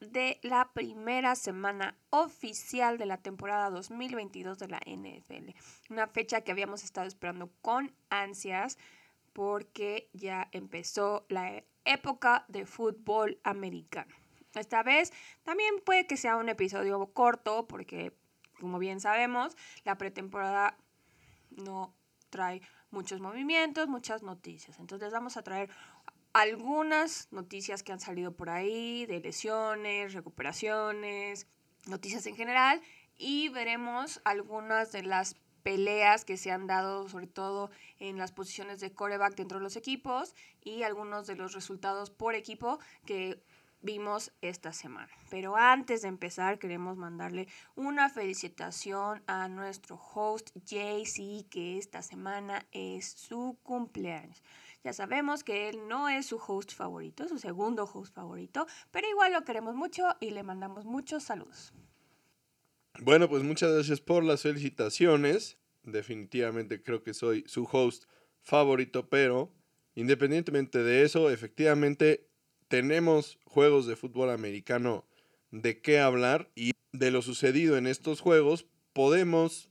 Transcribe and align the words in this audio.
de 0.00 0.38
la 0.42 0.70
primera 0.72 1.34
semana 1.34 1.96
oficial 2.10 2.98
de 2.98 3.06
la 3.06 3.16
temporada 3.16 3.70
2022 3.70 4.58
de 4.58 4.68
la 4.68 4.80
NFL. 4.84 5.50
Una 5.90 6.06
fecha 6.06 6.42
que 6.42 6.52
habíamos 6.52 6.84
estado 6.84 7.06
esperando 7.06 7.50
con 7.62 7.94
ansias 8.10 8.76
porque 9.32 10.10
ya 10.12 10.48
empezó 10.52 11.24
la 11.28 11.64
época 11.84 12.44
de 12.48 12.66
fútbol 12.66 13.40
americano. 13.44 14.14
Esta 14.54 14.82
vez 14.82 15.12
también 15.42 15.74
puede 15.84 16.06
que 16.06 16.16
sea 16.16 16.36
un 16.36 16.48
episodio 16.48 17.04
corto 17.12 17.66
porque, 17.66 18.12
como 18.60 18.78
bien 18.78 19.00
sabemos, 19.00 19.56
la 19.84 19.96
pretemporada 19.96 20.76
no 21.50 21.94
trae 22.30 22.60
muchos 22.90 23.20
movimientos, 23.20 23.88
muchas 23.88 24.22
noticias. 24.22 24.78
Entonces 24.78 25.12
vamos 25.12 25.36
a 25.36 25.42
traer 25.42 25.70
algunas 26.36 27.32
noticias 27.32 27.82
que 27.82 27.92
han 27.92 28.00
salido 28.00 28.36
por 28.36 28.50
ahí 28.50 29.06
de 29.06 29.20
lesiones, 29.20 30.12
recuperaciones, 30.12 31.46
noticias 31.86 32.26
en 32.26 32.36
general 32.36 32.82
y 33.16 33.48
veremos 33.48 34.20
algunas 34.22 34.92
de 34.92 35.02
las 35.02 35.36
peleas 35.62 36.26
que 36.26 36.36
se 36.36 36.50
han 36.50 36.66
dado 36.66 37.08
sobre 37.08 37.26
todo 37.26 37.70
en 37.98 38.18
las 38.18 38.32
posiciones 38.32 38.80
de 38.80 38.92
coreback 38.92 39.34
dentro 39.34 39.56
de 39.56 39.64
los 39.64 39.76
equipos 39.76 40.34
y 40.62 40.82
algunos 40.82 41.26
de 41.26 41.36
los 41.36 41.54
resultados 41.54 42.10
por 42.10 42.34
equipo 42.34 42.80
que 43.06 43.42
vimos 43.80 44.30
esta 44.42 44.74
semana. 44.74 45.08
Pero 45.30 45.56
antes 45.56 46.02
de 46.02 46.08
empezar, 46.08 46.58
queremos 46.58 46.98
mandarle 46.98 47.48
una 47.76 48.10
felicitación 48.10 49.22
a 49.26 49.48
nuestro 49.48 49.96
host 49.96 50.50
JC, 50.66 51.48
que 51.48 51.78
esta 51.78 52.02
semana 52.02 52.66
es 52.72 53.08
su 53.12 53.56
cumpleaños. 53.62 54.42
Ya 54.86 54.92
sabemos 54.92 55.42
que 55.42 55.68
él 55.68 55.88
no 55.88 56.08
es 56.08 56.26
su 56.26 56.36
host 56.36 56.72
favorito, 56.72 57.26
su 57.26 57.40
segundo 57.40 57.90
host 57.92 58.14
favorito, 58.14 58.68
pero 58.92 59.10
igual 59.10 59.32
lo 59.32 59.42
queremos 59.42 59.74
mucho 59.74 60.04
y 60.20 60.30
le 60.30 60.44
mandamos 60.44 60.84
muchos 60.84 61.24
saludos. 61.24 61.72
Bueno, 63.00 63.28
pues 63.28 63.42
muchas 63.42 63.72
gracias 63.72 64.00
por 64.00 64.22
las 64.22 64.42
felicitaciones. 64.42 65.58
Definitivamente 65.82 66.84
creo 66.84 67.02
que 67.02 67.14
soy 67.14 67.42
su 67.48 67.64
host 67.64 68.04
favorito, 68.42 69.08
pero 69.08 69.52
independientemente 69.96 70.84
de 70.84 71.02
eso, 71.02 71.30
efectivamente 71.30 72.28
tenemos 72.68 73.40
juegos 73.44 73.88
de 73.88 73.96
fútbol 73.96 74.30
americano 74.30 75.04
de 75.50 75.80
qué 75.80 75.98
hablar 75.98 76.52
y 76.54 76.74
de 76.92 77.10
lo 77.10 77.22
sucedido 77.22 77.76
en 77.76 77.88
estos 77.88 78.20
juegos 78.20 78.66
podemos 78.92 79.68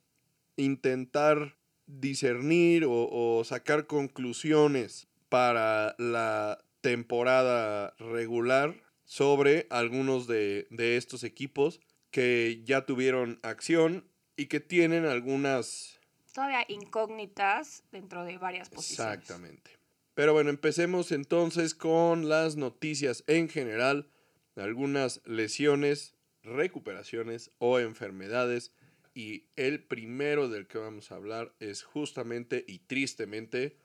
intentar 0.57 1.55
discernir 1.87 2.85
o, 2.87 3.43
sacar 3.45 3.87
conclusiones 3.87 5.07
para 5.29 5.95
la 5.97 6.63
temporada 6.81 7.95
regular 7.99 8.75
sobre 9.03 9.67
algunos 9.69 10.27
de, 10.27 10.67
de 10.69 10.97
estos 10.97 11.23
equipos 11.23 11.79
que 12.11 12.61
ya 12.63 12.85
tuvieron 12.85 13.39
acción 13.43 14.09
y 14.37 14.47
que 14.47 14.59
tienen 14.59 15.05
algunas... 15.05 15.99
Todavía 16.33 16.65
incógnitas 16.67 17.83
dentro 17.91 18.23
de 18.25 18.37
varias 18.37 18.69
posiciones. 18.69 19.19
Exactamente. 19.19 19.71
Pero 20.13 20.33
bueno, 20.33 20.49
empecemos 20.49 21.11
entonces 21.11 21.75
con 21.75 22.29
las 22.29 22.55
noticias 22.55 23.23
en 23.27 23.49
general, 23.49 24.09
algunas 24.55 25.21
lesiones, 25.25 26.15
recuperaciones 26.41 27.51
o 27.57 27.79
enfermedades. 27.79 28.71
Y 29.15 29.45
el 29.55 29.81
primero 29.81 30.49
del 30.49 30.67
que 30.67 30.77
vamos 30.77 31.11
a 31.11 31.15
hablar 31.15 31.53
es 31.61 31.83
justamente 31.83 32.65
y 32.67 32.79
tristemente 32.79 33.77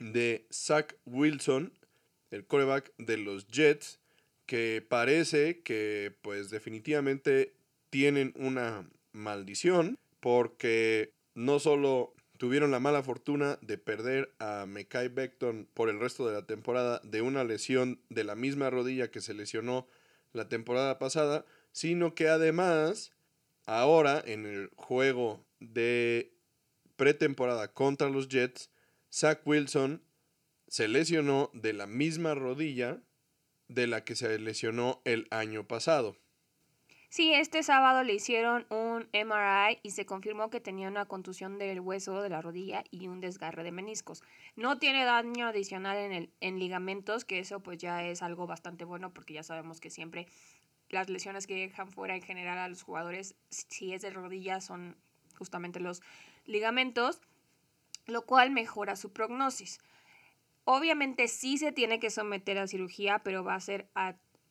de 0.00 0.46
Zach 0.50 0.96
Wilson, 1.04 1.74
el 2.30 2.46
coreback 2.46 2.90
de 2.96 3.18
los 3.18 3.46
Jets, 3.48 4.00
que 4.46 4.84
parece 4.86 5.60
que 5.60 6.16
pues 6.22 6.48
definitivamente 6.48 7.52
tienen 7.90 8.32
una 8.34 8.88
maldición 9.12 9.98
porque 10.20 11.12
no 11.34 11.58
solo 11.58 12.14
tuvieron 12.38 12.70
la 12.70 12.80
mala 12.80 13.02
fortuna 13.02 13.58
de 13.60 13.76
perder 13.76 14.32
a 14.38 14.64
Mekai 14.66 15.08
Beckton 15.08 15.68
por 15.74 15.90
el 15.90 16.00
resto 16.00 16.26
de 16.26 16.32
la 16.32 16.46
temporada 16.46 17.00
de 17.04 17.20
una 17.20 17.44
lesión 17.44 18.00
de 18.08 18.24
la 18.24 18.36
misma 18.36 18.70
rodilla 18.70 19.10
que 19.10 19.20
se 19.20 19.34
lesionó 19.34 19.86
la 20.32 20.48
temporada 20.48 20.98
pasada, 20.98 21.44
sino 21.72 22.14
que 22.14 22.28
además 22.28 23.12
ahora 23.66 24.22
en 24.24 24.46
el 24.46 24.70
juego 24.76 25.44
de 25.60 26.34
pretemporada 26.96 27.72
contra 27.72 28.08
los 28.08 28.28
Jets, 28.28 28.70
Zach 29.12 29.40
Wilson 29.44 30.02
se 30.68 30.88
lesionó 30.88 31.50
de 31.52 31.72
la 31.72 31.86
misma 31.86 32.34
rodilla 32.34 33.02
de 33.68 33.86
la 33.86 34.04
que 34.04 34.16
se 34.16 34.38
lesionó 34.38 35.02
el 35.04 35.26
año 35.30 35.66
pasado. 35.66 36.16
Sí, 37.12 37.34
este 37.34 37.62
sábado 37.62 38.04
le 38.04 38.14
hicieron 38.14 38.64
un 38.70 39.06
MRI 39.12 39.80
y 39.82 39.90
se 39.90 40.06
confirmó 40.06 40.48
que 40.48 40.60
tenía 40.60 40.88
una 40.88 41.04
contusión 41.04 41.58
del 41.58 41.80
hueso 41.80 42.22
de 42.22 42.30
la 42.30 42.40
rodilla 42.40 42.84
y 42.90 43.06
un 43.06 43.20
desgarre 43.20 43.64
de 43.64 43.70
meniscos. 43.70 44.22
No 44.56 44.78
tiene 44.78 45.04
daño 45.04 45.48
adicional 45.48 45.98
en, 45.98 46.12
el, 46.12 46.30
en 46.40 46.58
ligamentos, 46.58 47.26
que 47.26 47.38
eso 47.38 47.60
pues 47.60 47.76
ya 47.76 48.02
es 48.02 48.22
algo 48.22 48.46
bastante 48.46 48.86
bueno 48.86 49.12
porque 49.12 49.34
ya 49.34 49.42
sabemos 49.42 49.78
que 49.78 49.90
siempre 49.90 50.26
las 50.92 51.08
lesiones 51.08 51.46
que 51.46 51.56
dejan 51.56 51.90
fuera 51.90 52.14
en 52.14 52.22
general 52.22 52.58
a 52.58 52.68
los 52.68 52.82
jugadores, 52.82 53.34
si 53.48 53.92
es 53.92 54.02
de 54.02 54.10
rodilla, 54.10 54.60
son 54.60 54.96
justamente 55.36 55.80
los 55.80 56.02
ligamentos, 56.44 57.20
lo 58.06 58.24
cual 58.26 58.50
mejora 58.50 58.94
su 58.94 59.12
prognosis. 59.12 59.80
Obviamente 60.64 61.26
sí 61.28 61.58
se 61.58 61.72
tiene 61.72 61.98
que 61.98 62.10
someter 62.10 62.58
a 62.58 62.68
cirugía, 62.68 63.20
pero 63.20 63.42
va 63.42 63.54
a 63.54 63.60
ser 63.60 63.88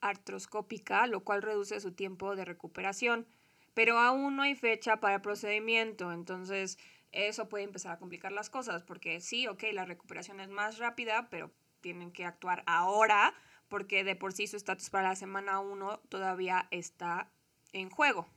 artroscópica, 0.01 1.07
lo 1.07 1.23
cual 1.23 1.43
reduce 1.43 1.79
su 1.79 1.93
tiempo 1.93 2.35
de 2.35 2.43
recuperación. 2.43 3.27
Pero 3.73 3.99
aún 3.99 4.35
no 4.35 4.41
hay 4.41 4.55
fecha 4.55 4.99
para 4.99 5.15
el 5.15 5.21
procedimiento, 5.21 6.11
entonces 6.11 6.77
eso 7.11 7.49
puede 7.49 7.65
empezar 7.65 7.91
a 7.91 7.99
complicar 7.99 8.31
las 8.31 8.49
cosas, 8.49 8.83
porque 8.83 9.21
sí, 9.21 9.47
ok, 9.47 9.63
la 9.73 9.85
recuperación 9.85 10.39
es 10.39 10.49
más 10.49 10.79
rápida, 10.79 11.29
pero 11.29 11.51
tienen 11.81 12.11
que 12.11 12.25
actuar 12.25 12.63
ahora, 12.65 13.33
porque 13.71 14.03
de 14.03 14.15
por 14.15 14.33
sí 14.33 14.45
su 14.45 14.57
estatus 14.57 14.91
para 14.91 15.09
la 15.09 15.15
semana 15.15 15.59
1 15.61 16.01
todavía 16.09 16.67
está 16.69 17.31
en 17.73 17.89
juego. 17.89 18.27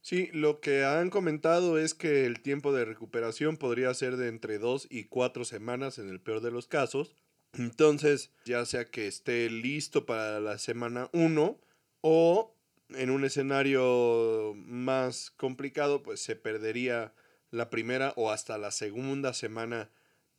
Sí, 0.00 0.30
lo 0.32 0.60
que 0.60 0.84
han 0.84 1.10
comentado 1.10 1.76
es 1.76 1.92
que 1.92 2.24
el 2.24 2.40
tiempo 2.40 2.72
de 2.72 2.86
recuperación 2.86 3.58
podría 3.58 3.92
ser 3.92 4.16
de 4.16 4.28
entre 4.28 4.58
2 4.58 4.86
y 4.88 5.04
4 5.04 5.44
semanas 5.44 5.98
en 5.98 6.08
el 6.08 6.20
peor 6.20 6.40
de 6.40 6.50
los 6.50 6.66
casos, 6.66 7.14
entonces, 7.52 8.30
ya 8.44 8.64
sea 8.64 8.90
que 8.90 9.06
esté 9.06 9.50
listo 9.50 10.06
para 10.06 10.40
la 10.40 10.58
semana 10.58 11.10
1 11.12 11.60
o 12.00 12.54
en 12.90 13.10
un 13.10 13.24
escenario 13.24 14.54
más 14.56 15.30
complicado, 15.32 16.02
pues 16.02 16.20
se 16.22 16.36
perdería 16.36 17.12
la 17.50 17.68
primera 17.68 18.12
o 18.16 18.30
hasta 18.30 18.58
la 18.58 18.70
segunda 18.70 19.34
semana 19.34 19.90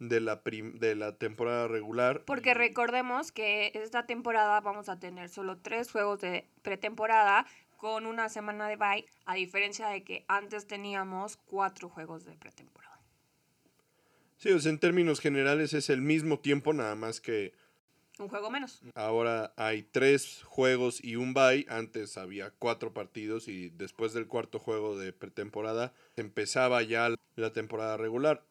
de 0.01 0.19
la, 0.19 0.41
de 0.43 0.95
la 0.95 1.15
temporada 1.15 1.67
regular. 1.67 2.23
Porque 2.25 2.55
recordemos 2.55 3.31
que 3.31 3.71
esta 3.75 4.07
temporada 4.07 4.59
vamos 4.59 4.89
a 4.89 4.99
tener 4.99 5.29
solo 5.29 5.59
tres 5.59 5.91
juegos 5.91 6.19
de 6.21 6.47
pretemporada 6.63 7.45
con 7.77 8.07
una 8.07 8.27
semana 8.27 8.67
de 8.67 8.77
bye, 8.77 9.05
a 9.25 9.35
diferencia 9.35 9.87
de 9.87 10.03
que 10.03 10.25
antes 10.27 10.65
teníamos 10.65 11.37
cuatro 11.37 11.87
juegos 11.87 12.25
de 12.25 12.35
pretemporada. 12.35 12.99
Sí, 14.37 14.49
en 14.49 14.79
términos 14.79 15.19
generales 15.19 15.73
es 15.73 15.91
el 15.91 16.01
mismo 16.01 16.39
tiempo, 16.39 16.73
nada 16.73 16.95
más 16.95 17.21
que... 17.21 17.53
Un 18.17 18.27
juego 18.27 18.49
menos. 18.49 18.81
Ahora 18.95 19.53
hay 19.55 19.83
tres 19.83 20.41
juegos 20.45 21.03
y 21.03 21.15
un 21.15 21.33
bye. 21.33 21.65
Antes 21.69 22.17
había 22.17 22.51
cuatro 22.51 22.93
partidos 22.93 23.47
y 23.47 23.69
después 23.69 24.13
del 24.13 24.27
cuarto 24.27 24.59
juego 24.59 24.97
de 24.97 25.13
pretemporada 25.13 25.93
empezaba 26.15 26.83
ya 26.83 27.15
la 27.35 27.53
temporada 27.53 27.97
regular. 27.97 28.43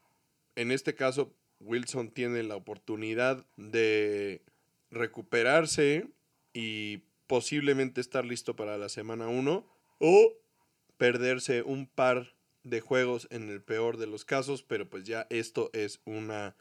En 0.56 0.72
este 0.72 0.94
caso, 0.94 1.32
Wilson 1.60 2.10
tiene 2.10 2.42
la 2.42 2.56
oportunidad 2.56 3.46
de 3.56 4.42
recuperarse 4.90 6.08
y 6.52 6.98
posiblemente 7.26 8.00
estar 8.00 8.24
listo 8.24 8.56
para 8.56 8.76
la 8.78 8.88
semana 8.88 9.28
1 9.28 9.66
o 9.98 10.32
perderse 10.96 11.62
un 11.62 11.86
par 11.86 12.34
de 12.64 12.80
juegos 12.80 13.28
en 13.30 13.48
el 13.48 13.62
peor 13.62 13.96
de 13.96 14.06
los 14.06 14.24
casos, 14.24 14.62
pero 14.62 14.88
pues 14.88 15.04
ya 15.04 15.26
esto 15.30 15.70
es 15.72 16.00
una 16.04 16.56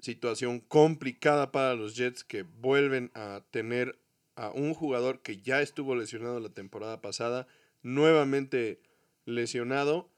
situación 0.00 0.60
complicada 0.60 1.50
para 1.50 1.74
los 1.74 1.96
Jets 1.96 2.22
que 2.24 2.42
vuelven 2.42 3.10
a 3.14 3.42
tener 3.50 3.98
a 4.36 4.50
un 4.50 4.74
jugador 4.74 5.22
que 5.22 5.40
ya 5.40 5.62
estuvo 5.62 5.96
lesionado 5.96 6.38
la 6.40 6.50
temporada 6.50 7.00
pasada, 7.00 7.46
nuevamente 7.82 8.80
lesionado, 9.24 10.10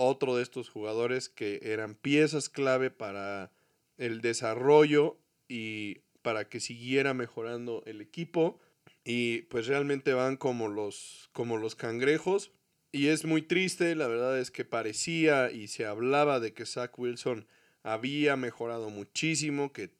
otro 0.00 0.34
de 0.34 0.42
estos 0.42 0.70
jugadores 0.70 1.28
que 1.28 1.60
eran 1.62 1.94
piezas 1.94 2.48
clave 2.48 2.90
para 2.90 3.52
el 3.98 4.22
desarrollo 4.22 5.18
y 5.46 5.98
para 6.22 6.48
que 6.48 6.58
siguiera 6.58 7.12
mejorando 7.12 7.82
el 7.84 8.00
equipo. 8.00 8.58
Y 9.04 9.42
pues 9.42 9.66
realmente 9.66 10.14
van 10.14 10.38
como 10.38 10.68
los 10.68 11.28
como 11.32 11.58
los 11.58 11.74
cangrejos. 11.74 12.50
Y 12.92 13.08
es 13.08 13.26
muy 13.26 13.42
triste, 13.42 13.94
la 13.94 14.08
verdad 14.08 14.38
es 14.38 14.50
que 14.50 14.64
parecía 14.64 15.50
y 15.50 15.68
se 15.68 15.84
hablaba 15.84 16.40
de 16.40 16.54
que 16.54 16.64
Zach 16.64 16.98
Wilson 16.98 17.46
había 17.82 18.36
mejorado 18.36 18.88
muchísimo, 18.88 19.72
que, 19.72 19.90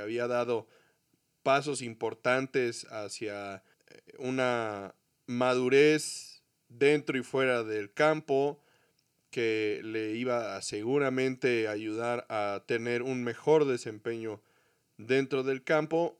había 0.00 0.26
dado 0.26 0.68
pasos 1.42 1.82
importantes 1.82 2.86
hacia 2.90 3.64
eh, 3.88 4.00
una 4.18 4.94
madurez 5.26 6.42
dentro 6.68 7.18
y 7.18 7.22
fuera 7.22 7.62
del 7.62 7.92
campo 7.92 8.62
que 9.30 9.80
le 9.84 10.14
iba 10.16 10.56
a 10.56 10.62
seguramente 10.62 11.68
ayudar 11.68 12.26
a 12.28 12.64
tener 12.66 13.02
un 13.02 13.22
mejor 13.22 13.64
desempeño 13.64 14.42
dentro 14.98 15.42
del 15.42 15.62
campo 15.62 16.18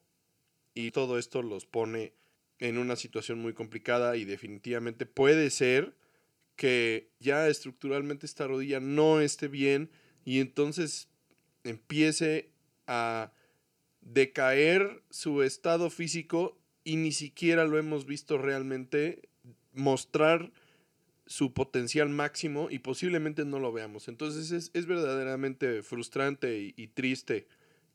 y 0.74 0.92
todo 0.92 1.18
esto 1.18 1.42
los 1.42 1.66
pone 1.66 2.14
en 2.58 2.78
una 2.78 2.96
situación 2.96 3.40
muy 3.40 3.52
complicada 3.52 4.16
y 4.16 4.24
definitivamente 4.24 5.06
puede 5.06 5.50
ser 5.50 5.94
que 6.56 7.10
ya 7.18 7.48
estructuralmente 7.48 8.26
esta 8.26 8.46
rodilla 8.46 8.80
no 8.80 9.20
esté 9.20 9.48
bien 9.48 9.90
y 10.24 10.40
entonces 10.40 11.08
empiece 11.64 12.50
a 12.86 13.32
decaer 14.02 15.02
su 15.10 15.42
estado 15.42 15.90
físico 15.90 16.58
y 16.84 16.96
ni 16.96 17.12
siquiera 17.12 17.64
lo 17.64 17.78
hemos 17.78 18.06
visto 18.06 18.38
realmente 18.38 19.28
mostrar 19.72 20.52
su 21.30 21.52
potencial 21.54 22.08
máximo 22.08 22.66
y 22.70 22.80
posiblemente 22.80 23.44
no 23.44 23.60
lo 23.60 23.72
veamos. 23.72 24.08
Entonces 24.08 24.50
es, 24.50 24.72
es 24.74 24.86
verdaderamente 24.86 25.84
frustrante 25.84 26.74
y, 26.76 26.86
triste 26.88 27.46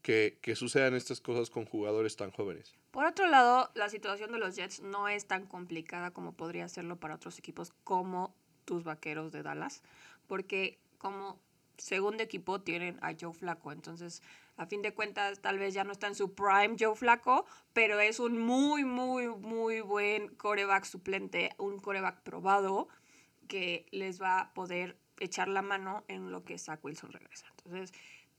que, 0.02 0.40
que, 0.42 0.56
sucedan 0.56 0.96
estas 0.96 1.20
cosas 1.20 1.50
con 1.50 1.66
jugadores 1.66 2.16
tan 2.16 2.32
jóvenes. 2.32 2.78
Por 2.92 3.04
otro 3.04 3.28
lado, 3.28 3.72
la 3.76 3.90
situación 3.90 4.32
de 4.32 4.38
los 4.40 4.56
Jets 4.56 4.82
no 4.84 5.10
es 5.10 5.26
tan 5.26 5.48
complicada 5.48 6.12
como 6.12 6.32
podría 6.32 6.70
serlo 6.70 6.96
para 6.96 7.16
otros 7.16 7.38
equipos 7.38 7.74
como 7.84 8.34
tus 8.64 8.86
Vaqueros 8.86 9.34
de 9.34 9.44
Dallas, 9.44 9.84
porque 10.28 10.80
como 10.98 11.38
segundo 11.78 12.24
equipo 12.24 12.62
tienen 12.62 12.98
a 13.02 13.16
Joe 13.20 13.34
Flaco, 13.34 13.74
entonces 13.74 14.24
a 14.56 14.66
fin 14.66 14.82
de 14.82 14.94
cuentas 14.94 15.42
tal 15.42 15.60
vez 15.60 15.74
ya 15.74 15.84
no 15.84 15.92
está 15.92 16.08
en 16.08 16.16
su 16.16 16.34
prime 16.34 16.78
Joe 16.80 16.96
Flaco, 16.96 17.46
pero 17.74 18.00
es 18.00 18.22
un 18.22 18.40
muy, 18.40 18.86
muy, 18.86 19.28
muy 19.28 19.82
buen 19.82 20.30
coreback 20.36 20.86
suplente, 20.86 21.52
un 21.58 21.80
coreback 21.80 22.22
probado 22.22 22.88
que 23.48 23.86
les 23.92 24.22
va 24.22 24.40
a 24.40 24.54
poder 24.54 24.98
echar 25.20 25.48
la 25.48 25.62
mano 25.62 26.04
en 26.08 26.32
lo 26.32 26.44
que 26.44 26.58
Zach 26.58 26.84
Wilson 26.84 27.12
regresa. 27.12 27.48
Entonces, 27.64 27.94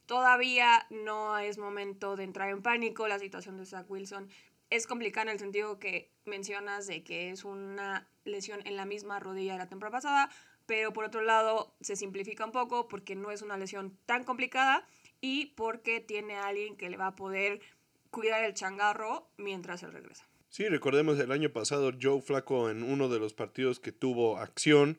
todavía 0.06 0.86
no 0.90 1.38
es 1.38 1.58
momento 1.58 2.16
de 2.16 2.24
entrar 2.24 2.50
en 2.50 2.62
pánico. 2.62 3.08
La 3.08 3.18
situación 3.18 3.56
de 3.56 3.66
Zach 3.66 3.90
Wilson 3.90 4.28
es 4.70 4.86
complicada 4.86 5.30
en 5.30 5.34
el 5.34 5.38
sentido 5.38 5.78
que 5.78 6.10
mencionas 6.24 6.86
de 6.86 7.04
que 7.04 7.30
es 7.30 7.44
una 7.44 8.08
lesión 8.24 8.60
en 8.66 8.76
la 8.76 8.84
misma 8.84 9.20
rodilla 9.20 9.52
de 9.52 9.58
la 9.58 9.68
temporada 9.68 9.98
pasada, 9.98 10.30
pero 10.66 10.92
por 10.92 11.04
otro 11.04 11.22
lado 11.22 11.76
se 11.80 11.96
simplifica 11.96 12.44
un 12.44 12.52
poco 12.52 12.88
porque 12.88 13.14
no 13.14 13.30
es 13.30 13.42
una 13.42 13.56
lesión 13.56 13.96
tan 14.06 14.24
complicada 14.24 14.86
y 15.20 15.46
porque 15.56 16.00
tiene 16.00 16.34
a 16.36 16.48
alguien 16.48 16.76
que 16.76 16.90
le 16.90 16.96
va 16.96 17.08
a 17.08 17.16
poder 17.16 17.60
cuidar 18.10 18.42
el 18.44 18.54
changarro 18.54 19.28
mientras 19.36 19.82
él 19.82 19.92
regresa. 19.92 20.26
Sí, 20.56 20.66
recordemos 20.70 21.18
el 21.18 21.32
año 21.32 21.50
pasado 21.50 21.92
Joe 22.00 22.22
Flaco 22.22 22.70
en 22.70 22.82
uno 22.82 23.10
de 23.10 23.18
los 23.18 23.34
partidos 23.34 23.78
que 23.78 23.92
tuvo 23.92 24.38
acción 24.38 24.98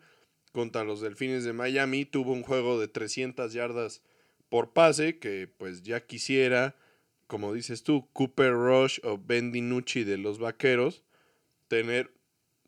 contra 0.51 0.83
los 0.83 1.01
Delfines 1.01 1.45
de 1.45 1.51
Miami 1.53 2.05
tuvo 2.05 2.33
un 2.33 2.43
juego 2.43 2.79
de 2.79 2.87
300 2.87 3.53
yardas 3.53 4.03
por 4.49 4.73
pase 4.73 5.17
que 5.17 5.47
pues 5.47 5.81
ya 5.81 6.05
quisiera, 6.05 6.75
como 7.25 7.55
dices 7.55 7.81
tú, 7.81 8.07
Cooper 8.13 8.53
Rush 8.53 8.99
o 9.01 9.17
Ben 9.17 9.51
DiNucci 9.51 10.03
de 10.03 10.19
los 10.19 10.37
Vaqueros 10.37 11.01
tener 11.67 12.13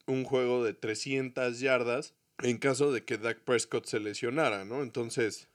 un 0.08 0.24
juego 0.24 0.64
de 0.64 0.74
300 0.74 1.60
yardas 1.60 2.16
en 2.42 2.58
caso 2.58 2.92
de 2.92 3.04
que 3.04 3.20
Dak 3.20 3.42
Prescott 3.42 3.86
se 3.86 4.00
lesionara, 4.00 4.66
¿no? 4.66 4.82
Entonces, 4.82 5.48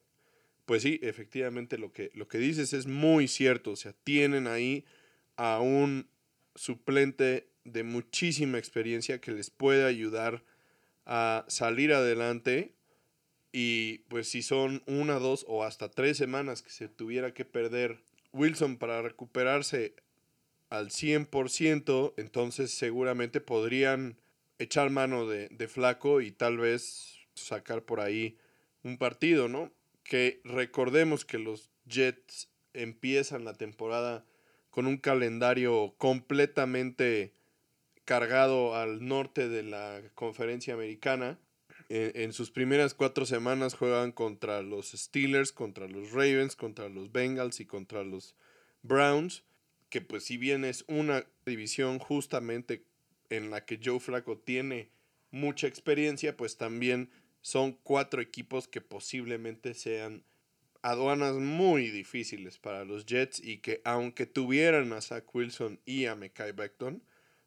pues 0.66 0.84
sí, 0.84 1.00
efectivamente 1.02 1.78
lo 1.78 1.92
que, 1.92 2.12
lo 2.14 2.28
que 2.28 2.38
dices 2.38 2.72
es 2.72 2.86
muy 2.86 3.26
cierto, 3.26 3.72
o 3.72 3.76
sea, 3.76 3.92
tienen 4.04 4.46
ahí 4.46 4.84
a 5.36 5.58
un 5.58 6.13
suplente 6.54 7.48
de 7.64 7.82
muchísima 7.82 8.58
experiencia 8.58 9.20
que 9.20 9.32
les 9.32 9.50
puede 9.50 9.84
ayudar 9.84 10.42
a 11.06 11.44
salir 11.48 11.92
adelante 11.92 12.72
y 13.52 13.98
pues 14.08 14.28
si 14.28 14.42
son 14.42 14.82
una, 14.86 15.18
dos 15.18 15.44
o 15.48 15.64
hasta 15.64 15.88
tres 15.88 16.16
semanas 16.16 16.62
que 16.62 16.70
se 16.70 16.88
tuviera 16.88 17.34
que 17.34 17.44
perder 17.44 18.00
Wilson 18.32 18.78
para 18.78 19.00
recuperarse 19.00 19.94
al 20.70 20.90
100%, 20.90 22.14
entonces 22.16 22.72
seguramente 22.72 23.40
podrían 23.40 24.18
echar 24.58 24.90
mano 24.90 25.26
de, 25.26 25.48
de 25.50 25.68
Flaco 25.68 26.20
y 26.20 26.32
tal 26.32 26.58
vez 26.58 27.18
sacar 27.34 27.82
por 27.82 28.00
ahí 28.00 28.36
un 28.82 28.98
partido, 28.98 29.48
¿no? 29.48 29.72
Que 30.02 30.40
recordemos 30.44 31.24
que 31.24 31.38
los 31.38 31.70
Jets 31.86 32.48
empiezan 32.72 33.44
la 33.44 33.54
temporada 33.54 34.24
con 34.74 34.88
un 34.88 34.96
calendario 34.96 35.94
completamente 35.98 37.32
cargado 38.04 38.74
al 38.74 39.06
norte 39.06 39.48
de 39.48 39.62
la 39.62 40.02
conferencia 40.16 40.74
americana. 40.74 41.38
En, 41.88 42.32
sus 42.32 42.50
primeras 42.50 42.92
cuatro 42.92 43.24
semanas 43.24 43.74
juegan 43.74 44.10
contra 44.10 44.62
los 44.62 44.90
Steelers, 44.90 45.52
contra 45.52 45.86
los 45.86 46.10
Ravens, 46.10 46.56
contra 46.56 46.88
los 46.88 47.12
Bengals 47.12 47.60
y 47.60 47.66
contra 47.66 48.02
los 48.02 48.34
Browns, 48.82 49.44
que 49.90 50.00
pues 50.00 50.24
si 50.24 50.38
bien 50.38 50.64
es 50.64 50.84
una 50.88 51.24
división 51.46 52.00
justamente 52.00 52.82
en 53.30 53.50
la 53.50 53.64
que 53.64 53.78
Joe 53.80 54.00
Flacco 54.00 54.38
tiene 54.38 54.88
mucha 55.30 55.68
experiencia, 55.68 56.36
pues 56.36 56.56
también 56.56 57.10
son 57.42 57.78
cuatro 57.84 58.20
equipos 58.20 58.66
que 58.66 58.80
posiblemente 58.80 59.72
sean 59.72 60.24
aduanas 60.84 61.36
muy 61.36 61.90
difíciles 61.90 62.58
para 62.58 62.84
los 62.84 63.06
Jets 63.06 63.40
y 63.42 63.56
que 63.58 63.81
aunque 63.84 64.26
tuvieran 64.26 64.92
a 64.92 65.00
Zach 65.00 65.25
Wilson 65.34 65.81
y 65.86 66.04
a 66.04 66.14
Mekai 66.14 66.52
Beckton, 66.52 67.02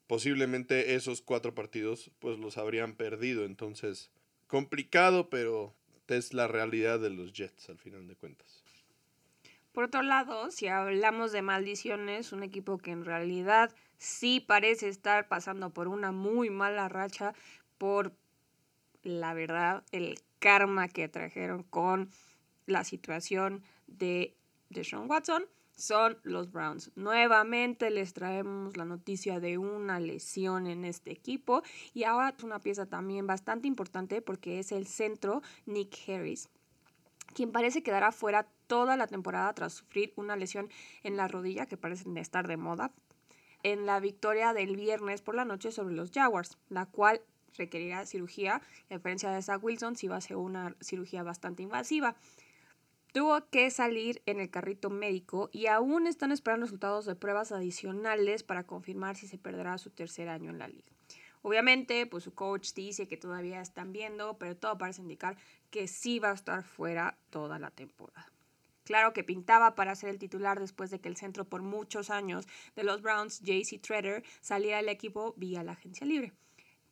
posiblemente 0.08 0.96
esos 0.96 1.22
cuatro 1.22 1.54
partidos 1.54 2.10
pues 2.18 2.36
los 2.40 2.58
habrían 2.58 2.96
perdido. 2.96 3.44
Entonces, 3.44 4.10
complicado, 4.48 5.30
pero 5.30 5.76
es 6.08 6.34
la 6.34 6.48
realidad 6.48 6.98
de 6.98 7.10
los 7.10 7.32
Jets 7.32 7.68
al 7.68 7.78
final 7.78 8.08
de 8.08 8.16
cuentas. 8.16 8.64
Por 9.70 9.84
otro 9.84 10.02
lado, 10.02 10.50
si 10.50 10.66
hablamos 10.66 11.30
de 11.30 11.42
maldiciones, 11.42 12.32
un 12.32 12.42
equipo 12.42 12.78
que 12.78 12.90
en 12.90 13.04
realidad 13.04 13.72
sí 13.98 14.40
parece 14.40 14.88
estar 14.88 15.28
pasando 15.28 15.70
por 15.70 15.86
una 15.86 16.10
muy 16.10 16.50
mala 16.50 16.88
racha 16.88 17.34
por 17.76 18.12
la 19.04 19.32
verdad, 19.32 19.84
el 19.92 20.18
karma 20.40 20.88
que 20.88 21.08
trajeron 21.08 21.62
con 21.62 22.10
la 22.68 22.84
situación 22.84 23.62
de, 23.86 24.36
Sean 24.82 25.10
Watson 25.10 25.44
son 25.74 26.18
los 26.22 26.50
Browns. 26.50 26.90
Nuevamente 26.96 27.90
les 27.90 28.12
traemos 28.12 28.76
la 28.76 28.84
noticia 28.84 29.40
de 29.40 29.58
una 29.58 30.00
lesión 30.00 30.66
en 30.66 30.84
este 30.84 31.10
equipo 31.10 31.62
y 31.94 32.04
ahora 32.04 32.34
una 32.42 32.60
pieza 32.60 32.86
también 32.86 33.26
bastante 33.26 33.68
importante 33.68 34.20
porque 34.20 34.58
es 34.58 34.72
el 34.72 34.86
centro 34.86 35.40
Nick 35.66 35.96
Harris, 36.08 36.48
quien 37.34 37.52
parece 37.52 37.82
quedar 37.82 38.12
fuera 38.12 38.48
toda 38.66 38.96
la 38.96 39.06
temporada 39.06 39.52
tras 39.54 39.74
sufrir 39.74 40.12
una 40.16 40.36
lesión 40.36 40.68
en 41.02 41.16
la 41.16 41.28
rodilla 41.28 41.66
que 41.66 41.76
parece 41.76 42.04
estar 42.20 42.46
de 42.48 42.56
moda 42.56 42.92
en 43.62 43.86
la 43.86 44.00
victoria 44.00 44.52
del 44.52 44.76
viernes 44.76 45.22
por 45.22 45.34
la 45.34 45.44
noche 45.44 45.72
sobre 45.72 45.94
los 45.94 46.10
Jaguars, 46.12 46.58
la 46.68 46.86
cual 46.86 47.22
requerirá 47.56 48.06
cirugía, 48.06 48.62
a 48.90 48.94
diferencia 48.94 49.30
de 49.30 49.42
Zach 49.42 49.62
Wilson, 49.62 49.96
si 49.96 50.08
va 50.08 50.16
a 50.16 50.20
ser 50.20 50.36
una 50.36 50.74
cirugía 50.80 51.22
bastante 51.22 51.62
invasiva. 51.62 52.16
Tuvo 53.12 53.48
que 53.48 53.70
salir 53.70 54.22
en 54.26 54.38
el 54.38 54.50
carrito 54.50 54.90
médico 54.90 55.48
y 55.50 55.66
aún 55.66 56.06
están 56.06 56.30
esperando 56.30 56.66
resultados 56.66 57.06
de 57.06 57.14
pruebas 57.14 57.52
adicionales 57.52 58.42
para 58.42 58.64
confirmar 58.64 59.16
si 59.16 59.26
se 59.26 59.38
perderá 59.38 59.78
su 59.78 59.90
tercer 59.90 60.28
año 60.28 60.50
en 60.50 60.58
la 60.58 60.68
liga. 60.68 60.92
Obviamente, 61.40 62.04
pues 62.06 62.24
su 62.24 62.34
coach 62.34 62.74
dice 62.74 63.08
que 63.08 63.16
todavía 63.16 63.62
están 63.62 63.92
viendo, 63.92 64.36
pero 64.38 64.56
todo 64.56 64.76
parece 64.76 65.00
indicar 65.00 65.38
que 65.70 65.88
sí 65.88 66.18
va 66.18 66.30
a 66.30 66.34
estar 66.34 66.62
fuera 66.64 67.16
toda 67.30 67.58
la 67.58 67.70
temporada. 67.70 68.30
Claro 68.84 69.12
que 69.12 69.24
pintaba 69.24 69.74
para 69.74 69.94
ser 69.94 70.10
el 70.10 70.18
titular 70.18 70.60
después 70.60 70.90
de 70.90 71.00
que 71.00 71.08
el 71.08 71.16
centro 71.16 71.44
por 71.44 71.62
muchos 71.62 72.10
años 72.10 72.46
de 72.74 72.84
los 72.84 73.02
Browns, 73.02 73.40
JC 73.40 73.80
Treader, 73.80 74.24
saliera 74.40 74.78
del 74.78 74.88
equipo 74.88 75.34
vía 75.36 75.62
la 75.62 75.72
agencia 75.72 76.06
libre. 76.06 76.32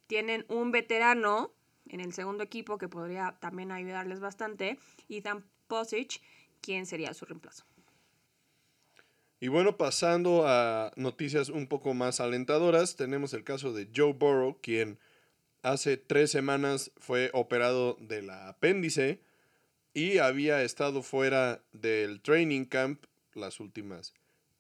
Tienen 0.07 0.47
un 0.49 0.73
veterano 0.73 1.53
en 1.89 2.01
el 2.01 2.13
segundo 2.13 2.43
equipo 2.45 2.79
que 2.79 2.89
podría 2.89 3.37
también 3.41 3.73
ayudarles 3.73 4.21
bastante, 4.21 4.79
Ethan 5.09 5.45
Posich, 5.67 6.21
quien 6.61 6.87
sería 6.87 7.15
su 7.15 7.25
reemplazo. 7.25 7.65
Y 9.39 9.49
bueno, 9.49 9.77
pasando 9.77 10.47
a 10.47 10.93
noticias 10.97 11.51
un 11.51 11.67
poco 11.67 11.93
más 11.93 12.21
alentadoras, 12.21 12.97
tenemos 12.97 13.35
el 13.35 13.45
caso 13.45 13.73
de 13.73 13.89
Joe 13.95 14.15
Burrow, 14.15 14.59
quien 14.63 14.99
hace 15.63 15.97
tres 15.97 16.31
semanas 16.31 16.91
fue 16.97 17.31
operado 17.35 17.97
de 18.01 18.23
la 18.23 18.49
apéndice 18.49 19.21
y 19.93 20.19
había 20.19 20.63
estado 20.63 21.03
fuera 21.03 21.63
del 21.73 22.21
training 22.23 22.65
camp 22.65 23.05
las 23.35 23.61
últimas 23.61 24.15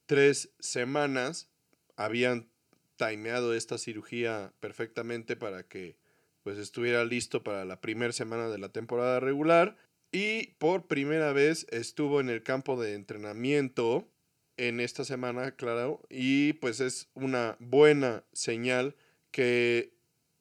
tres 0.07 0.51
semanas. 0.59 1.49
Habían 1.97 2.49
timeado 2.97 3.55
esta 3.55 3.79
cirugía 3.79 4.53
perfectamente 4.61 5.37
para 5.37 5.63
que 5.63 5.97
pues 6.43 6.59
estuviera 6.59 7.05
listo 7.05 7.43
para 7.43 7.65
la 7.65 7.81
primera 7.81 8.13
semana 8.13 8.49
de 8.49 8.59
la 8.59 8.69
temporada 8.69 9.21
regular 9.21 9.77
y 10.17 10.55
por 10.57 10.87
primera 10.87 11.35
vez 11.35 11.67
estuvo 11.71 12.23
en 12.23 12.31
el 12.31 12.43
campo 12.43 12.81
de 12.81 12.95
entrenamiento 12.95 14.09
en 14.57 14.81
esta 14.81 15.05
semana, 15.05 15.51
claro, 15.57 16.01
y 16.09 16.55
pues 16.55 16.81
es 16.81 17.11
una 17.13 17.59
buena 17.61 18.25
señal 18.33 18.97
que 19.31 19.93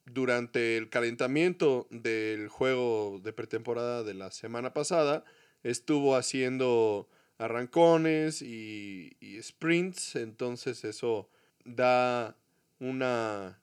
durante 0.06 0.78
el 0.78 0.90
calentamiento 0.90 1.90
del 1.92 2.48
juego 2.48 3.20
de 3.22 3.34
pretemporada 3.34 4.04
de 4.04 4.14
la 4.14 4.32
semana 4.32 4.72
pasada 4.72 5.26
estuvo 5.62 6.16
haciendo 6.16 7.10
arrancones 7.38 8.42
y, 8.42 9.18
sprints, 9.42 10.16
entonces 10.16 10.86
eso 10.86 11.30
da 11.66 12.38
una 12.80 13.60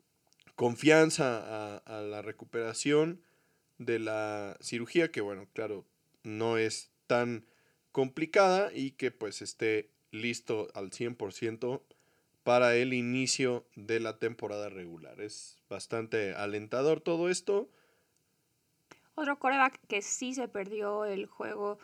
confianza 0.57 1.38
a, 1.38 1.76
a, 1.78 2.02
la 2.02 2.21
recuperación 2.21 3.23
de 3.78 3.99
la 3.99 4.59
cirugía, 4.61 5.11
que 5.11 5.23
bueno, 5.23 5.49
claro, 5.54 5.87
no 6.23 6.59
es 6.59 6.91
tan 7.07 7.47
complicada 7.93 8.73
y 8.73 8.93
que 8.93 9.11
pues 9.11 9.43
esté 9.43 9.91
listo 10.11 10.69
al 10.75 10.91
100% 10.91 11.83
para 12.43 12.75
el 12.75 12.93
inicio 12.93 13.64
de 13.76 14.00
la 14.00 14.19
temporada 14.19 14.69
regular. 14.69 15.21
Es 15.21 15.59
bastante 15.69 16.35
alentador 16.35 17.00
todo 17.00 17.29
esto. 17.29 17.69
Otro 19.14 19.38
coreback 19.38 19.79
que 19.87 20.02
sí 20.02 20.35
se 20.35 20.49
perdió 20.49 21.05
el 21.05 21.26
juego 21.26 21.79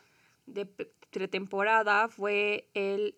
de 0.47 0.67
pretemporada 1.11 2.09
fue 2.09 2.69
el 2.75 3.15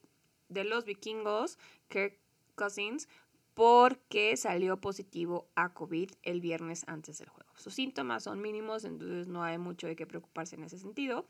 de 0.48 0.64
los 0.64 0.84
vikingos, 0.84 1.58
Kirk 1.88 2.18
Cousins, 2.56 3.08
porque 3.54 4.36
salió 4.36 4.80
positivo 4.80 5.48
a 5.54 5.72
COVID 5.74 6.10
el 6.22 6.40
viernes 6.40 6.84
antes 6.86 7.18
del 7.18 7.28
juego. 7.28 7.50
Sus 7.56 7.74
síntomas 7.74 8.24
son 8.24 8.40
mínimos, 8.40 8.84
entonces 8.84 9.28
no 9.28 9.42
hay 9.42 9.58
mucho 9.58 9.86
de 9.86 9.96
qué 9.96 10.06
preocuparse 10.06 10.56
en 10.56 10.64
ese 10.64 10.78
sentido. 10.78 11.26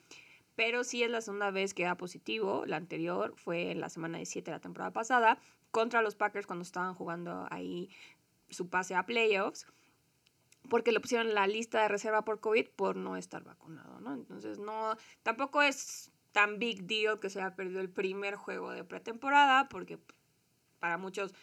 Pero 0.56 0.84
sí 0.84 1.02
es 1.02 1.10
la 1.10 1.20
segunda 1.20 1.50
vez 1.50 1.74
que 1.74 1.84
da 1.84 1.96
positivo. 1.96 2.64
La 2.66 2.76
anterior 2.76 3.34
fue 3.36 3.70
en 3.70 3.80
la 3.80 3.88
semana 3.88 4.18
17 4.18 4.50
de 4.50 4.56
la 4.56 4.60
temporada 4.60 4.92
pasada 4.92 5.38
contra 5.70 6.02
los 6.02 6.16
Packers 6.16 6.46
cuando 6.46 6.62
estaban 6.62 6.94
jugando 6.94 7.46
ahí 7.50 7.88
su 8.50 8.68
pase 8.68 8.94
a 8.94 9.06
playoffs 9.06 9.66
porque 10.68 10.92
le 10.92 11.00
pusieron 11.00 11.34
la 11.34 11.46
lista 11.46 11.82
de 11.82 11.88
reserva 11.88 12.24
por 12.24 12.40
COVID 12.40 12.68
por 12.76 12.96
no 12.96 13.16
estar 13.16 13.42
vacunado, 13.42 14.00
¿no? 14.00 14.12
Entonces, 14.12 14.58
no, 14.58 14.96
tampoco 15.22 15.62
es 15.62 16.10
tan 16.32 16.58
big 16.58 16.84
deal 16.84 17.18
que 17.18 17.30
se 17.30 17.40
haya 17.40 17.56
perdido 17.56 17.80
el 17.80 17.90
primer 17.90 18.36
juego 18.36 18.70
de 18.70 18.84
pretemporada, 18.84 19.68
porque 19.68 19.98
para 20.78 20.98
muchos 20.98 21.34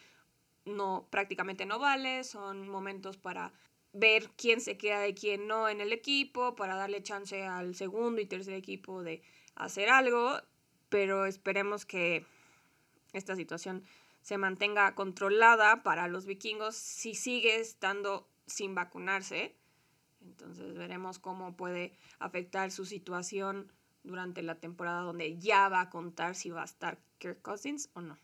no, 0.68 1.06
prácticamente 1.10 1.66
no 1.66 1.78
vale, 1.78 2.24
son 2.24 2.68
momentos 2.68 3.16
para 3.16 3.52
ver 3.92 4.30
quién 4.36 4.60
se 4.60 4.76
queda 4.76 5.08
y 5.08 5.14
quién 5.14 5.46
no 5.46 5.68
en 5.68 5.80
el 5.80 5.92
equipo, 5.92 6.54
para 6.54 6.76
darle 6.76 7.02
chance 7.02 7.42
al 7.44 7.74
segundo 7.74 8.20
y 8.20 8.26
tercer 8.26 8.54
equipo 8.54 9.02
de 9.02 9.22
hacer 9.54 9.88
algo, 9.88 10.40
pero 10.88 11.26
esperemos 11.26 11.84
que 11.84 12.26
esta 13.12 13.34
situación 13.36 13.84
se 14.22 14.38
mantenga 14.38 14.94
controlada 14.94 15.82
para 15.82 16.08
los 16.08 16.26
vikingos 16.26 16.76
si 16.76 17.14
sigue 17.14 17.56
estando 17.56 18.28
sin 18.46 18.74
vacunarse. 18.74 19.56
Entonces 20.20 20.74
veremos 20.74 21.18
cómo 21.18 21.56
puede 21.56 21.96
afectar 22.18 22.70
su 22.70 22.84
situación 22.84 23.72
durante 24.02 24.42
la 24.42 24.56
temporada 24.56 25.02
donde 25.02 25.38
ya 25.38 25.68
va 25.68 25.82
a 25.82 25.90
contar 25.90 26.34
si 26.34 26.50
va 26.50 26.62
a 26.62 26.66
estar 26.66 26.98
Kirk 27.18 27.40
Cousins 27.42 27.90
o 27.94 28.00
no. 28.00 28.18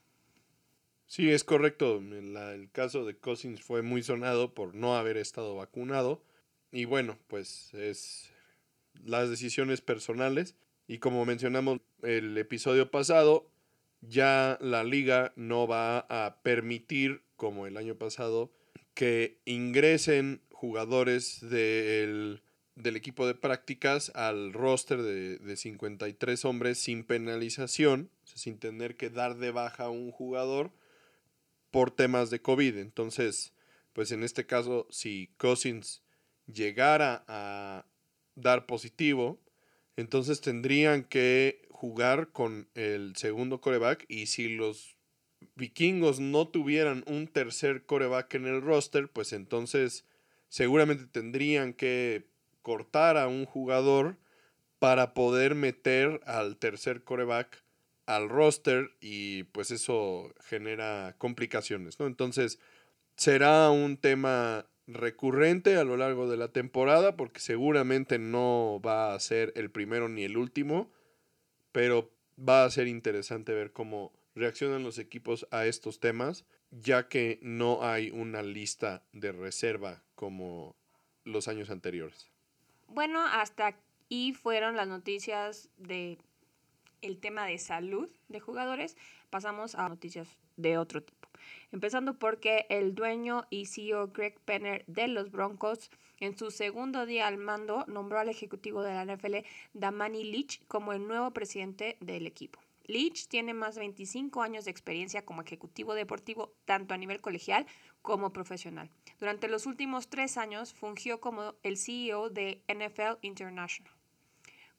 Sí, 1.07 1.31
es 1.31 1.45
correcto. 1.45 1.99
el 1.99 2.71
caso 2.73 3.05
de 3.05 3.17
Cousins 3.17 3.63
fue 3.63 3.83
muy 3.83 4.03
sonado 4.03 4.55
por 4.55 4.75
no 4.75 4.97
haber 4.97 5.17
estado 5.17 5.55
vacunado. 5.55 6.23
Y 6.73 6.87
bueno, 6.87 7.19
pues 7.29 7.73
es 7.75 8.31
las 9.05 9.31
decisiones 9.31 9.81
personales. 9.81 10.57
Y 10.87 10.99
como 10.99 11.25
mencionamos 11.25 11.81
el 12.03 12.37
episodio 12.37 12.91
pasado, 12.91 13.49
ya 14.01 14.59
la 14.61 14.85
liga 14.85 15.33
no 15.37 15.67
va 15.67 16.01
a 16.09 16.41
permitir, 16.43 17.23
como 17.37 17.67
el 17.67 17.77
año 17.77 17.95
pasado, 17.97 18.53
que 18.95 19.39
ingresen 19.45 20.41
jugadores 20.51 21.41
del, 21.49 22.43
equipo 22.77 23.27
de 23.27 23.35
prácticas 23.35 24.11
al 24.15 24.53
roster 24.53 25.03
de, 25.03 25.39
de 25.39 25.57
53 25.57 26.45
hombres 26.45 26.79
sin 26.79 27.05
penalización, 27.05 28.11
sin 28.25 28.59
tener 28.59 28.97
que 28.97 29.11
dar 29.11 29.37
de 29.37 29.51
baja 29.51 29.85
a 29.85 29.91
un 29.91 30.11
jugador 30.11 30.71
por 31.75 31.91
temas 31.91 32.31
de 32.31 32.41
COVID. 32.41 32.79
Entonces, 32.79 33.53
pues 33.95 34.13
en 34.13 34.23
este 34.23 34.47
caso, 34.47 34.87
si 34.91 35.35
Cousins 35.39 36.05
llegara 36.47 37.25
a 37.27 37.85
dar 38.37 38.67
positivo, 38.67 39.41
entonces 39.97 40.41
tendrían 40.41 41.03
que 41.03 41.67
jugar 41.71 42.29
con 42.31 42.69
el 42.77 43.17
segundo 43.17 43.61
coreback 43.61 44.05
y 44.07 44.27
si 44.27 44.51
los 44.51 44.95
vikingos 45.57 46.21
no 46.21 46.47
tuvieran 46.47 47.03
un 47.09 47.27
tercer 47.27 47.85
coreback 47.87 48.33
en 48.35 48.47
el 48.47 48.63
roster, 48.63 49.09
pues 49.09 49.33
entonces 49.33 50.05
seguramente 50.49 51.07
tendrían 51.09 51.73
que 51.73 52.29
cortar 52.63 53.17
a 53.17 53.27
un 53.27 53.47
jugador 53.47 54.17
para 54.79 55.13
poder 55.13 55.57
meter 55.57 56.21
al 56.25 56.57
tercer 56.57 57.03
coreback 57.03 57.64
al 58.07 58.29
roster 58.29 58.91
y 59.01 59.45
pues 59.45 59.71
eso 59.71 60.33
genera 60.41 61.15
complicaciones, 61.19 61.99
¿no? 61.99 62.07
Entonces 62.07 62.59
será 63.17 63.71
un 63.71 63.97
tema 63.97 64.67
recurrente 64.87 65.77
a 65.77 65.85
lo 65.85 65.97
largo 65.97 66.29
de 66.29 66.37
la 66.37 66.49
temporada 66.49 67.17
porque 67.17 67.41
seguramente 67.41 68.19
no 68.19 68.81
va 68.85 69.15
a 69.15 69.21
ser 69.21 69.53
el 69.57 69.71
primero 69.71 70.09
ni 70.09 70.25
el 70.25 70.37
último, 70.37 70.91
pero 71.73 72.13
va 72.37 72.65
a 72.65 72.71
ser 72.71 72.87
interesante 72.87 73.55
ver 73.55 73.73
cómo 73.73 74.13
reaccionan 74.35 74.83
los 74.83 74.99
equipos 74.99 75.47
a 75.51 75.67
estos 75.67 76.01
temas, 76.01 76.45
ya 76.71 77.09
que 77.09 77.39
no 77.43 77.85
hay 77.85 78.11
una 78.11 78.43
lista 78.43 79.05
de 79.13 79.33
reserva 79.33 80.03
como 80.15 80.77
los 81.25 81.49
años 81.49 81.71
anteriores. 81.71 82.31
Bueno, 82.89 83.25
hasta 83.25 83.69
aquí 83.69 84.33
fueron 84.35 84.77
las 84.77 84.89
noticias 84.89 85.71
de 85.79 86.19
el 87.05 87.19
tema 87.19 87.47
de 87.47 87.59
salud 87.59 88.11
de 88.29 88.41
jugadores. 88.41 88.97
Pasamos 89.31 89.75
a 89.75 89.89
noticias 89.89 90.29
de 90.57 90.79
otro 90.79 91.03
tipo. 91.03 91.29
Empezando 91.73 92.19
porque 92.19 92.67
el 92.71 92.95
dueño 92.95 93.47
y 93.51 93.67
CEO 93.67 94.09
Greg 94.09 94.39
Penner 94.41 94.85
de 94.87 95.09
los 95.09 95.31
Broncos 95.31 95.91
en 96.19 96.39
su 96.39 96.51
segundo 96.51 97.07
día 97.07 97.27
al 97.27 97.39
mando 97.39 97.85
nombró 97.87 98.19
al 98.19 98.29
ejecutivo 98.29 98.83
de 98.83 98.93
la 98.95 99.05
NFL 99.05 99.47
Damani 99.73 100.25
Leach 100.25 100.65
como 100.67 100.93
el 100.93 101.07
nuevo 101.07 101.33
presidente 101.33 101.97
del 102.01 102.27
equipo. 102.27 102.61
Leach 102.87 103.29
tiene 103.29 103.55
más 103.55 103.75
de 103.75 103.81
25 103.81 104.43
años 104.43 104.65
de 104.67 104.71
experiencia 104.71 105.25
como 105.25 105.43
ejecutivo 105.43 105.95
deportivo, 105.95 106.53
tanto 106.67 106.95
a 106.95 106.99
nivel 106.99 107.21
colegial 107.21 107.67
como 108.03 108.33
profesional. 108.33 108.91
Durante 109.19 109.49
los 109.49 109.67
últimos 109.67 110.09
tres 110.09 110.37
años 110.37 110.75
fungió 110.75 111.21
como 111.21 111.55
el 111.63 111.79
CEO 111.79 112.29
de 112.29 112.63
NFL 112.69 113.19
International. 113.23 113.91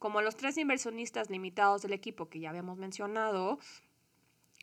Como 0.05 0.21
los 0.21 0.35
tres 0.35 0.55
inversionistas 0.59 1.31
limitados 1.31 1.81
del 1.81 1.91
equipo 1.91 2.29
que 2.29 2.39
ya 2.39 2.51
habíamos 2.51 2.77
mencionado, 2.77 3.57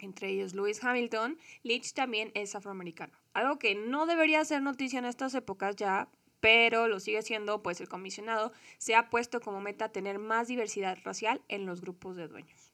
entre 0.01 0.29
ellos 0.29 0.55
Lewis 0.55 0.85
Hamilton, 0.85 1.37
Leach 1.65 1.95
también 1.95 2.31
es 2.35 2.55
afroamericano. 2.55 3.13
Algo 3.33 3.59
que 3.59 3.75
no 3.75 4.07
debería 4.07 4.45
ser 4.45 4.63
noticia 4.63 5.01
en 5.01 5.05
estas 5.05 5.35
épocas 5.35 5.75
ya, 5.75 6.09
pero 6.39 6.87
lo 6.87 7.01
sigue 7.01 7.23
siendo, 7.23 7.61
pues 7.61 7.81
el 7.81 7.89
comisionado 7.89 8.53
se 8.79 8.95
ha 8.95 9.11
puesto 9.11 9.41
como 9.41 9.61
meta 9.61 9.91
tener 9.91 10.21
más 10.21 10.47
diversidad 10.47 10.97
racial 11.03 11.43
en 11.49 11.67
los 11.67 11.81
grupos 11.81 12.15
de 12.15 12.29
dueños. 12.29 12.71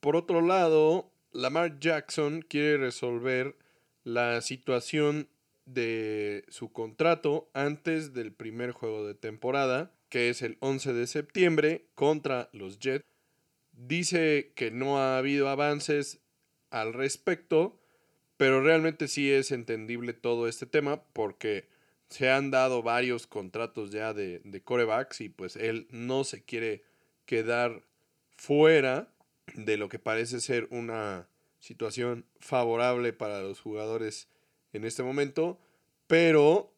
Por 0.00 0.16
otro 0.16 0.40
lado, 0.40 1.12
Lamar 1.30 1.78
Jackson 1.78 2.42
quiere 2.42 2.78
resolver 2.78 3.56
la 4.02 4.40
situación 4.40 5.28
de 5.66 6.44
su 6.48 6.72
contrato 6.72 7.48
antes 7.54 8.12
del 8.12 8.32
primer 8.32 8.72
juego 8.72 9.06
de 9.06 9.14
temporada, 9.14 9.92
que 10.08 10.28
es 10.30 10.42
el 10.42 10.56
11 10.60 10.92
de 10.92 11.06
septiembre 11.06 11.86
contra 11.94 12.48
los 12.52 12.78
Jets. 12.78 13.04
Dice 13.72 14.52
que 14.54 14.70
no 14.70 14.98
ha 14.98 15.18
habido 15.18 15.48
avances 15.48 16.20
al 16.70 16.92
respecto, 16.92 17.80
pero 18.36 18.62
realmente 18.62 19.08
sí 19.08 19.30
es 19.30 19.50
entendible 19.50 20.12
todo 20.12 20.48
este 20.48 20.66
tema 20.66 21.02
porque 21.12 21.68
se 22.08 22.30
han 22.30 22.50
dado 22.50 22.82
varios 22.82 23.26
contratos 23.26 23.90
ya 23.90 24.14
de, 24.14 24.40
de 24.44 24.62
corebacks 24.62 25.20
y 25.20 25.28
pues 25.28 25.56
él 25.56 25.86
no 25.90 26.24
se 26.24 26.44
quiere 26.44 26.84
quedar 27.24 27.82
fuera 28.36 29.12
de 29.54 29.76
lo 29.76 29.88
que 29.88 29.98
parece 29.98 30.40
ser 30.40 30.68
una 30.70 31.28
situación 31.58 32.26
favorable 32.38 33.12
para 33.12 33.40
los 33.40 33.60
jugadores 33.60 34.28
en 34.72 34.84
este 34.84 35.02
momento, 35.02 35.58
pero 36.06 36.75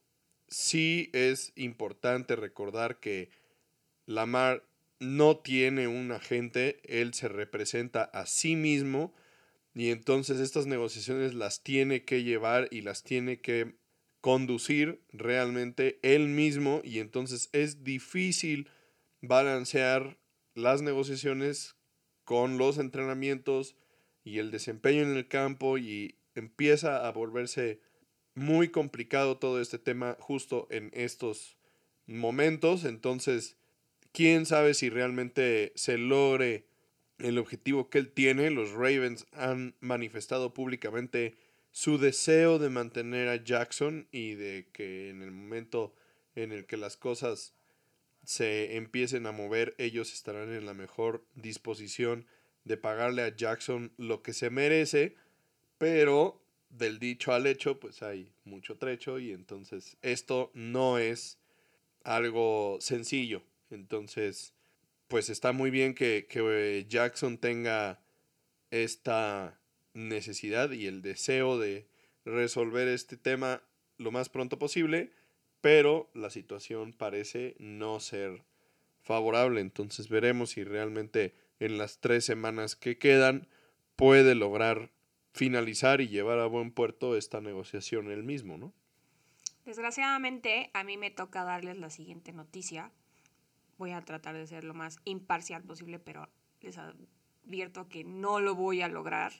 sí 0.49 1.11
es 1.13 1.53
importante 1.57 2.37
recordar 2.37 3.01
que 3.01 3.31
Lamar 4.07 4.65
no 5.01 5.39
tiene 5.39 5.87
un 5.87 6.11
agente, 6.13 6.81
él 6.85 7.15
se 7.15 7.29
representa 7.29 8.03
a 8.03 8.27
sí 8.27 8.57
mismo 8.57 9.15
y 9.75 9.91
entonces 9.91 10.41
estas 10.41 10.67
negociaciones 10.67 11.35
las 11.35 11.63
tiene 11.63 12.05
que 12.05 12.25
llevar 12.25 12.69
y 12.71 12.81
las 12.81 13.05
tiene 13.05 13.41
que 13.41 13.77
conducir 14.21 15.01
realmente 15.13 16.01
él 16.03 16.29
mismo 16.29 16.81
y 16.83 16.99
entonces 16.99 17.49
es 17.53 17.85
difícil 17.85 18.69
balancear 19.21 20.19
las 20.55 20.83
negociaciones 20.83 21.77
con 22.25 22.59
los 22.59 22.79
entrenamientos 22.79 23.77
y 24.25 24.39
el 24.39 24.51
desempeño 24.51 25.03
en 25.03 25.17
el 25.17 25.29
campo 25.29 25.79
y 25.79 26.17
empieza 26.35 27.07
a 27.07 27.13
volverse 27.13 27.81
muy 28.39 28.69
complicado 28.69 29.37
todo 29.37 29.61
este 29.61 29.79
tema 29.79 30.17
justo 30.21 30.67
en 30.71 30.91
estos 30.95 31.57
momentos. 32.07 32.85
Entonces, 32.85 33.57
quién 34.13 34.47
sabe 34.47 34.75
si 34.75 34.89
realmente 34.91 35.73
se 35.75 35.99
logre 35.99 36.67
el 37.19 37.39
objetivo 37.39 37.91
que 37.91 37.99
él 37.99 38.13
tiene. 38.13 38.51
Los 38.51 38.73
Ravens 38.73 39.27
han 39.33 39.75
manifestado 39.81 40.55
públicamente 40.55 41.37
su 41.73 41.99
deseo 41.99 42.59
de 42.59 42.71
mantener 42.71 43.29
a 43.29 43.37
Jackson 43.37 44.09
y 44.11 44.35
de 44.35 44.69
que 44.73 45.11
en 45.11 45.23
el 45.23 45.31
momento 45.31 45.95
en 46.35 46.53
el 46.53 46.67
que 46.67 46.77
las 46.77 46.97
cosas 46.97 47.55
se 48.25 48.77
empiecen 48.77 49.27
a 49.27 49.33
mover, 49.33 49.75
ellos 49.79 50.13
estarán 50.13 50.53
en 50.53 50.67
la 50.67 50.75
mejor 50.75 51.25
disposición 51.35 52.27
de 52.65 52.77
pagarle 52.77 53.23
a 53.23 53.35
Jackson 53.35 53.93
lo 53.97 54.23
que 54.23 54.33
se 54.33 54.51
merece, 54.51 55.17
pero 55.79 56.41
del 56.71 56.99
dicho 56.99 57.33
al 57.33 57.47
hecho, 57.47 57.79
pues 57.81 58.03
hay 58.03 58.33
mucho 58.45 58.77
trecho 58.77 59.19
y 59.19 59.33
entonces 59.33 59.97
esto 60.03 60.51
no 60.55 60.99
es 60.99 61.39
algo 62.05 62.79
sencillo. 62.81 63.43
Entonces, 63.71 64.55
pues 65.09 65.31
está 65.31 65.53
muy 65.53 65.71
bien 65.71 65.95
que, 65.95 66.27
que 66.29 66.87
Jackson 66.89 67.39
tenga 67.39 68.01
esta 68.71 69.61
necesidad 69.95 70.71
y 70.71 70.87
el 70.87 71.03
deseo 71.03 71.59
de 71.59 71.87
resolver 72.25 72.89
este 72.89 73.17
tema 73.17 73.63
lo 73.97 74.11
más 74.11 74.29
pronto 74.29 74.59
posible, 74.59 75.13
pero 75.61 76.11
la 76.15 76.31
situación 76.31 76.93
parece 76.93 77.57
no 77.59 78.01
ser 78.01 78.43
favorable. 79.03 79.61
Entonces 79.61 80.09
veremos 80.09 80.51
si 80.51 80.65
realmente 80.65 81.35
en 81.59 81.79
las 81.79 81.99
tres 81.99 82.25
semanas 82.25 82.77
que 82.77 82.99
quedan 82.99 83.49
puede 83.97 84.35
lograr 84.35 84.91
finalizar 85.33 86.01
y 86.01 86.09
llevar 86.09 86.39
a 86.39 86.47
buen 86.47 86.71
puerto 86.71 87.17
esta 87.17 87.41
negociación 87.41 88.11
él 88.11 88.23
mismo, 88.23 88.59
¿no? 88.59 88.73
Desgraciadamente, 89.65 90.71
a 90.73 90.83
mí 90.83 90.97
me 90.97 91.11
toca 91.11 91.45
darles 91.45 91.79
la 91.79 91.91
siguiente 91.91 92.33
noticia. 92.33 92.91
Voy 93.77 93.91
a 93.93 94.01
tratar 94.01 94.35
de 94.35 94.47
ser 94.47 94.65
lo 94.65 94.75
más 94.75 94.99
imparcial 95.05 95.63
posible, 95.63 95.99
pero 95.99 96.29
les 96.61 96.79
advierto 96.79 97.89
que 97.89 98.03
no 98.03 98.41
lo 98.41 98.55
voy 98.55 98.81
a 98.81 98.89
lograr. 98.89 99.33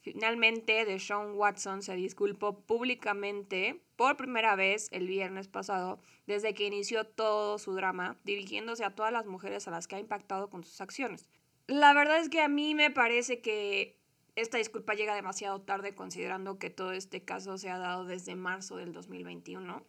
Finalmente, 0.00 0.84
Deshaun 0.84 1.36
Watson 1.36 1.82
se 1.82 1.96
disculpó 1.96 2.60
públicamente 2.60 3.80
por 3.96 4.16
primera 4.16 4.54
vez 4.54 4.88
el 4.92 5.08
viernes 5.08 5.48
pasado 5.48 6.00
desde 6.26 6.54
que 6.54 6.66
inició 6.66 7.04
todo 7.04 7.58
su 7.58 7.72
drama, 7.74 8.16
dirigiéndose 8.22 8.84
a 8.84 8.94
todas 8.94 9.12
las 9.12 9.26
mujeres 9.26 9.66
a 9.66 9.72
las 9.72 9.88
que 9.88 9.96
ha 9.96 10.00
impactado 10.00 10.48
con 10.48 10.62
sus 10.62 10.80
acciones. 10.80 11.28
La 11.66 11.92
verdad 11.92 12.18
es 12.18 12.28
que 12.28 12.40
a 12.40 12.46
mí 12.46 12.76
me 12.76 12.92
parece 12.92 13.40
que 13.40 13.98
esta 14.36 14.58
disculpa 14.58 14.94
llega 14.94 15.14
demasiado 15.14 15.62
tarde 15.62 15.94
considerando 15.94 16.58
que 16.58 16.70
todo 16.70 16.92
este 16.92 17.24
caso 17.24 17.58
se 17.58 17.70
ha 17.70 17.78
dado 17.78 18.04
desde 18.04 18.36
marzo 18.36 18.76
del 18.76 18.92
2021. 18.92 19.82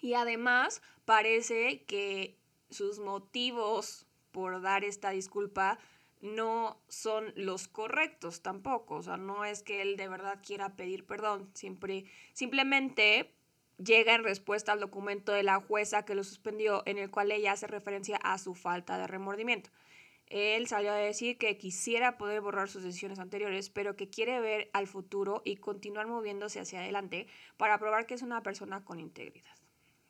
Y 0.00 0.14
además 0.14 0.82
parece 1.04 1.84
que 1.84 2.38
sus 2.70 2.98
motivos 2.98 4.06
por 4.30 4.60
dar 4.60 4.84
esta 4.84 5.10
disculpa 5.10 5.78
no 6.20 6.80
son 6.88 7.32
los 7.34 7.66
correctos 7.66 8.42
tampoco. 8.42 8.96
O 8.96 9.02
sea, 9.02 9.16
no 9.16 9.44
es 9.44 9.62
que 9.62 9.82
él 9.82 9.96
de 9.96 10.08
verdad 10.08 10.40
quiera 10.44 10.76
pedir 10.76 11.06
perdón. 11.06 11.50
Siempre, 11.54 12.04
simplemente 12.34 13.32
llega 13.78 14.14
en 14.14 14.22
respuesta 14.22 14.72
al 14.72 14.80
documento 14.80 15.32
de 15.32 15.42
la 15.42 15.60
jueza 15.60 16.04
que 16.04 16.14
lo 16.14 16.24
suspendió, 16.24 16.82
en 16.84 16.98
el 16.98 17.10
cual 17.10 17.32
ella 17.32 17.52
hace 17.52 17.66
referencia 17.66 18.16
a 18.16 18.38
su 18.38 18.54
falta 18.54 18.98
de 18.98 19.06
remordimiento. 19.06 19.70
Él 20.32 20.66
salió 20.66 20.92
a 20.92 20.96
decir 20.96 21.36
que 21.36 21.58
quisiera 21.58 22.16
poder 22.16 22.40
borrar 22.40 22.70
sus 22.70 22.82
decisiones 22.82 23.18
anteriores, 23.18 23.68
pero 23.68 23.96
que 23.96 24.08
quiere 24.08 24.40
ver 24.40 24.70
al 24.72 24.86
futuro 24.86 25.42
y 25.44 25.56
continuar 25.56 26.06
moviéndose 26.06 26.58
hacia 26.58 26.80
adelante 26.80 27.26
para 27.58 27.78
probar 27.78 28.06
que 28.06 28.14
es 28.14 28.22
una 28.22 28.42
persona 28.42 28.82
con 28.82 28.98
integridad. 28.98 29.54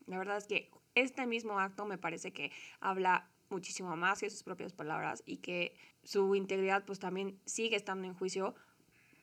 La 0.06 0.18
verdad 0.18 0.36
es 0.36 0.46
que 0.46 0.70
este 0.94 1.26
mismo 1.26 1.58
acto 1.58 1.86
me 1.86 1.98
parece 1.98 2.32
que 2.32 2.52
habla 2.78 3.32
muchísimo 3.50 3.96
más 3.96 4.20
que 4.20 4.30
sus 4.30 4.44
propias 4.44 4.72
palabras 4.72 5.24
y 5.26 5.38
que 5.38 5.74
su 6.04 6.36
integridad 6.36 6.84
pues 6.84 7.00
también 7.00 7.40
sigue 7.44 7.74
estando 7.74 8.06
en 8.06 8.14
juicio 8.14 8.54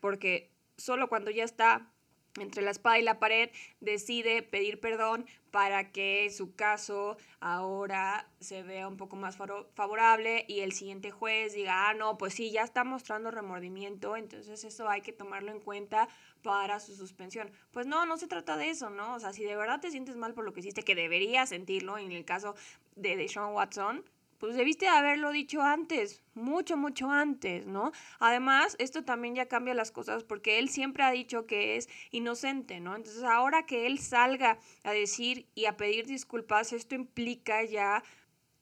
porque 0.02 0.52
solo 0.76 1.08
cuando 1.08 1.32
ya 1.32 1.46
está 1.46 1.94
entre 2.40 2.62
la 2.62 2.72
espada 2.72 3.00
y 3.00 3.04
la 3.04 3.20
pared, 3.20 3.50
decide 3.80 4.44
pedir 4.44 4.80
perdón 4.80 5.26
para 5.52 5.92
que 5.92 6.30
su 6.30 6.56
caso 6.56 7.18
ahora 7.40 8.30
se 8.40 8.62
vea 8.64 8.88
un 8.88 8.98
poco 8.98 9.16
más 9.16 9.36
favorable 9.36 10.46
y 10.48 10.60
el 10.60 10.72
siguiente 10.72 11.12
juez 11.12 11.54
diga, 11.54 11.90
ah, 11.90 11.94
no, 11.94 12.18
pues 12.18 12.34
sí, 12.36 12.52
ya 12.52 12.64
está 12.64 12.84
mostrando 12.84 13.32
remordimiento, 13.32 14.16
entonces 14.16 14.64
eso 14.64 14.90
hay 14.90 15.02
que 15.02 15.12
tomarlo 15.12 15.52
en 15.52 15.60
cuenta 15.60 16.08
para 16.44 16.80
su 16.80 16.96
suspensión. 16.96 17.52
Pues 17.72 17.88
no, 17.88 18.06
no 18.06 18.18
se 18.18 18.28
trata 18.28 18.58
de 18.58 18.70
eso, 18.70 18.90
¿no? 18.90 19.16
O 19.16 19.20
sea, 19.20 19.34
si 19.34 19.44
de 19.44 19.56
verdad 19.56 19.80
te 19.80 19.92
sientes 19.92 20.16
mal 20.16 20.34
por 20.34 20.46
lo 20.46 20.54
que 20.54 20.60
hiciste, 20.60 20.84
que 20.84 20.96
deberías 20.96 21.50
sentirlo 21.50 21.98
en 21.98 22.12
el 22.12 22.26
caso 22.26 22.56
de 22.96 23.16
Deshaun 23.16 23.54
Watson, 23.54 24.06
pues 24.40 24.56
debiste 24.56 24.88
haberlo 24.88 25.32
dicho 25.32 25.62
antes, 25.62 26.24
mucho, 26.34 26.78
mucho 26.78 27.12
antes, 27.12 27.68
¿no? 27.68 27.92
Además, 28.20 28.76
esto 28.80 29.04
también 29.04 29.36
ya 29.36 29.48
cambia 29.48 29.74
las 29.74 29.92
cosas 29.92 30.24
porque 30.24 30.60
él 30.60 30.70
siempre 30.70 31.04
ha 31.04 31.12
dicho 31.12 31.46
que 31.46 31.76
es 31.76 31.90
inocente, 32.12 32.80
¿no? 32.80 32.96
Entonces, 32.96 33.24
ahora 33.24 33.66
que 33.66 33.86
él 33.86 34.00
salga 34.00 34.58
a 34.84 34.92
decir 34.94 35.46
y 35.56 35.66
a 35.66 35.76
pedir 35.76 36.08
disculpas, 36.08 36.72
esto 36.72 36.96
implica 36.96 37.64
ya 37.66 38.02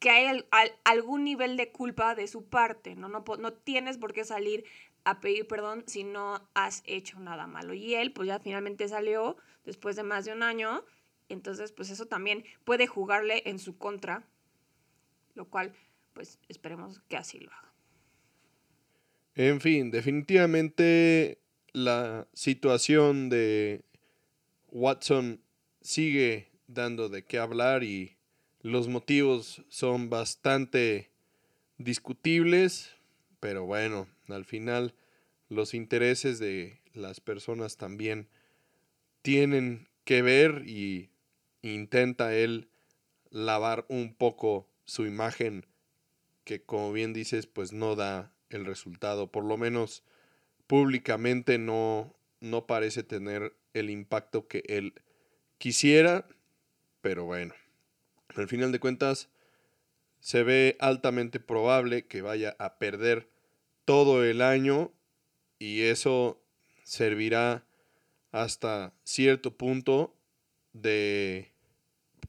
que 0.00 0.10
hay 0.10 0.44
algún 0.84 1.24
nivel 1.24 1.56
de 1.56 1.70
culpa 1.70 2.14
de 2.14 2.26
su 2.26 2.44
parte, 2.48 2.96
¿no? 2.96 3.08
¿no? 3.08 3.24
No 3.38 3.52
tienes 3.52 3.98
por 3.98 4.12
qué 4.12 4.24
salir 4.24 4.64
a 5.04 5.20
pedir 5.20 5.46
perdón 5.46 5.84
si 5.86 6.02
no 6.04 6.48
has 6.54 6.82
hecho 6.86 7.20
nada 7.20 7.46
malo. 7.46 7.72
Y 7.72 7.94
él, 7.94 8.12
pues 8.12 8.26
ya 8.26 8.40
finalmente 8.40 8.88
salió 8.88 9.36
después 9.64 9.94
de 9.96 10.02
más 10.02 10.24
de 10.24 10.32
un 10.32 10.42
año, 10.42 10.84
entonces, 11.28 11.72
pues 11.72 11.90
eso 11.90 12.06
también 12.06 12.44
puede 12.64 12.86
jugarle 12.86 13.42
en 13.46 13.58
su 13.58 13.78
contra 13.78 14.24
lo 15.38 15.48
cual 15.48 15.72
pues 16.12 16.38
esperemos 16.48 17.00
que 17.08 17.16
así 17.16 17.38
lo 17.38 17.50
haga. 17.52 17.72
En 19.36 19.60
fin, 19.60 19.92
definitivamente 19.92 21.38
la 21.72 22.26
situación 22.34 23.28
de 23.30 23.84
Watson 24.66 25.40
sigue 25.80 26.50
dando 26.66 27.08
de 27.08 27.24
qué 27.24 27.38
hablar 27.38 27.84
y 27.84 28.16
los 28.62 28.88
motivos 28.88 29.64
son 29.68 30.10
bastante 30.10 31.12
discutibles, 31.78 32.90
pero 33.38 33.64
bueno, 33.64 34.08
al 34.26 34.44
final 34.44 34.92
los 35.48 35.72
intereses 35.72 36.40
de 36.40 36.80
las 36.94 37.20
personas 37.20 37.76
también 37.76 38.28
tienen 39.22 39.86
que 40.04 40.20
ver 40.22 40.64
y 40.66 41.10
intenta 41.62 42.34
él 42.34 42.68
lavar 43.30 43.86
un 43.88 44.14
poco 44.14 44.67
su 44.88 45.04
imagen 45.04 45.66
que 46.44 46.62
como 46.64 46.92
bien 46.92 47.12
dices 47.12 47.46
pues 47.46 47.74
no 47.74 47.94
da 47.94 48.32
el 48.48 48.64
resultado, 48.64 49.30
por 49.30 49.44
lo 49.44 49.58
menos 49.58 50.02
públicamente 50.66 51.58
no, 51.58 52.16
no 52.40 52.66
parece 52.66 53.02
tener 53.02 53.54
el 53.74 53.90
impacto 53.90 54.48
que 54.48 54.64
él 54.66 54.94
quisiera, 55.58 56.26
pero 57.02 57.26
bueno, 57.26 57.52
al 58.34 58.48
final 58.48 58.72
de 58.72 58.80
cuentas 58.80 59.28
se 60.20 60.42
ve 60.42 60.78
altamente 60.80 61.38
probable 61.38 62.06
que 62.06 62.22
vaya 62.22 62.56
a 62.58 62.78
perder 62.78 63.28
todo 63.84 64.24
el 64.24 64.40
año 64.40 64.90
y 65.58 65.82
eso 65.82 66.42
servirá 66.82 67.66
hasta 68.32 68.94
cierto 69.04 69.54
punto 69.58 70.16
de 70.72 71.52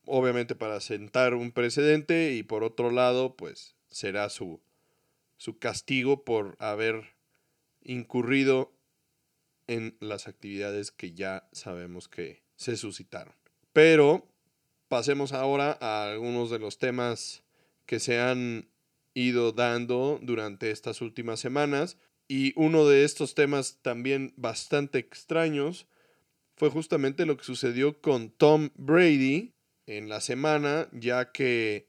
obviamente 0.09 0.55
para 0.55 0.79
sentar 0.81 1.33
un 1.33 1.51
precedente 1.51 2.33
y 2.33 2.43
por 2.43 2.63
otro 2.63 2.91
lado, 2.91 3.35
pues 3.35 3.75
será 3.89 4.29
su, 4.29 4.61
su 5.37 5.59
castigo 5.59 6.23
por 6.23 6.55
haber 6.59 7.15
incurrido 7.81 8.73
en 9.67 9.95
las 9.99 10.27
actividades 10.27 10.91
que 10.91 11.13
ya 11.13 11.47
sabemos 11.51 12.07
que 12.07 12.43
se 12.55 12.75
suscitaron. 12.75 13.33
Pero 13.71 14.27
pasemos 14.87 15.31
ahora 15.31 15.77
a 15.79 16.11
algunos 16.11 16.49
de 16.49 16.59
los 16.59 16.79
temas 16.79 17.43
que 17.85 17.99
se 17.99 18.19
han 18.19 18.67
ido 19.13 19.51
dando 19.51 20.19
durante 20.21 20.71
estas 20.71 21.01
últimas 21.01 21.39
semanas. 21.39 21.97
Y 22.27 22.53
uno 22.55 22.87
de 22.87 23.03
estos 23.03 23.35
temas 23.35 23.79
también 23.81 24.33
bastante 24.37 24.99
extraños 24.99 25.87
fue 26.55 26.69
justamente 26.69 27.25
lo 27.25 27.37
que 27.37 27.43
sucedió 27.43 28.01
con 28.01 28.31
Tom 28.31 28.69
Brady, 28.75 29.53
en 29.89 30.07
la 30.07 30.21
semana, 30.21 30.87
ya 30.91 31.31
que 31.31 31.87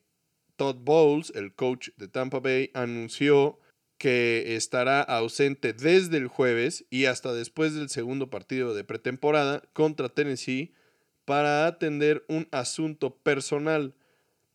Todd 0.56 0.76
Bowles, 0.76 1.32
el 1.34 1.54
coach 1.54 1.90
de 1.96 2.08
Tampa 2.08 2.40
Bay, 2.40 2.70
anunció 2.72 3.60
que 3.98 4.56
estará 4.56 5.02
ausente 5.02 5.74
desde 5.74 6.16
el 6.16 6.26
jueves 6.26 6.86
y 6.88 7.04
hasta 7.04 7.34
después 7.34 7.74
del 7.74 7.90
segundo 7.90 8.30
partido 8.30 8.74
de 8.74 8.84
pretemporada 8.84 9.62
contra 9.74 10.08
Tennessee 10.08 10.72
para 11.26 11.66
atender 11.66 12.24
un 12.28 12.48
asunto 12.52 13.14
personal. 13.16 13.94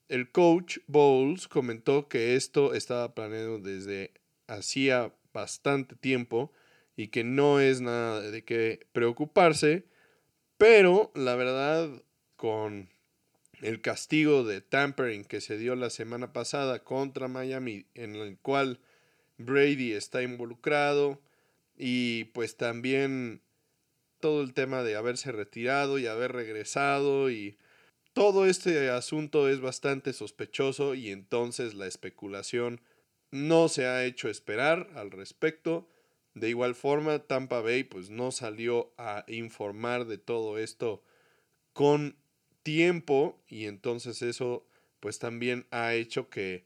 El 0.10 0.32
coach 0.32 0.80
Bowles 0.88 1.48
comentó 1.48 2.08
que 2.08 2.36
esto 2.36 2.74
estaba 2.74 3.14
planeado 3.14 3.60
desde 3.60 4.14
hacía 4.48 5.14
bastante 5.34 5.96
tiempo 5.96 6.52
y 6.96 7.10
que 7.10 7.24
no 7.24 7.60
es 7.60 7.82
nada 7.82 8.22
de 8.22 8.44
qué 8.44 8.88
preocuparse, 8.92 9.86
pero 10.58 11.12
la 11.14 11.36
verdad 11.36 11.90
con 12.36 12.90
el 13.66 13.82
castigo 13.82 14.44
de 14.44 14.62
tampering 14.62 15.26
que 15.26 15.42
se 15.42 15.58
dio 15.58 15.76
la 15.76 15.90
semana 15.90 16.34
pasada 16.34 16.84
contra 16.84 17.28
Miami, 17.28 17.88
en 17.96 18.16
el 18.16 18.38
cual 18.38 18.80
Brady 19.40 19.94
está 19.94 20.22
involucrado 20.22 21.20
y 21.76 22.26
pues 22.26 22.58
también 22.58 23.42
todo 24.20 24.44
el 24.44 24.54
tema 24.54 24.84
de 24.84 24.96
haberse 24.96 25.32
retirado 25.32 25.98
y 25.98 26.06
haber 26.06 26.32
regresado 26.34 27.32
y 27.32 27.58
todo 28.14 28.46
este 28.46 28.90
asunto 28.92 29.50
es 29.50 29.60
bastante 29.62 30.14
sospechoso 30.14 30.94
y 30.94 31.10
entonces 31.10 31.74
la 31.74 31.88
especulación 31.88 32.82
no 33.32 33.68
se 33.68 33.88
ha 33.88 34.06
hecho 34.06 34.30
esperar 34.30 34.92
al 34.94 35.10
respecto. 35.10 35.90
De 36.36 36.50
igual 36.50 36.76
forma, 36.76 37.20
Tampa 37.20 37.62
Bay 37.62 37.84
pues 37.84 38.12
no 38.12 38.32
salió 38.32 38.94
a 39.00 39.26
informar 39.28 40.06
de 40.06 40.20
todo 40.20 40.60
esto 40.60 41.04
con 41.74 42.16
tiempo 42.66 43.40
y 43.48 43.68
entonces 43.68 44.24
eso 44.24 44.66
pues 45.00 45.20
también 45.20 45.68
ha 45.70 45.94
hecho 45.94 46.30
que 46.32 46.64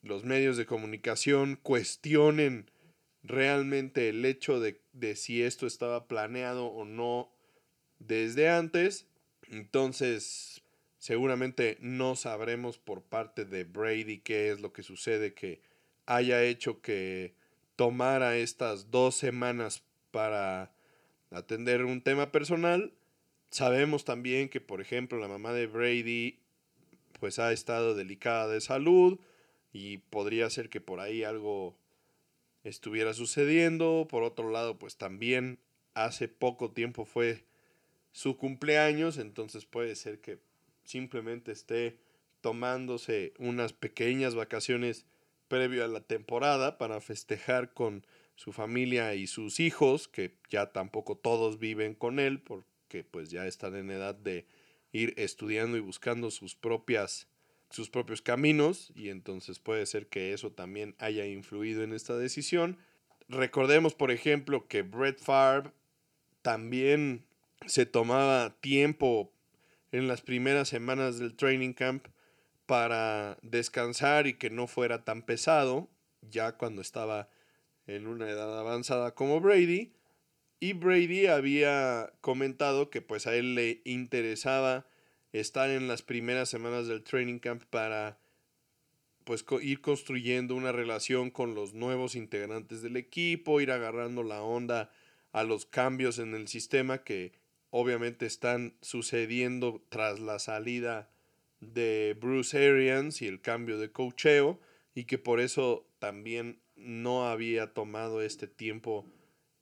los 0.00 0.24
medios 0.24 0.56
de 0.56 0.64
comunicación 0.64 1.58
cuestionen 1.62 2.70
realmente 3.22 4.08
el 4.08 4.24
hecho 4.24 4.60
de, 4.60 4.80
de 4.94 5.14
si 5.14 5.42
esto 5.42 5.66
estaba 5.66 6.08
planeado 6.08 6.68
o 6.68 6.86
no 6.86 7.30
desde 7.98 8.48
antes. 8.48 9.08
Entonces, 9.50 10.62
seguramente 10.98 11.76
no 11.80 12.16
sabremos 12.16 12.78
por 12.78 13.02
parte 13.02 13.44
de 13.44 13.64
Brady 13.64 14.20
qué 14.20 14.50
es 14.50 14.60
lo 14.60 14.72
que 14.72 14.82
sucede 14.82 15.34
que 15.34 15.60
haya 16.06 16.42
hecho 16.44 16.80
que 16.80 17.34
tomara 17.76 18.38
estas 18.38 18.90
dos 18.90 19.16
semanas 19.16 19.82
para 20.12 20.72
atender 21.30 21.84
un 21.84 22.00
tema 22.00 22.32
personal. 22.32 22.94
Sabemos 23.50 24.04
también 24.04 24.48
que, 24.48 24.60
por 24.60 24.80
ejemplo, 24.80 25.18
la 25.18 25.28
mamá 25.28 25.52
de 25.52 25.66
Brady 25.66 26.38
pues 27.18 27.38
ha 27.38 27.52
estado 27.52 27.94
delicada 27.94 28.48
de 28.48 28.60
salud 28.60 29.18
y 29.72 29.98
podría 29.98 30.50
ser 30.50 30.68
que 30.68 30.80
por 30.80 31.00
ahí 31.00 31.24
algo 31.24 31.76
estuviera 32.64 33.14
sucediendo. 33.14 34.06
Por 34.10 34.22
otro 34.22 34.50
lado, 34.50 34.78
pues 34.78 34.96
también 34.96 35.58
hace 35.94 36.28
poco 36.28 36.72
tiempo 36.72 37.04
fue 37.04 37.44
su 38.12 38.36
cumpleaños, 38.36 39.18
entonces 39.18 39.66
puede 39.66 39.94
ser 39.94 40.20
que 40.20 40.38
simplemente 40.84 41.52
esté 41.52 41.98
tomándose 42.40 43.34
unas 43.38 43.72
pequeñas 43.72 44.34
vacaciones 44.34 45.06
previo 45.48 45.84
a 45.84 45.88
la 45.88 46.00
temporada 46.00 46.78
para 46.78 47.00
festejar 47.00 47.72
con 47.72 48.06
su 48.34 48.52
familia 48.52 49.14
y 49.14 49.26
sus 49.26 49.60
hijos, 49.60 50.08
que 50.08 50.36
ya 50.50 50.72
tampoco 50.72 51.16
todos 51.16 51.58
viven 51.58 51.94
con 51.94 52.18
él, 52.18 52.40
porque 52.86 53.02
pues 53.02 53.30
ya 53.30 53.46
están 53.46 53.74
en 53.74 53.90
edad 53.90 54.14
de 54.14 54.46
ir 54.92 55.12
estudiando 55.16 55.76
y 55.76 55.80
buscando 55.80 56.30
sus 56.30 56.54
propias 56.54 57.26
sus 57.68 57.90
propios 57.90 58.22
caminos 58.22 58.92
y 58.94 59.08
entonces 59.08 59.58
puede 59.58 59.86
ser 59.86 60.06
que 60.06 60.32
eso 60.32 60.52
también 60.52 60.94
haya 60.98 61.26
influido 61.26 61.82
en 61.82 61.92
esta 61.92 62.16
decisión. 62.16 62.78
Recordemos, 63.28 63.94
por 63.94 64.12
ejemplo, 64.12 64.68
que 64.68 64.82
Brett 64.82 65.18
Favre 65.18 65.72
también 66.42 67.26
se 67.66 67.84
tomaba 67.84 68.54
tiempo 68.60 69.32
en 69.90 70.06
las 70.06 70.22
primeras 70.22 70.68
semanas 70.68 71.18
del 71.18 71.34
training 71.34 71.72
camp 71.72 72.06
para 72.66 73.36
descansar 73.42 74.28
y 74.28 74.34
que 74.34 74.48
no 74.48 74.68
fuera 74.68 75.04
tan 75.04 75.22
pesado, 75.22 75.88
ya 76.22 76.52
cuando 76.52 76.82
estaba 76.82 77.28
en 77.88 78.06
una 78.06 78.30
edad 78.30 78.56
avanzada 78.60 79.12
como 79.16 79.40
Brady. 79.40 79.95
Y 80.58 80.72
Brady 80.72 81.26
había 81.26 82.12
comentado 82.20 82.88
que 82.88 83.02
pues 83.02 83.26
a 83.26 83.34
él 83.34 83.54
le 83.54 83.82
interesaba 83.84 84.86
estar 85.32 85.68
en 85.70 85.86
las 85.86 86.02
primeras 86.02 86.48
semanas 86.48 86.86
del 86.86 87.02
training 87.02 87.38
camp 87.38 87.64
para 87.64 88.18
pues 89.24 89.44
ir 89.60 89.80
construyendo 89.80 90.54
una 90.54 90.72
relación 90.72 91.30
con 91.30 91.54
los 91.54 91.74
nuevos 91.74 92.14
integrantes 92.14 92.80
del 92.80 92.96
equipo, 92.96 93.60
ir 93.60 93.72
agarrando 93.72 94.22
la 94.22 94.42
onda 94.42 94.92
a 95.32 95.42
los 95.42 95.66
cambios 95.66 96.18
en 96.18 96.34
el 96.34 96.48
sistema 96.48 97.02
que 97.02 97.32
obviamente 97.70 98.24
están 98.24 98.76
sucediendo 98.80 99.84
tras 99.88 100.20
la 100.20 100.38
salida 100.38 101.10
de 101.60 102.16
Bruce 102.18 102.56
Arians 102.56 103.20
y 103.20 103.26
el 103.26 103.40
cambio 103.40 103.78
de 103.78 103.90
cocheo 103.90 104.60
y 104.94 105.04
que 105.04 105.18
por 105.18 105.40
eso 105.40 105.86
también 105.98 106.60
no 106.76 107.28
había 107.28 107.74
tomado 107.74 108.22
este 108.22 108.46
tiempo 108.46 109.06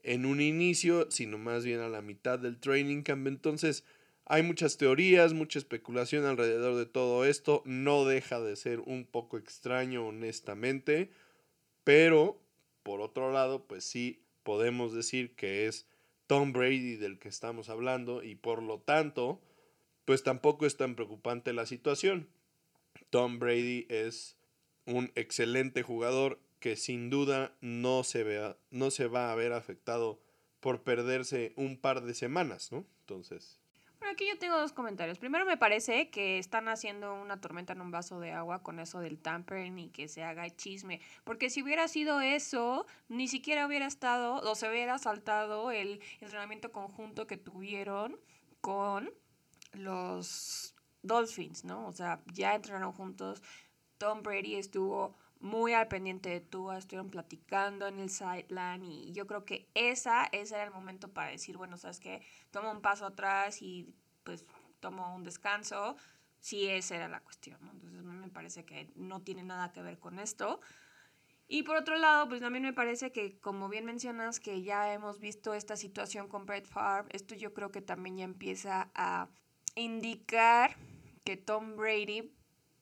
en 0.04 0.26
un 0.26 0.40
inicio, 0.40 1.10
sino 1.10 1.38
más 1.38 1.64
bien 1.64 1.80
a 1.80 1.88
la 1.88 2.02
mitad 2.02 2.38
del 2.38 2.60
training 2.60 3.02
camp. 3.02 3.26
Entonces, 3.26 3.84
hay 4.26 4.42
muchas 4.42 4.76
teorías, 4.76 5.32
mucha 5.32 5.58
especulación 5.58 6.24
alrededor 6.24 6.76
de 6.76 6.86
todo 6.86 7.24
esto. 7.24 7.62
No 7.64 8.04
deja 8.04 8.40
de 8.40 8.56
ser 8.56 8.80
un 8.80 9.04
poco 9.04 9.36
extraño, 9.38 10.06
honestamente. 10.06 11.10
Pero, 11.82 12.40
por 12.82 13.00
otro 13.00 13.32
lado, 13.32 13.66
pues 13.66 13.84
sí 13.84 14.22
podemos 14.42 14.94
decir 14.94 15.34
que 15.34 15.66
es 15.66 15.86
Tom 16.26 16.52
Brady 16.52 16.96
del 16.96 17.18
que 17.18 17.28
estamos 17.28 17.68
hablando 17.68 18.22
y 18.22 18.34
por 18.34 18.62
lo 18.62 18.78
tanto, 18.78 19.40
pues 20.04 20.22
tampoco 20.22 20.66
es 20.66 20.76
tan 20.76 20.94
preocupante 20.94 21.52
la 21.52 21.66
situación. 21.66 22.28
Tom 23.10 23.38
Brady 23.38 23.86
es 23.88 24.36
un 24.86 25.12
excelente 25.14 25.82
jugador 25.82 26.38
que 26.64 26.76
sin 26.76 27.10
duda 27.10 27.52
no 27.60 28.04
se, 28.04 28.24
vea, 28.24 28.56
no 28.70 28.90
se 28.90 29.06
va 29.06 29.30
a 29.30 29.34
ver 29.34 29.52
afectado 29.52 30.18
por 30.60 30.82
perderse 30.82 31.52
un 31.56 31.76
par 31.76 32.00
de 32.00 32.14
semanas, 32.14 32.72
¿no? 32.72 32.86
Entonces, 33.00 33.60
aquí 34.10 34.26
yo 34.26 34.38
tengo 34.38 34.58
dos 34.58 34.72
comentarios. 34.72 35.18
Primero, 35.18 35.44
me 35.44 35.58
parece 35.58 36.08
que 36.08 36.38
están 36.38 36.68
haciendo 36.68 37.20
una 37.20 37.38
tormenta 37.38 37.74
en 37.74 37.82
un 37.82 37.90
vaso 37.90 38.18
de 38.18 38.32
agua 38.32 38.62
con 38.62 38.80
eso 38.80 39.00
del 39.00 39.18
tampering 39.18 39.78
y 39.78 39.90
que 39.90 40.08
se 40.08 40.22
haga 40.22 40.48
chisme. 40.56 41.02
Porque 41.22 41.50
si 41.50 41.62
hubiera 41.62 41.86
sido 41.86 42.22
eso, 42.22 42.86
ni 43.10 43.28
siquiera 43.28 43.66
hubiera 43.66 43.84
estado 43.84 44.36
o 44.36 44.54
se 44.54 44.66
hubiera 44.66 44.96
saltado 44.96 45.70
el 45.70 46.00
entrenamiento 46.22 46.72
conjunto 46.72 47.26
que 47.26 47.36
tuvieron 47.36 48.18
con 48.62 49.12
los 49.74 50.74
Dolphins, 51.02 51.66
¿no? 51.66 51.86
O 51.88 51.92
sea, 51.92 52.22
ya 52.32 52.54
entrenaron 52.54 52.92
juntos. 52.92 53.42
Tom 53.98 54.22
Brady 54.22 54.54
estuvo 54.54 55.14
muy 55.40 55.74
al 55.74 55.88
pendiente 55.88 56.30
de 56.30 56.40
tú, 56.40 56.72
estuvieron 56.72 57.10
platicando 57.10 57.86
en 57.86 57.98
el 58.00 58.10
sideline 58.10 58.84
y 58.84 59.12
yo 59.12 59.26
creo 59.26 59.44
que 59.44 59.68
esa, 59.74 60.24
ese 60.32 60.54
era 60.54 60.64
el 60.64 60.70
momento 60.70 61.12
para 61.12 61.30
decir, 61.30 61.56
bueno, 61.56 61.76
sabes 61.76 62.00
que 62.00 62.22
toma 62.50 62.70
un 62.70 62.80
paso 62.80 63.06
atrás 63.06 63.60
y 63.60 63.94
pues 64.24 64.46
tomo 64.80 65.14
un 65.14 65.24
descanso, 65.24 65.96
si 66.40 66.68
esa 66.68 66.96
era 66.96 67.08
la 67.08 67.20
cuestión, 67.20 67.58
¿no? 67.62 67.72
Entonces 67.72 68.02
me 68.04 68.28
parece 68.28 68.64
que 68.64 68.90
no 68.96 69.22
tiene 69.22 69.42
nada 69.42 69.72
que 69.72 69.82
ver 69.82 69.98
con 69.98 70.18
esto. 70.18 70.60
Y 71.46 71.62
por 71.62 71.76
otro 71.76 71.96
lado, 71.96 72.28
pues 72.28 72.40
también 72.40 72.64
me 72.64 72.72
parece 72.72 73.12
que, 73.12 73.38
como 73.38 73.68
bien 73.68 73.84
mencionas, 73.84 74.40
que 74.40 74.62
ya 74.62 74.92
hemos 74.92 75.20
visto 75.20 75.54
esta 75.54 75.76
situación 75.76 76.28
con 76.28 76.46
Brett 76.46 76.66
Favre, 76.66 77.08
esto 77.12 77.34
yo 77.34 77.52
creo 77.52 77.70
que 77.70 77.82
también 77.82 78.16
ya 78.16 78.24
empieza 78.24 78.90
a 78.94 79.28
indicar 79.74 80.76
que 81.24 81.36
Tom 81.36 81.76
Brady 81.76 82.34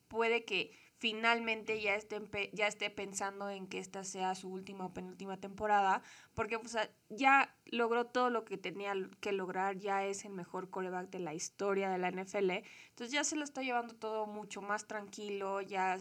puede 0.09 0.45
que 0.45 0.77
finalmente 1.03 1.81
ya 1.81 1.97
esté, 1.97 2.23
ya 2.53 2.69
esté 2.69 2.89
pensando 2.89 3.51
en 3.51 3.67
que 3.67 3.81
esta 3.81 4.05
sea 4.05 4.37
su 4.37 4.49
última 4.49 4.87
o 4.87 4.95
penúltima 4.95 5.37
temporada, 5.37 6.01
porque 6.33 6.61
ya 7.09 7.57
logró 7.67 8.07
todo 8.07 8.31
lo 8.31 8.45
que 8.45 8.57
tenía 8.57 8.95
que 9.21 9.33
lograr, 9.33 9.79
ya 9.79 10.05
es 10.05 10.25
el 10.25 10.31
mejor 10.31 10.71
coreback 10.71 11.11
de 11.11 11.19
la 11.19 11.35
historia 11.35 11.91
de 11.91 11.99
la 11.99 12.13
NFL, 12.13 12.51
entonces 12.91 13.11
ya 13.11 13.25
se 13.25 13.35
lo 13.35 13.43
está 13.43 13.63
llevando 13.63 13.97
todo 13.97 14.29
mucho 14.29 14.63
más 14.63 14.87
tranquilo, 14.87 15.61
ya, 15.61 15.99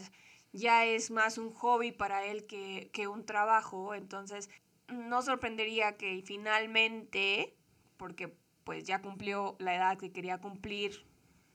ya 0.54 0.86
es 0.86 1.10
más 1.10 1.40
un 1.40 1.50
hobby 1.50 1.92
para 1.92 2.24
él 2.28 2.46
que, 2.46 2.92
que 2.94 3.08
un 3.08 3.26
trabajo, 3.26 3.96
entonces 3.96 4.52
no 4.88 5.24
sorprendería 5.24 5.98
que 5.98 6.22
finalmente, 6.24 7.58
porque 7.98 8.38
pues 8.64 8.84
ya 8.84 9.02
cumplió 9.02 9.56
la 9.58 9.76
edad 9.76 9.98
que 9.98 10.12
quería 10.12 10.38
cumplir 10.38 11.08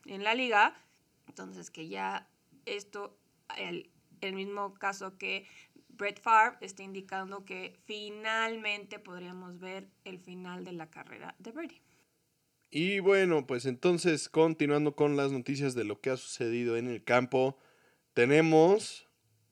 en 0.03 0.25
la 0.25 0.33
liga, 0.33 0.75
entonces 1.27 1.71
que 1.71 1.87
ya 1.87 2.27
esto 2.65 3.17
el, 3.57 3.89
mismo 4.33 4.73
caso 4.73 5.17
que 5.17 5.45
Brett 5.89 6.21
Favre 6.21 6.57
está 6.61 6.83
indicando 6.83 7.45
que 7.45 7.75
finalmente 7.85 8.99
podríamos 8.99 9.59
ver 9.59 9.87
el 10.03 10.19
final 10.19 10.63
de 10.63 10.73
la 10.73 10.89
carrera 10.89 11.35
de 11.39 11.51
Brady. 11.51 11.81
Y 12.69 12.99
bueno, 12.99 13.47
pues 13.47 13.65
entonces 13.65 14.29
continuando 14.29 14.95
con 14.95 15.15
las 15.15 15.31
noticias 15.31 15.73
de 15.73 15.85
lo 15.85 16.01
que 16.01 16.09
ha 16.09 16.17
sucedido 16.17 16.77
en 16.77 16.87
el 16.87 17.03
campo, 17.03 17.57
tenemos 18.13 19.07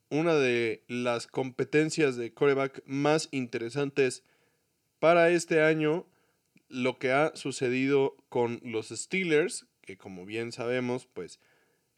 una 0.10 0.36
de 0.36 0.84
las 0.88 1.27
competencias 1.27 2.15
de 2.15 2.34
coreback 2.34 2.84
más 2.86 3.29
interesantes 3.31 4.23
para 4.99 5.29
este 5.29 5.62
año, 5.62 6.05
lo 6.67 6.99
que 6.99 7.12
ha 7.12 7.36
sucedido 7.36 8.17
con 8.29 8.60
los 8.63 8.89
Steelers, 8.89 9.67
que 9.81 9.97
como 9.97 10.25
bien 10.25 10.51
sabemos, 10.51 11.05
pues 11.05 11.39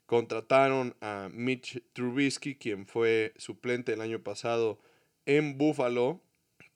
Contrataron 0.08 0.96
a 1.02 1.28
Mitch 1.30 1.82
Trubisky, 1.92 2.54
quien 2.54 2.86
fue 2.86 3.34
suplente 3.36 3.92
el 3.92 4.00
año 4.00 4.22
pasado 4.22 4.80
en 5.26 5.58
Buffalo, 5.58 6.22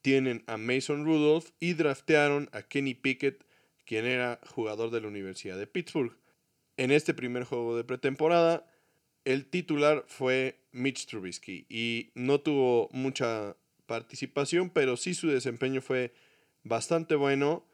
tienen 0.03 0.45
a 0.47 0.59
Mason 0.59 1.07
Rudolph 1.07 1.49
y 1.59 1.73
draftearon 1.73 2.51
a 2.53 2.61
Kenny 2.61 2.93
Pickett, 2.93 3.47
quien 3.87 4.05
era 4.05 4.39
jugador 4.51 4.91
de 4.91 5.01
la 5.01 5.09
Universidad 5.09 5.57
de 5.57 5.67
Pittsburgh. 5.67 6.15
En 6.77 6.91
este 6.91 7.15
primer 7.15 7.45
juego 7.45 7.75
de 7.75 7.85
pretemporada, 7.85 8.67
el 9.25 9.47
titular 9.47 10.05
fue 10.09 10.59
Mitch 10.73 11.07
Trubisky 11.07 11.65
y 11.71 12.11
no 12.15 12.39
tuvo 12.39 12.91
mucha 12.93 13.57
participación, 13.87 14.69
pero 14.69 14.99
sí 14.99 15.15
su 15.15 15.29
desempeño 15.29 15.81
fue 15.81 16.13
bastante 16.65 17.15
bueno, 17.15 17.65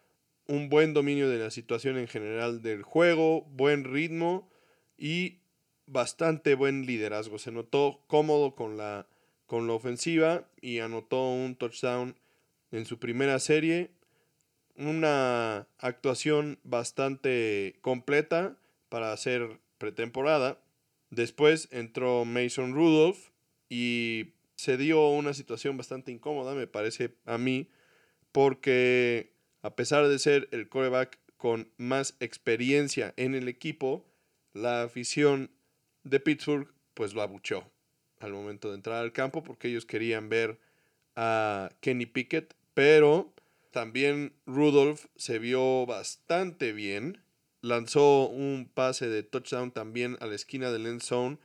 un 0.47 0.68
buen 0.68 0.94
dominio 0.94 1.29
de 1.29 1.40
la 1.40 1.51
situación 1.51 1.99
en 1.99 2.07
general 2.07 2.62
del 2.62 2.85
juego, 2.85 3.42
buen 3.51 3.83
ritmo 3.83 4.49
y 4.97 5.38
bastante 5.88 6.55
buen 6.55 6.87
liderazgo. 6.87 7.38
Se 7.38 7.51
notó 7.51 8.05
cómodo 8.07 8.55
con 8.55 8.77
la, 8.77 9.07
con 9.46 9.66
la 9.66 9.72
ofensiva 9.72 10.48
y 10.61 10.79
anotó 10.79 11.31
un 11.31 11.57
touchdown 11.57 12.16
en 12.70 12.87
su 12.87 12.98
primera 12.98 13.38
serie. 13.38 13.90
Una 14.77 15.66
actuación 15.79 16.59
bastante 16.62 17.79
completa 17.81 18.57
para 18.88 19.12
hacer 19.12 19.59
pretemporada. 19.79 20.61
Después 21.11 21.68
entró 21.72 22.24
Mason 22.24 22.74
Rudolph 22.74 23.31
y 23.68 24.35
se 24.57 24.77
dio 24.77 25.09
una 25.09 25.35
situación 25.35 25.77
bastante 25.77 26.12
incómoda, 26.12 26.55
me 26.55 26.66
parece 26.66 27.14
a 27.24 27.38
mí, 27.38 27.68
porque 28.33 29.33
a 29.62 29.74
pesar 29.77 30.09
de 30.09 30.18
ser 30.18 30.48
el 30.53 30.68
coreback 30.68 31.18
con 31.37 31.70
más 31.77 32.16
experiencia 32.20 33.14
en 33.16 33.35
el 33.35 33.48
equipo, 33.48 34.05
la 34.53 34.83
afición 34.83 35.51
de 36.09 36.21
Pittsburgh 36.21 36.68
pues 36.94 37.14
lo 37.14 37.23
abuchó 37.23 37.71
al 38.21 38.33
momento 38.33 38.68
de 38.68 38.75
entrar 38.75 38.99
al 38.99 39.12
campo 39.12 39.42
porque 39.42 39.68
ellos 39.68 39.87
querían 39.87 40.29
ver 40.29 40.59
a 41.16 41.71
Kenny 41.81 42.07
Pickett, 42.07 42.55
pero 42.75 43.33
también 43.71 44.33
Rudolph 44.47 45.07
se 45.16 45.38
vio 45.38 45.87
bastante 45.87 46.73
bien. 46.73 47.23
Lanzó 47.61 48.29
un 48.29 48.71
pase 48.73 49.09
de 49.09 49.23
touchdown 49.23 49.73
también 49.73 50.16
a 50.21 50.27
la 50.27 50.35
esquina 50.35 50.71
del 50.71 50.87
end 50.87 51.03
zone. 51.03 51.38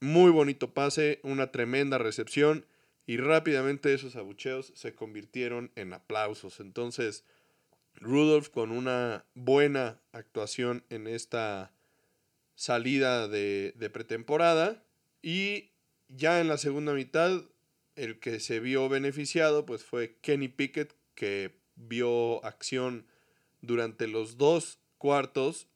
Muy 0.00 0.30
bonito 0.30 0.74
pase, 0.74 1.20
una 1.22 1.50
tremenda 1.50 1.98
recepción 1.98 2.66
y 3.06 3.16
rápidamente 3.16 3.94
esos 3.94 4.16
abucheos 4.16 4.72
se 4.74 4.94
convirtieron 4.94 5.70
en 5.76 5.94
aplausos. 5.94 6.60
Entonces, 6.60 7.24
Rudolph 7.94 8.48
con 8.48 8.70
una 8.70 9.24
buena 9.34 10.00
actuación 10.12 10.84
en 10.90 11.06
esta 11.06 11.72
salida 12.56 13.28
de, 13.28 13.72
pretemporada. 13.92 14.82
Y 15.22 15.70
ya 16.08 16.40
en 16.40 16.48
la 16.48 16.58
segunda 16.58 16.92
mitad, 16.92 17.44
el 17.94 18.18
que 18.18 18.40
se 18.40 18.58
vio 18.58 18.88
beneficiado 18.88 19.64
pues 19.64 19.84
fue 19.84 20.16
Kenny 20.20 20.48
Pickett, 20.48 20.96
que 21.14 21.60
vio 21.76 22.44
acción 22.44 23.06
durante 23.60 24.08
los 24.08 24.36
dos 24.36 24.80
cuartos. 24.98 25.68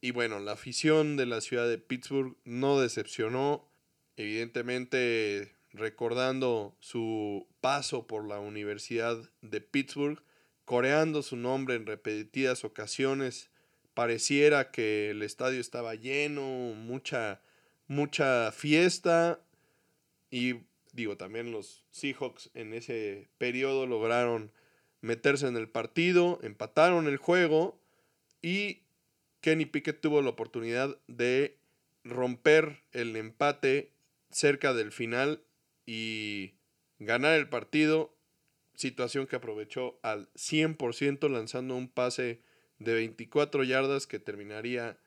Y 0.00 0.12
bueno, 0.12 0.38
la 0.38 0.52
afición 0.52 1.16
de 1.16 1.26
la 1.26 1.40
ciudad 1.40 1.68
de 1.68 1.78
Pittsburgh 1.78 2.36
no 2.44 2.80
decepcionó. 2.80 3.68
Evidentemente, 4.16 5.56
recordando 5.72 6.76
su 6.78 7.48
paso 7.60 8.06
por 8.06 8.28
la 8.28 8.38
Universidad 8.38 9.18
de 9.40 9.60
Pittsburgh, 9.60 10.22
coreando 10.64 11.22
su 11.22 11.36
nombre 11.36 11.74
en 11.74 11.86
repetidas 11.86 12.64
ocasiones 12.64 13.50
pareciera 13.94 14.70
que 14.70 15.10
el 15.10 15.22
estadio 15.22 15.60
estaba 15.60 15.94
lleno, 15.94 16.42
mucha, 16.74 17.40
mucha 17.86 18.52
fiesta. 18.52 19.40
Y 20.30 20.56
digo, 20.92 21.16
también 21.16 21.52
los 21.52 21.84
Seahawks 21.90 22.50
en 22.54 22.74
ese 22.74 23.28
periodo 23.38 23.86
lograron 23.86 24.52
meterse 25.00 25.46
en 25.46 25.56
el 25.56 25.68
partido, 25.68 26.38
empataron 26.42 27.06
el 27.06 27.18
juego 27.18 27.78
y 28.42 28.80
Kenny 29.40 29.66
Pickett 29.66 30.00
tuvo 30.00 30.22
la 30.22 30.30
oportunidad 30.30 30.98
de 31.06 31.58
romper 32.04 32.82
el 32.92 33.14
empate 33.16 33.92
cerca 34.30 34.72
del 34.72 34.92
final 34.92 35.42
y 35.86 36.54
ganar 36.98 37.34
el 37.34 37.48
partido, 37.48 38.14
situación 38.74 39.26
que 39.26 39.36
aprovechó 39.36 39.98
al 40.02 40.32
100% 40.32 41.28
lanzando 41.30 41.76
un 41.76 41.88
pase 41.88 42.40
de 42.78 42.94
24 42.94 43.64
yardas 43.64 44.06
que 44.06 44.18
terminaría 44.18 44.98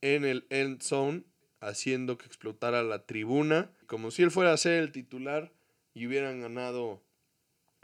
en 0.00 0.24
el 0.24 0.46
end 0.50 0.82
zone, 0.82 1.24
haciendo 1.60 2.18
que 2.18 2.26
explotara 2.26 2.82
la 2.82 3.04
tribuna, 3.04 3.70
como 3.86 4.10
si 4.10 4.22
él 4.22 4.30
fuera 4.30 4.52
a 4.52 4.56
ser 4.56 4.82
el 4.82 4.92
titular 4.92 5.52
y 5.94 6.06
hubieran 6.06 6.40
ganado 6.40 7.02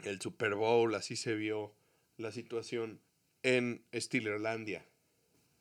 el 0.03 0.21
Super 0.21 0.55
Bowl, 0.55 0.93
así 0.95 1.15
se 1.15 1.35
vio 1.35 1.73
la 2.17 2.31
situación 2.31 3.01
en 3.43 3.83
Steelerlandia. 3.93 4.85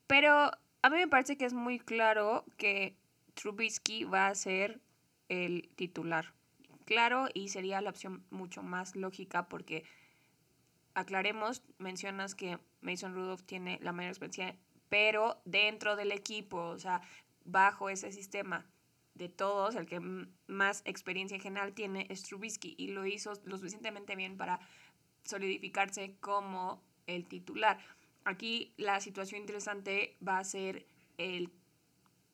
Pero 0.06 0.50
a 0.82 0.90
mí 0.90 0.96
me 0.96 1.08
parece 1.08 1.37
que 1.37 1.44
es 1.44 1.52
muy 1.52 1.78
claro 1.78 2.44
que 2.56 2.94
Trubisky 3.34 4.04
va 4.04 4.28
a 4.28 4.34
ser 4.34 4.80
el 5.28 5.68
titular. 5.76 6.32
Claro, 6.84 7.28
y 7.32 7.48
sería 7.48 7.80
la 7.80 7.90
opción 7.90 8.22
mucho 8.30 8.62
más 8.62 8.94
lógica 8.94 9.48
porque 9.48 9.84
aclaremos, 10.94 11.62
mencionas 11.78 12.35
que 12.35 12.59
Mason 12.80 13.14
Rudolph 13.14 13.42
tiene 13.42 13.78
la 13.83 13.92
mayor 13.92 14.11
experiencia, 14.11 14.57
pero 14.88 15.40
dentro 15.44 15.96
del 15.96 16.12
equipo, 16.12 16.59
o 16.59 16.78
sea, 16.78 17.02
bajo 17.44 17.90
ese 17.90 18.12
sistema 18.12 18.66
de 19.14 19.28
todos, 19.28 19.74
el 19.76 19.87
que 19.87 20.00
más 20.46 20.83
experiencia 20.85 21.37
en 21.37 21.40
general 21.40 21.72
tiene 21.72 22.07
es 22.11 22.22
Trubisky 22.22 22.74
y 22.78 22.88
lo 22.88 23.07
hizo 23.07 23.33
lo 23.44 23.59
suficientemente 23.59 24.16
bien 24.16 24.37
para 24.37 24.61
solidificarse 25.24 26.16
como 26.20 26.83
el 27.07 27.26
titular. 27.26 27.78
Aquí 28.24 28.72
la 28.76 29.00
situación 29.00 29.40
interesante 29.40 30.16
va 30.26 30.38
a 30.38 30.44
ser 30.44 30.87
el 31.18 31.50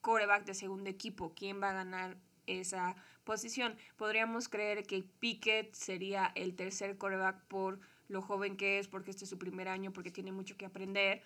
coreback 0.01 0.44
de 0.44 0.55
segundo 0.55 0.88
equipo, 0.88 1.35
quién 1.35 1.61
va 1.62 1.70
a 1.70 1.75
ganar 1.75 2.16
esa 2.46 2.96
posición. 3.25 3.77
Podríamos 3.96 4.49
creer 4.49 4.85
que 4.85 5.03
Pickett 5.03 5.75
sería 5.75 6.33
el 6.35 6.55
tercer 6.55 6.96
coreback 6.96 7.44
por 7.46 7.81
lo 8.11 8.23
joven 8.23 8.57
que 8.57 8.79
es, 8.79 8.88
porque 8.88 9.11
este 9.11 9.25
es 9.25 9.31
su 9.31 9.38
primer 9.38 9.68
año, 9.68 9.92
porque 9.92 10.11
tiene 10.11 10.33
mucho 10.33 10.57
que 10.57 10.66
aprender, 10.66 11.23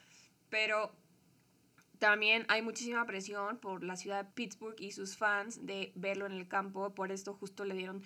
pero 0.51 0.93
también 1.99 2.45
hay 2.49 2.63
muchísima 2.63 3.05
presión 3.07 3.59
por 3.59 3.83
la 3.83 3.97
ciudad 3.97 4.25
de 4.25 4.31
Pittsburgh 4.33 4.77
y 4.79 4.93
sus 4.93 5.17
fans 5.17 5.65
de 5.65 5.93
verlo 5.95 6.27
en 6.27 6.33
el 6.33 6.47
campo, 6.47 6.95
por 6.95 7.11
esto 7.11 7.35
justo 7.35 7.65
le 7.65 7.75
dieron 7.75 8.03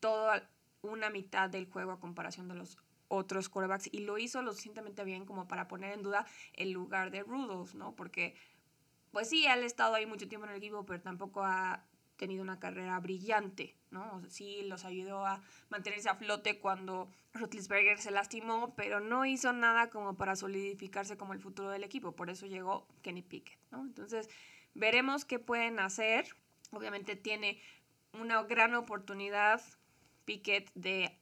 toda 0.00 0.48
una 0.82 1.10
mitad 1.10 1.50
del 1.50 1.68
juego 1.68 1.92
a 1.92 2.00
comparación 2.00 2.48
de 2.48 2.54
los 2.54 2.78
otros 3.08 3.48
quarterbacks 3.48 3.88
y 3.90 4.00
lo 4.00 4.18
hizo 4.18 4.42
lo 4.42 4.52
suficientemente 4.52 5.02
bien 5.02 5.24
como 5.24 5.48
para 5.48 5.66
poner 5.66 5.92
en 5.92 6.02
duda 6.02 6.26
el 6.54 6.70
lugar 6.70 7.10
de 7.10 7.22
Rudolph, 7.22 7.74
¿no? 7.74 7.96
Porque 7.96 8.34
pues 9.10 9.28
sí, 9.30 9.46
él 9.46 9.62
ha 9.62 9.66
estado 9.66 9.94
ahí 9.94 10.06
mucho 10.06 10.28
tiempo 10.28 10.46
en 10.46 10.52
el 10.52 10.58
equipo, 10.58 10.84
pero 10.84 11.00
tampoco 11.00 11.42
ha 11.42 11.87
tenido 12.18 12.42
una 12.42 12.58
carrera 12.58 12.98
brillante, 13.00 13.74
¿no? 13.90 14.22
Sí, 14.28 14.62
los 14.64 14.84
ayudó 14.84 15.24
a 15.24 15.40
mantenerse 15.70 16.10
a 16.10 16.16
flote 16.16 16.58
cuando 16.58 17.08
Rutlisberger 17.32 17.98
se 17.98 18.10
lastimó, 18.10 18.74
pero 18.74 19.00
no 19.00 19.24
hizo 19.24 19.52
nada 19.54 19.88
como 19.88 20.16
para 20.16 20.36
solidificarse 20.36 21.16
como 21.16 21.32
el 21.32 21.40
futuro 21.40 21.70
del 21.70 21.84
equipo, 21.84 22.12
por 22.12 22.28
eso 22.28 22.46
llegó 22.46 22.86
Kenny 23.02 23.22
Pickett, 23.22 23.58
¿no? 23.70 23.80
Entonces, 23.80 24.28
veremos 24.74 25.24
qué 25.24 25.38
pueden 25.38 25.78
hacer. 25.78 26.26
Obviamente 26.72 27.16
tiene 27.16 27.58
una 28.12 28.42
gran 28.42 28.74
oportunidad 28.74 29.62
Pickett 30.24 30.70
de 30.74 31.16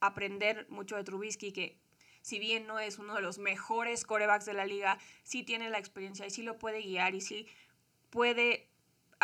aprender 0.00 0.66
mucho 0.68 0.96
de 0.96 1.04
Trubisky, 1.04 1.52
que 1.52 1.78
si 2.20 2.38
bien 2.38 2.66
no 2.66 2.78
es 2.78 2.98
uno 2.98 3.14
de 3.14 3.22
los 3.22 3.38
mejores 3.38 4.04
corebacks 4.04 4.44
de 4.44 4.54
la 4.54 4.66
liga, 4.66 4.98
sí 5.22 5.44
tiene 5.44 5.70
la 5.70 5.78
experiencia 5.78 6.26
y 6.26 6.30
sí 6.30 6.42
lo 6.42 6.58
puede 6.58 6.82
guiar 6.82 7.14
y 7.14 7.20
sí 7.20 7.46
puede 8.10 8.71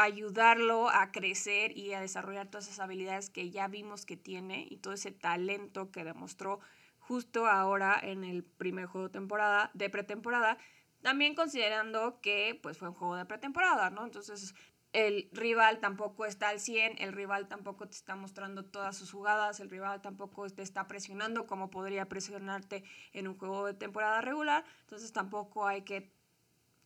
ayudarlo 0.03 0.89
a 0.89 1.11
crecer 1.11 1.77
y 1.77 1.93
a 1.93 2.01
desarrollar 2.01 2.49
todas 2.49 2.67
esas 2.67 2.81
habilidades 2.81 3.31
que 3.31 3.51
ya 3.51 3.67
vimos 3.69 4.07
que 4.07 4.17
tiene 4.17 4.67
y 4.71 4.77
todo 4.77 4.95
ese 4.95 5.11
talento 5.11 5.91
que 5.91 6.05
demostró 6.05 6.61
justo 6.99 7.47
ahora 7.47 7.99
en 8.01 8.23
el 8.23 8.45
primer 8.45 8.87
juego 8.87 9.09
de 9.09 9.13
temporada, 9.13 9.71
de 9.75 9.91
pretemporada, 9.91 10.59
también 11.03 11.35
considerando 11.35 12.21
que 12.21 12.59
pues 12.63 12.79
fue 12.79 12.89
un 12.89 12.95
juego 12.95 13.17
de 13.17 13.25
pretemporada, 13.25 13.91
¿no? 13.91 14.05
Entonces 14.05 14.55
el 14.93 15.29
rival 15.33 15.81
tampoco 15.81 16.27
está 16.27 16.49
al 16.49 16.61
100, 16.61 16.99
el 16.99 17.13
rival 17.13 17.49
tampoco 17.49 17.89
te 17.89 17.97
está 17.97 18.15
mostrando 18.15 18.65
todas 18.65 18.97
sus 18.97 19.11
jugadas, 19.11 19.61
el 19.61 19.69
rival 19.69 20.01
tampoco 20.01 20.49
te 20.49 20.63
está 20.63 20.87
presionando 20.87 21.47
como 21.47 21.71
podría 21.71 22.09
presionarte 22.09 22.85
en 23.13 23.29
un 23.29 23.37
juego 23.37 23.67
de 23.67 23.75
temporada 23.75 24.21
regular, 24.21 24.65
entonces 24.83 25.13
tampoco 25.13 25.67
hay 25.67 25.83
que 25.83 26.13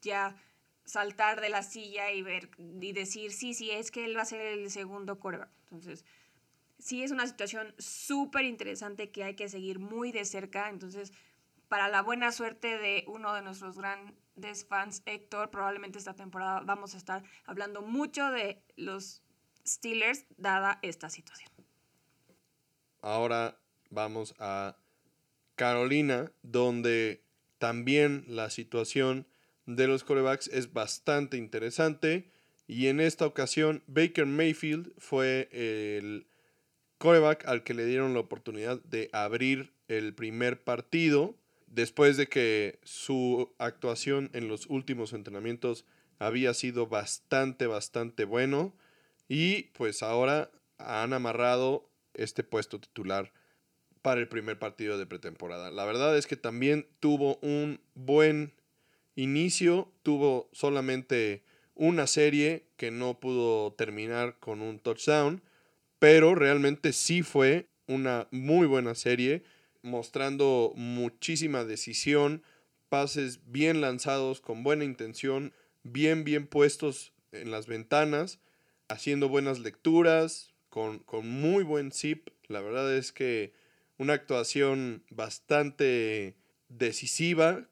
ya 0.00 0.36
saltar 0.84 1.40
de 1.40 1.48
la 1.48 1.62
silla 1.62 2.10
y 2.10 2.22
ver 2.22 2.50
y 2.58 2.92
decir, 2.92 3.32
sí, 3.32 3.54
sí, 3.54 3.70
es 3.70 3.90
que 3.90 4.04
él 4.04 4.16
va 4.16 4.22
a 4.22 4.26
ser 4.26 4.40
el 4.40 4.70
segundo 4.70 5.18
coreback. 5.18 5.50
Entonces, 5.64 6.04
sí 6.78 7.02
es 7.02 7.10
una 7.10 7.26
situación 7.26 7.74
súper 7.78 8.44
interesante 8.44 9.10
que 9.10 9.24
hay 9.24 9.34
que 9.34 9.48
seguir 9.48 9.78
muy 9.78 10.12
de 10.12 10.24
cerca. 10.24 10.68
Entonces, 10.68 11.12
para 11.68 11.88
la 11.88 12.02
buena 12.02 12.32
suerte 12.32 12.78
de 12.78 13.04
uno 13.06 13.32
de 13.32 13.42
nuestros 13.42 13.78
grandes 13.78 14.66
fans, 14.66 15.02
Héctor, 15.06 15.50
probablemente 15.50 15.98
esta 15.98 16.14
temporada 16.14 16.60
vamos 16.60 16.94
a 16.94 16.98
estar 16.98 17.22
hablando 17.46 17.82
mucho 17.82 18.30
de 18.30 18.62
los 18.76 19.22
Steelers 19.66 20.26
dada 20.36 20.78
esta 20.82 21.08
situación. 21.08 21.50
Ahora, 23.00 23.58
vamos 23.90 24.34
a 24.38 24.76
Carolina, 25.54 26.32
donde 26.42 27.22
también 27.58 28.24
la 28.26 28.50
situación 28.50 29.26
de 29.66 29.86
los 29.86 30.04
corebacks 30.04 30.48
es 30.48 30.72
bastante 30.72 31.36
interesante. 31.36 32.30
Y 32.66 32.86
en 32.86 33.00
esta 33.00 33.26
ocasión, 33.26 33.82
Baker 33.86 34.26
Mayfield 34.26 34.92
fue 34.98 35.48
el 35.52 36.26
coreback 36.98 37.46
al 37.46 37.64
que 37.64 37.74
le 37.74 37.84
dieron 37.84 38.14
la 38.14 38.20
oportunidad 38.20 38.80
de 38.84 39.10
abrir 39.12 39.72
el 39.88 40.14
primer 40.14 40.62
partido. 40.62 41.36
Después 41.66 42.16
de 42.16 42.28
que 42.28 42.78
su 42.82 43.54
actuación 43.58 44.30
en 44.34 44.48
los 44.48 44.66
últimos 44.66 45.12
entrenamientos 45.12 45.84
había 46.18 46.54
sido 46.54 46.86
bastante, 46.86 47.66
bastante 47.66 48.24
bueno. 48.24 48.74
Y 49.28 49.64
pues 49.74 50.02
ahora 50.02 50.50
han 50.78 51.12
amarrado 51.12 51.88
este 52.14 52.44
puesto 52.44 52.80
titular 52.80 53.32
para 54.02 54.20
el 54.20 54.28
primer 54.28 54.58
partido 54.58 54.98
de 54.98 55.06
pretemporada. 55.06 55.70
La 55.70 55.84
verdad 55.84 56.16
es 56.16 56.26
que 56.26 56.36
también 56.36 56.86
tuvo 57.00 57.36
un 57.36 57.80
buen 57.94 58.52
inicio, 59.14 59.92
tuvo 60.02 60.48
solamente 60.52 61.42
una 61.74 62.06
serie 62.06 62.66
que 62.76 62.90
no 62.90 63.18
pudo 63.18 63.72
terminar 63.72 64.38
con 64.38 64.62
un 64.62 64.78
touchdown, 64.78 65.42
pero 65.98 66.34
realmente 66.34 66.92
sí 66.92 67.22
fue 67.22 67.68
una 67.86 68.28
muy 68.30 68.66
buena 68.66 68.94
serie, 68.94 69.44
mostrando 69.82 70.72
muchísima 70.76 71.64
decisión, 71.64 72.42
pases 72.88 73.40
bien 73.46 73.80
lanzados 73.80 74.40
con 74.40 74.62
buena 74.62 74.84
intención, 74.84 75.52
bien, 75.82 76.24
bien 76.24 76.46
puestos 76.46 77.12
en 77.32 77.50
las 77.50 77.66
ventanas, 77.66 78.38
haciendo 78.88 79.28
buenas 79.28 79.58
lecturas, 79.58 80.52
con, 80.68 81.00
con 81.00 81.28
muy 81.28 81.64
buen 81.64 81.92
zip. 81.92 82.28
La 82.48 82.60
verdad 82.60 82.94
es 82.96 83.12
que 83.12 83.52
una 83.98 84.14
actuación 84.14 85.04
bastante 85.10 86.36
decisiva 86.68 87.68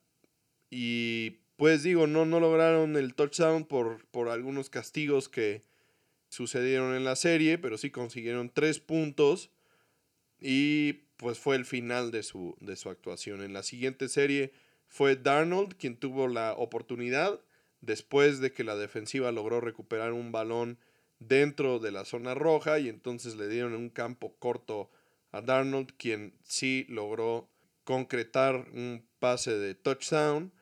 y 0.71 1.41
pues 1.57 1.83
digo, 1.83 2.07
no, 2.07 2.25
no 2.25 2.41
lograron 2.41 2.97
el 2.97 3.15
touchdown 3.15 3.65
por, 3.65 4.07
por 4.07 4.29
algunos 4.29 4.71
castigos 4.71 5.29
que 5.29 5.63
sucedieron 6.31 6.95
en 6.95 7.05
la 7.05 7.17
serie, 7.17 7.59
pero 7.59 7.77
sí 7.77 7.91
consiguieron 7.91 8.51
tres 8.51 8.79
puntos 8.79 9.51
y 10.41 11.05
pues 11.17 11.39
fue 11.39 11.57
el 11.57 11.67
final 11.67 12.13
de 12.13 12.23
su, 12.23 12.57
de 12.61 12.77
su 12.77 12.89
actuación. 12.89 13.43
En 13.43 13.53
la 13.53 13.63
siguiente 13.63 14.09
serie 14.09 14.53
fue 14.89 15.17
Darnold 15.17 15.75
quien 15.75 15.97
tuvo 15.97 16.29
la 16.29 16.55
oportunidad 16.55 17.41
después 17.81 18.41
de 18.41 18.53
que 18.53 18.65
la 18.65 18.77
defensiva 18.77 19.33
logró 19.33 19.61
recuperar 19.61 20.13
un 20.13 20.33
balón 20.33 20.79
dentro 21.19 21.79
de 21.79 21.93
la 21.93 22.05
zona 22.05 22.35
roja 22.35 22.79
y 22.79 22.89
entonces 22.89 23.37
le 23.37 23.49
dieron 23.49 23.75
un 23.75 23.91
campo 23.91 24.35
corto 24.39 24.91
a 25.33 25.43
Darnold, 25.43 25.93
quien 25.97 26.35
sí 26.45 26.87
logró 26.89 27.51
concretar 27.85 28.67
un 28.73 29.07
pase 29.19 29.59
de 29.59 29.75
touchdown 29.75 30.53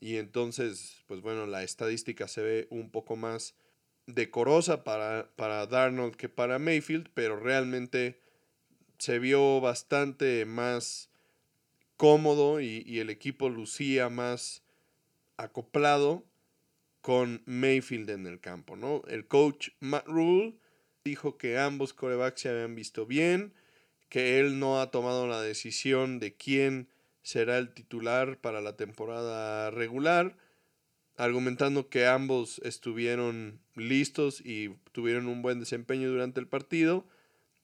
y 0.00 0.16
entonces, 0.16 1.04
pues 1.06 1.20
bueno, 1.20 1.46
la 1.46 1.62
estadística 1.62 2.26
se 2.26 2.42
ve 2.42 2.66
un 2.70 2.90
poco 2.90 3.16
más 3.16 3.54
decorosa 4.06 4.82
para, 4.82 5.30
para 5.36 5.66
Darnold 5.66 6.16
que 6.16 6.30
para 6.30 6.58
Mayfield, 6.58 7.10
pero 7.12 7.38
realmente 7.38 8.18
se 8.98 9.18
vio 9.18 9.60
bastante 9.60 10.46
más 10.46 11.10
cómodo 11.98 12.60
y, 12.60 12.82
y 12.86 13.00
el 13.00 13.10
equipo 13.10 13.50
lucía 13.50 14.08
más 14.08 14.62
acoplado 15.36 16.24
con 17.02 17.42
Mayfield 17.44 18.10
en 18.10 18.26
el 18.26 18.40
campo, 18.40 18.76
¿no? 18.76 19.02
El 19.06 19.26
coach 19.26 19.70
Matt 19.80 20.06
Rule 20.06 20.56
dijo 21.04 21.36
que 21.36 21.58
ambos 21.58 21.92
corebacks 21.92 22.40
se 22.42 22.48
habían 22.48 22.74
visto 22.74 23.06
bien, 23.06 23.54
que 24.08 24.40
él 24.40 24.58
no 24.58 24.80
ha 24.80 24.90
tomado 24.90 25.26
la 25.26 25.40
decisión 25.40 26.20
de 26.20 26.34
quién 26.34 26.88
será 27.22 27.58
el 27.58 27.72
titular 27.72 28.38
para 28.40 28.60
la 28.60 28.76
temporada 28.76 29.70
regular, 29.70 30.36
argumentando 31.16 31.88
que 31.88 32.06
ambos 32.06 32.60
estuvieron 32.64 33.60
listos 33.74 34.40
y 34.44 34.70
tuvieron 34.92 35.26
un 35.26 35.42
buen 35.42 35.60
desempeño 35.60 36.10
durante 36.10 36.40
el 36.40 36.48
partido, 36.48 37.06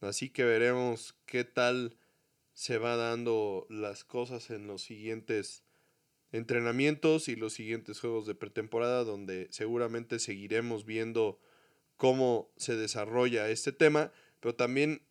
así 0.01 0.29
que 0.29 0.45
veremos 0.45 1.15
qué 1.27 1.45
tal 1.45 1.97
se 2.53 2.79
va 2.79 2.97
dando 2.97 3.67
las 3.71 4.05
cosas 4.05 4.51
en 4.51 4.67
los 4.67 4.83
siguientes 4.83 5.63
entrenamientos 6.33 7.29
y 7.29 7.37
los 7.37 7.55
siguientes 7.55 8.01
juegos 8.01 8.27
de 8.27 8.35
pretemporada 8.35 9.05
donde 9.05 9.49
seguramente 9.51 10.19
seguiremos 10.19 10.85
viendo 10.85 11.39
cómo 11.97 12.51
se 12.57 12.77
desarrolla 12.77 13.49
este 13.49 13.73
tema, 13.73 14.13
pero 14.41 14.55
también 14.55 15.03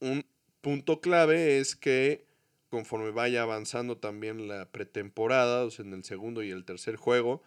un 0.00 0.24
punto 0.60 1.00
clave 1.00 1.58
es 1.58 1.76
que 1.76 2.29
conforme 2.70 3.10
vaya 3.10 3.42
avanzando 3.42 3.98
también 3.98 4.48
la 4.48 4.70
pretemporada, 4.70 5.64
o 5.64 5.70
sea, 5.70 5.84
en 5.84 5.92
el 5.92 6.04
segundo 6.04 6.42
y 6.42 6.50
el 6.50 6.64
tercer 6.64 6.96
juego, 6.96 7.42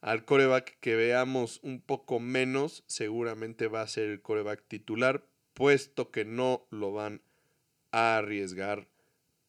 al 0.00 0.24
coreback 0.24 0.78
que 0.80 0.96
veamos 0.96 1.60
un 1.62 1.82
poco 1.82 2.20
menos, 2.20 2.84
seguramente 2.86 3.68
va 3.68 3.82
a 3.82 3.88
ser 3.88 4.08
el 4.08 4.22
coreback 4.22 4.66
titular, 4.66 5.26
puesto 5.52 6.10
que 6.10 6.24
no 6.24 6.66
lo 6.70 6.92
van 6.92 7.20
a 7.90 8.16
arriesgar 8.16 8.88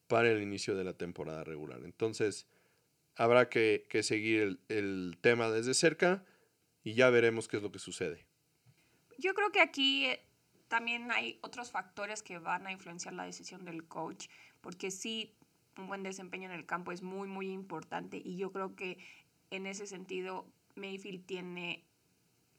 para 0.08 0.30
el 0.30 0.42
inicio 0.42 0.76
de 0.76 0.84
la 0.84 0.94
temporada 0.94 1.44
regular. 1.44 1.80
Entonces, 1.86 2.48
habrá 3.16 3.48
que, 3.48 3.86
seguir 4.04 4.42
el, 4.42 4.60
el, 4.68 5.18
tema 5.22 5.50
desde 5.50 5.74
cerca 5.74 6.26
y 6.84 6.96
ya 6.96 7.10
veremos 7.10 7.48
qué 7.48 7.58
es 7.58 7.64
lo 7.64 7.72
que 7.72 7.80
sucede. 7.80 8.26
Yo 9.20 9.34
creo 9.34 9.52
que 9.52 9.62
aquí 9.62 10.06
eh, 10.06 10.26
también 10.68 11.12
hay 11.12 11.38
otros 11.42 11.70
factores 11.72 12.24
que 12.24 12.40
van 12.40 12.66
a 12.66 12.72
influenciar 12.72 13.14
la 13.14 13.26
decisión 13.26 13.66
del 13.66 13.88
coach, 13.88 14.28
porque 14.62 14.92
sí, 14.92 15.36
un 15.78 15.88
buen 15.88 16.04
desempeño 16.04 16.46
en 16.50 16.56
el 16.56 16.66
campo 16.66 16.92
es 16.92 17.02
muy, 17.02 17.28
muy 17.28 17.52
importante 17.52 18.22
y 18.24 18.38
yo 18.38 18.52
creo 18.52 18.76
que 18.76 18.98
en 19.50 19.66
ese 19.66 19.88
sentido 19.88 20.46
Mayfield 20.76 21.26
tiene 21.26 21.84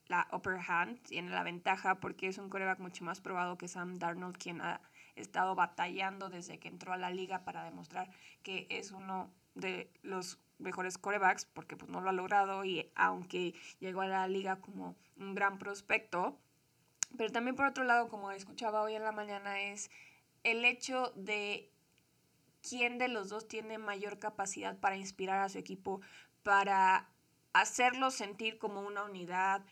la 0.07 0.29
upper 0.33 0.59
hand, 0.67 1.01
tiene 1.03 1.31
la 1.31 1.43
ventaja 1.43 2.01
porque 2.01 2.29
es 2.29 2.38
un 2.38 2.49
coreback 2.49 2.79
mucho 2.81 3.05
más 3.05 3.21
probado 3.21 3.57
que 3.57 3.69
Sam 3.69 3.99
Darnold, 3.99 4.37
quien 4.37 4.61
ha 4.61 4.81
estado 5.17 5.55
batallando 5.55 6.29
desde 6.29 6.59
que 6.59 6.69
entró 6.69 6.93
a 6.93 6.97
la 6.97 7.11
liga 7.11 7.45
para 7.45 7.65
demostrar 7.65 8.11
que 8.43 8.67
es 8.71 8.93
uno 8.93 9.31
de 9.55 9.91
los 10.03 10.38
mejores 10.59 10.99
corebacks, 10.99 11.45
porque 11.45 11.77
pues 11.77 11.91
no 11.91 12.01
lo 12.01 12.11
ha 12.11 12.12
logrado 12.12 12.65
y 12.65 12.91
aunque 12.95 13.55
llegó 13.81 14.03
a 14.03 14.07
la 14.07 14.29
liga 14.29 14.57
como 14.57 14.97
un 15.17 15.35
gran 15.35 15.59
prospecto, 15.59 16.38
pero 17.17 17.31
también 17.31 17.57
por 17.57 17.67
otro 17.67 17.85
lado, 17.85 18.09
como 18.09 18.31
escuchaba 18.31 18.83
hoy 18.83 18.95
en 18.95 19.03
la 19.03 19.12
mañana, 19.12 19.61
es 19.61 19.91
el 20.45 20.65
hecho 20.65 21.12
de 21.17 21.71
quién 22.66 22.98
de 22.98 23.09
los 23.09 23.29
dos 23.29 23.48
tiene 23.48 23.79
mayor 23.79 24.18
capacidad 24.18 24.79
para 24.79 24.96
inspirar 24.96 25.40
a 25.40 25.48
su 25.48 25.59
equipo, 25.59 26.01
para 26.42 27.09
hacerlo 27.53 28.11
sentir 28.11 28.59
como 28.59 28.83
una 28.83 29.05
unidad, 29.05 29.64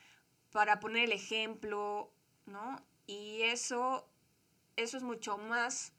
para 0.50 0.80
poner 0.80 1.04
el 1.04 1.12
ejemplo, 1.12 2.12
¿no? 2.46 2.84
Y 3.06 3.42
eso, 3.42 4.08
eso 4.76 4.96
es 4.96 5.02
mucho 5.02 5.38
más 5.38 5.92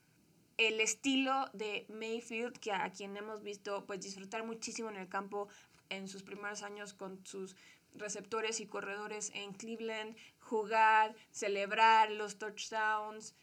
el 0.58 0.80
estilo 0.80 1.49
de 1.54 1.86
Mayfield, 1.89 2.60
que 2.60 2.71
a 2.71 2.91
quien 2.91 3.17
hemos 3.17 3.41
visto 3.41 3.86
pues 3.86 4.01
disfrutar 4.01 4.45
muchísimo 4.45 4.89
en 4.89 4.97
el 4.97 5.10
campo 5.10 5.47
en 5.89 6.08
sus 6.08 6.23
primeros 6.23 6.63
años 6.63 6.94
con 6.94 7.25
sus 7.25 7.56
receptores 7.94 8.60
y 8.60 8.67
corredores 8.67 9.31
en 9.33 9.54
Cleveland, 9.54 10.15
jugar, 10.39 11.15
celebrar 11.31 12.12
los 12.12 12.37
touchdowns. 12.37 13.35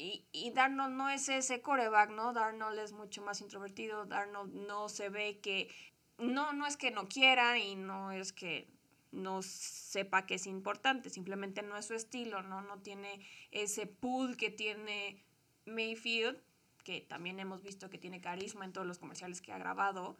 Y, 0.00 0.24
y 0.32 0.50
Darnold 0.52 0.94
no 0.94 1.10
es 1.10 1.28
ese 1.28 1.60
coreback, 1.60 2.08
¿no? 2.08 2.32
Darnold 2.32 2.78
es 2.78 2.92
mucho 2.92 3.20
más 3.20 3.42
introvertido, 3.42 4.06
Darnold 4.06 4.54
no 4.66 4.88
se 4.88 5.10
ve 5.10 5.40
que, 5.40 5.68
no, 6.16 6.54
no 6.54 6.66
es 6.66 6.78
que 6.78 6.90
no 6.90 7.06
quiera 7.06 7.58
y 7.58 7.76
no 7.76 8.10
es 8.10 8.32
que 8.32 8.66
no 9.12 9.42
sepa 9.42 10.24
que 10.24 10.36
es 10.36 10.46
importante, 10.46 11.10
simplemente 11.10 11.60
no 11.60 11.76
es 11.76 11.84
su 11.84 11.92
estilo, 11.92 12.42
¿no? 12.42 12.62
No 12.62 12.80
tiene 12.80 13.20
ese 13.50 13.86
pool 13.86 14.38
que 14.38 14.48
tiene 14.48 15.22
Mayfield, 15.66 16.40
que 16.82 17.02
también 17.02 17.38
hemos 17.38 17.62
visto 17.62 17.90
que 17.90 17.98
tiene 17.98 18.22
carisma 18.22 18.64
en 18.64 18.72
todos 18.72 18.86
los 18.86 18.98
comerciales 18.98 19.42
que 19.42 19.52
ha 19.52 19.58
grabado. 19.58 20.16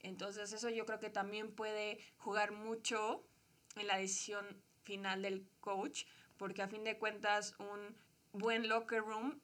Entonces 0.00 0.54
eso 0.54 0.70
yo 0.70 0.86
creo 0.86 1.00
que 1.00 1.10
también 1.10 1.54
puede 1.54 1.98
jugar 2.16 2.52
mucho 2.52 3.28
en 3.76 3.88
la 3.88 3.98
decisión 3.98 4.62
final 4.84 5.20
del 5.20 5.46
coach, 5.60 6.04
porque 6.38 6.62
a 6.62 6.68
fin 6.68 6.82
de 6.82 6.96
cuentas 6.96 7.54
un 7.58 8.07
buen 8.38 8.68
locker 8.68 9.00
room 9.00 9.40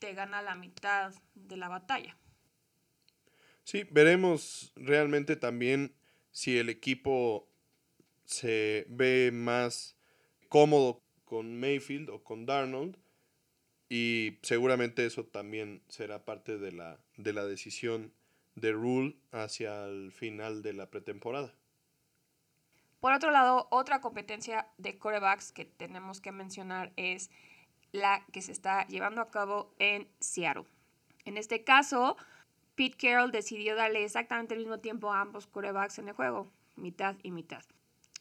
te 0.00 0.14
gana 0.14 0.42
la 0.42 0.54
mitad 0.54 1.14
de 1.34 1.56
la 1.56 1.68
batalla. 1.68 2.16
Sí, 3.62 3.86
veremos 3.90 4.72
realmente 4.76 5.36
también 5.36 5.94
si 6.30 6.58
el 6.58 6.68
equipo 6.68 7.48
se 8.24 8.86
ve 8.88 9.30
más 9.32 9.96
cómodo 10.48 11.02
con 11.24 11.58
Mayfield 11.58 12.10
o 12.10 12.22
con 12.22 12.46
Darnold 12.46 12.96
y 13.88 14.38
seguramente 14.42 15.06
eso 15.06 15.24
también 15.24 15.82
será 15.88 16.24
parte 16.24 16.58
de 16.58 16.72
la, 16.72 16.98
de 17.16 17.32
la 17.32 17.44
decisión 17.44 18.12
de 18.54 18.72
Rule 18.72 19.16
hacia 19.32 19.84
el 19.86 20.12
final 20.12 20.62
de 20.62 20.72
la 20.72 20.90
pretemporada. 20.90 21.54
Por 23.00 23.12
otro 23.12 23.30
lado, 23.30 23.68
otra 23.70 24.00
competencia 24.00 24.68
de 24.78 24.98
corebacks 24.98 25.52
que 25.52 25.64
tenemos 25.64 26.20
que 26.20 26.32
mencionar 26.32 26.92
es 26.96 27.30
la 27.94 28.26
que 28.32 28.42
se 28.42 28.50
está 28.50 28.86
llevando 28.88 29.20
a 29.20 29.30
cabo 29.30 29.72
en 29.78 30.08
Seattle. 30.18 30.64
En 31.24 31.38
este 31.38 31.62
caso, 31.62 32.16
Pete 32.74 32.96
Carroll 32.96 33.30
decidió 33.30 33.76
darle 33.76 34.04
exactamente 34.04 34.54
el 34.54 34.60
mismo 34.60 34.80
tiempo 34.80 35.12
a 35.12 35.20
ambos 35.20 35.46
corebacks 35.46 36.00
en 36.00 36.08
el 36.08 36.14
juego, 36.14 36.50
mitad 36.74 37.14
y 37.22 37.30
mitad. 37.30 37.62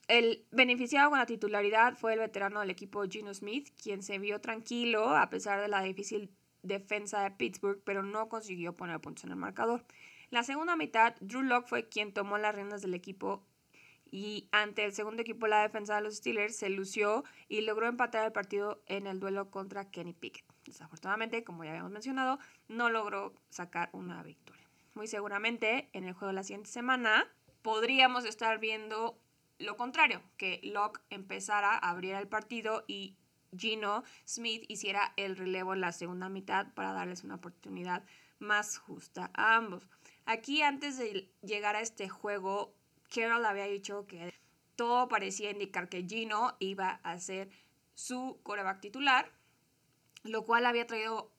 El 0.08 0.46
beneficiado 0.52 1.10
con 1.10 1.18
la 1.18 1.26
titularidad 1.26 1.96
fue 1.96 2.14
el 2.14 2.20
veterano 2.20 2.60
del 2.60 2.70
equipo 2.70 3.04
Gino 3.10 3.34
Smith, 3.34 3.70
quien 3.82 4.04
se 4.04 4.20
vio 4.20 4.40
tranquilo 4.40 5.10
a 5.10 5.30
pesar 5.32 5.60
de 5.60 5.68
la 5.68 5.82
difícil 5.82 6.30
defensa 6.62 7.24
de 7.24 7.32
Pittsburgh, 7.32 7.82
pero 7.84 8.04
no 8.04 8.30
consiguió 8.30 8.78
poner 8.78 9.00
puntos 9.02 9.24
en 9.24 9.32
el 9.32 9.38
marcador. 9.38 9.84
La 10.30 10.44
segunda 10.44 10.76
mitad, 10.76 11.16
Drew 11.20 11.42
Locke 11.42 11.68
fue 11.68 11.90
quien 11.90 12.14
tomó 12.14 12.38
las 12.38 12.54
riendas 12.54 12.84
del 12.84 12.94
equipo 12.94 13.44
y 14.14 14.48
ante 14.52 14.86
el 14.86 14.94
segundo 14.94 15.24
equipo 15.24 15.48
la 15.48 15.64
defensa 15.64 15.96
de 15.96 16.02
los 16.02 16.18
Steelers 16.18 16.56
se 16.56 16.70
lució 16.70 17.24
y 17.50 17.62
logró 17.62 17.88
empatar 17.88 18.24
el 18.24 18.32
partido 18.32 18.80
en 18.86 19.08
el 19.08 19.20
duelo 19.20 19.50
contra 19.50 19.90
Kenny 19.90 20.14
Pickett. 20.14 20.46
Desafortunadamente, 20.66 21.44
como 21.44 21.64
ya 21.64 21.72
habíamos 21.72 21.92
mencionado, 21.92 22.38
no 22.68 22.92
logró 22.92 23.34
sacar 23.50 23.90
una 23.92 24.22
victoria. 24.22 24.70
Muy 24.94 25.08
seguramente 25.08 25.90
en 25.94 26.04
el 26.04 26.14
juego 26.14 26.28
de 26.28 26.34
la 26.34 26.44
siguiente 26.44 26.70
semana 26.70 27.28
podríamos 27.64 28.24
estar 28.26 28.60
viendo 28.60 29.18
lo 29.58 29.78
contrario, 29.78 30.22
que 30.38 30.62
Locke 30.62 31.02
empezara 31.10 31.74
a 31.74 31.90
abrir 31.90 32.14
el 32.14 32.28
partido 32.28 32.84
y 32.88 33.16
Gino 33.58 34.04
Smith 34.28 34.64
hiciera 34.68 35.14
el 35.18 35.38
relevo 35.38 35.74
en 35.74 35.82
la 35.82 35.92
segunda 35.92 36.30
mitad 36.30 36.72
para 36.76 36.94
darles 36.94 37.24
una 37.24 37.36
oportunidad 37.36 38.04
más 38.38 38.78
justa 38.78 39.32
a 39.34 39.56
ambos. 39.56 39.90
Aquí 40.26 40.62
antes 40.62 41.00
de 41.00 41.32
llegar 41.42 41.76
a 41.76 41.82
este 41.82 42.10
juego, 42.10 42.76
Carroll 43.14 43.46
había 43.46 43.66
dicho 43.66 44.06
que 44.08 44.34
todo 44.76 45.08
parecía 45.08 45.52
indicar 45.52 45.90
que 45.90 46.06
Gino 46.08 46.56
iba 46.60 47.00
a 47.04 47.20
ser 47.20 47.50
su 47.94 48.40
coreback 48.44 48.82
titular, 48.82 49.32
lo 50.24 50.46
cual 50.46 50.66
había 50.66 50.88
traído 50.88 51.32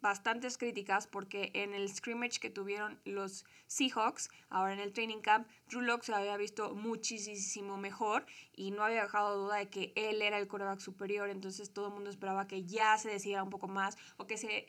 bastantes 0.00 0.56
críticas 0.56 1.06
porque 1.06 1.50
en 1.54 1.74
el 1.74 1.88
scrimmage 1.88 2.38
que 2.38 2.48
tuvieron 2.48 3.00
los 3.04 3.44
Seahawks, 3.66 4.30
ahora 4.48 4.72
en 4.72 4.80
el 4.80 4.92
training 4.92 5.20
camp, 5.20 5.48
Drew 5.68 5.82
Locke 5.82 6.04
se 6.04 6.14
había 6.14 6.36
visto 6.36 6.74
muchísimo 6.74 7.76
mejor 7.76 8.24
y 8.54 8.70
no 8.70 8.84
había 8.84 9.02
dejado 9.02 9.36
duda 9.36 9.56
de 9.56 9.68
que 9.68 9.92
él 9.96 10.22
era 10.22 10.38
el 10.38 10.48
coreback 10.48 10.78
superior, 10.78 11.28
entonces 11.28 11.72
todo 11.72 11.88
el 11.88 11.94
mundo 11.94 12.10
esperaba 12.10 12.46
que 12.46 12.64
ya 12.64 12.96
se 12.98 13.10
decidiera 13.10 13.42
un 13.42 13.50
poco 13.50 13.68
más 13.68 13.98
o 14.16 14.26
que 14.26 14.38
se 14.38 14.68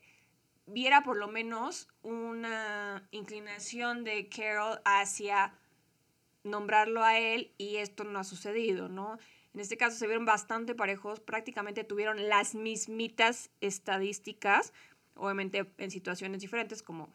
viera 0.66 1.04
por 1.04 1.18
lo 1.18 1.28
menos 1.28 1.88
una 2.02 3.08
inclinación 3.12 4.04
de 4.04 4.28
Carroll 4.30 4.80
hacia 4.86 5.54
nombrarlo 6.44 7.04
a 7.04 7.20
él 7.20 7.54
y 7.58 7.78
esto 7.78 8.04
no 8.04 8.20
ha 8.20 8.24
sucedido, 8.24 8.90
¿no? 8.90 9.18
En 9.54 9.60
este 9.60 9.78
caso 9.78 9.98
se 9.98 10.08
vieron 10.08 10.26
bastante 10.26 10.76
parejos, 10.76 11.20
prácticamente 11.20 11.84
tuvieron 11.84 12.30
las 12.30 12.56
mismitas 12.56 13.50
estadísticas, 13.60 14.74
obviamente 15.16 15.70
en 15.78 15.92
situaciones 15.92 16.42
diferentes, 16.42 16.82
como 16.82 17.14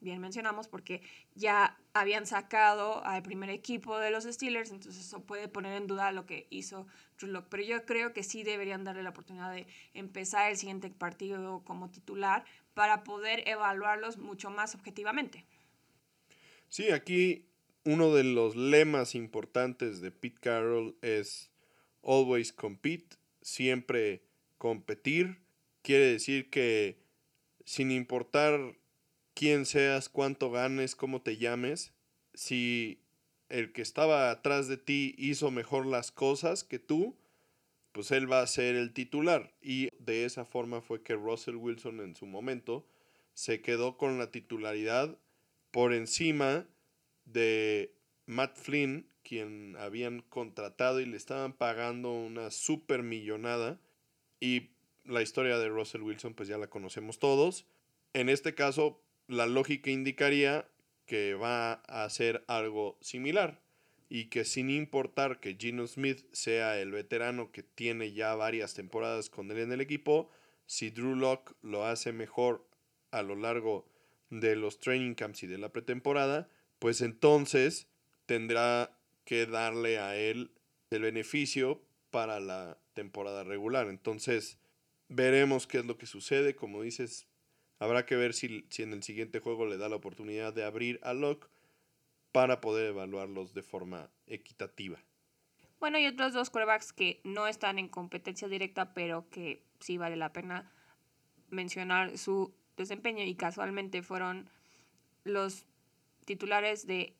bien 0.00 0.20
mencionamos, 0.20 0.68
porque 0.68 1.02
ya 1.34 1.78
habían 1.92 2.26
sacado 2.26 3.04
al 3.04 3.22
primer 3.22 3.50
equipo 3.50 3.98
de 3.98 4.10
los 4.10 4.24
Steelers, 4.24 4.70
entonces 4.70 5.04
eso 5.04 5.24
puede 5.24 5.48
poner 5.48 5.72
en 5.74 5.86
duda 5.86 6.12
lo 6.12 6.26
que 6.26 6.46
hizo 6.50 6.86
Drew 7.18 7.32
Locke. 7.32 7.48
Pero 7.50 7.62
yo 7.64 7.84
creo 7.84 8.12
que 8.12 8.22
sí 8.22 8.42
deberían 8.42 8.84
darle 8.84 9.02
la 9.02 9.10
oportunidad 9.10 9.52
de 9.52 9.66
empezar 9.94 10.50
el 10.50 10.56
siguiente 10.56 10.90
partido 10.90 11.62
como 11.64 11.90
titular 11.90 12.44
para 12.74 13.02
poder 13.02 13.48
evaluarlos 13.48 14.18
mucho 14.18 14.50
más 14.50 14.74
objetivamente. 14.74 15.46
Sí, 16.68 16.90
aquí 16.90 17.47
uno 17.88 18.12
de 18.12 18.22
los 18.22 18.54
lemas 18.54 19.14
importantes 19.14 20.02
de 20.02 20.10
Pete 20.10 20.36
Carroll 20.42 20.98
es 21.00 21.50
always 22.02 22.52
compete, 22.52 23.16
siempre 23.40 24.20
competir. 24.58 25.38
Quiere 25.80 26.04
decir 26.04 26.50
que 26.50 26.98
sin 27.64 27.90
importar 27.90 28.76
quién 29.32 29.64
seas, 29.64 30.10
cuánto 30.10 30.50
ganes, 30.50 30.96
cómo 30.96 31.22
te 31.22 31.38
llames, 31.38 31.94
si 32.34 33.00
el 33.48 33.72
que 33.72 33.80
estaba 33.80 34.30
atrás 34.30 34.68
de 34.68 34.76
ti 34.76 35.14
hizo 35.16 35.50
mejor 35.50 35.86
las 35.86 36.12
cosas 36.12 36.64
que 36.64 36.78
tú, 36.78 37.16
pues 37.92 38.10
él 38.10 38.30
va 38.30 38.42
a 38.42 38.46
ser 38.48 38.74
el 38.74 38.92
titular. 38.92 39.54
Y 39.62 39.88
de 39.98 40.26
esa 40.26 40.44
forma 40.44 40.82
fue 40.82 41.02
que 41.02 41.14
Russell 41.14 41.56
Wilson 41.56 42.00
en 42.00 42.14
su 42.16 42.26
momento 42.26 42.86
se 43.32 43.62
quedó 43.62 43.96
con 43.96 44.18
la 44.18 44.30
titularidad 44.30 45.16
por 45.70 45.94
encima 45.94 46.66
de 47.32 47.94
Matt 48.26 48.56
Flynn, 48.56 49.06
quien 49.22 49.76
habían 49.78 50.22
contratado 50.22 51.00
y 51.00 51.06
le 51.06 51.16
estaban 51.16 51.52
pagando 51.52 52.12
una 52.12 52.50
super 52.50 53.02
millonada. 53.02 53.80
Y 54.40 54.70
la 55.04 55.22
historia 55.22 55.58
de 55.58 55.68
Russell 55.68 56.02
Wilson 56.02 56.34
pues 56.34 56.48
ya 56.48 56.58
la 56.58 56.68
conocemos 56.68 57.18
todos. 57.18 57.66
En 58.12 58.28
este 58.28 58.54
caso, 58.54 59.02
la 59.26 59.46
lógica 59.46 59.90
indicaría 59.90 60.68
que 61.06 61.34
va 61.34 61.82
a 61.86 62.04
hacer 62.04 62.44
algo 62.48 62.98
similar 63.00 63.60
y 64.08 64.26
que 64.26 64.44
sin 64.44 64.70
importar 64.70 65.40
que 65.40 65.56
Gino 65.56 65.86
Smith 65.86 66.24
sea 66.32 66.78
el 66.80 66.92
veterano 66.92 67.52
que 67.52 67.62
tiene 67.62 68.12
ya 68.12 68.34
varias 68.34 68.74
temporadas 68.74 69.28
con 69.28 69.50
él 69.50 69.58
en 69.58 69.72
el 69.72 69.80
equipo, 69.80 70.30
si 70.66 70.90
Drew 70.90 71.14
Locke 71.14 71.54
lo 71.62 71.84
hace 71.84 72.12
mejor 72.12 72.66
a 73.10 73.22
lo 73.22 73.36
largo 73.36 73.86
de 74.30 74.56
los 74.56 74.80
training 74.80 75.14
camps 75.14 75.42
y 75.42 75.46
de 75.46 75.58
la 75.58 75.70
pretemporada, 75.70 76.48
pues 76.78 77.00
entonces 77.00 77.88
tendrá 78.26 78.98
que 79.24 79.46
darle 79.46 79.98
a 79.98 80.16
él 80.16 80.52
el 80.90 81.02
beneficio 81.02 81.82
para 82.10 82.40
la 82.40 82.78
temporada 82.94 83.44
regular. 83.44 83.88
Entonces, 83.88 84.58
Veremos 85.08 85.66
qué 85.66 85.78
es 85.78 85.86
lo 85.86 85.96
que 85.96 86.06
sucede. 86.06 86.54
Como 86.54 86.82
dices, 86.82 87.26
habrá 87.78 88.04
que 88.04 88.16
ver 88.16 88.34
si, 88.34 88.66
si 88.68 88.82
en 88.82 88.92
el 88.92 89.02
siguiente 89.02 89.40
juego 89.40 89.66
le 89.66 89.78
da 89.78 89.88
la 89.88 89.96
oportunidad 89.96 90.52
de 90.52 90.64
abrir 90.64 91.00
a 91.02 91.14
Locke 91.14 91.48
para 92.30 92.60
poder 92.60 92.90
evaluarlos 92.90 93.54
de 93.54 93.62
forma 93.62 94.10
equitativa. 94.26 95.02
Bueno, 95.80 95.98
y 95.98 96.06
otros 96.06 96.34
dos 96.34 96.50
quarterbacks 96.50 96.92
que 96.92 97.20
no 97.24 97.46
están 97.46 97.78
en 97.78 97.88
competencia 97.88 98.48
directa, 98.48 98.92
pero 98.92 99.30
que 99.30 99.62
sí 99.80 99.96
vale 99.96 100.16
la 100.16 100.32
pena 100.32 100.70
mencionar 101.48 102.18
su 102.18 102.54
desempeño 102.76 103.24
y 103.24 103.34
casualmente 103.34 104.02
fueron 104.02 104.50
los 105.24 105.64
titulares 106.28 106.86
de 106.86 107.16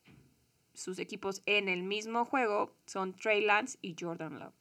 sus 0.74 0.98
equipos 0.98 1.42
en 1.46 1.70
el 1.70 1.82
mismo 1.82 2.26
juego, 2.26 2.74
son 2.84 3.14
Trey 3.14 3.42
Lance 3.42 3.78
y 3.80 3.96
Jordan 3.98 4.38
Love. 4.38 4.52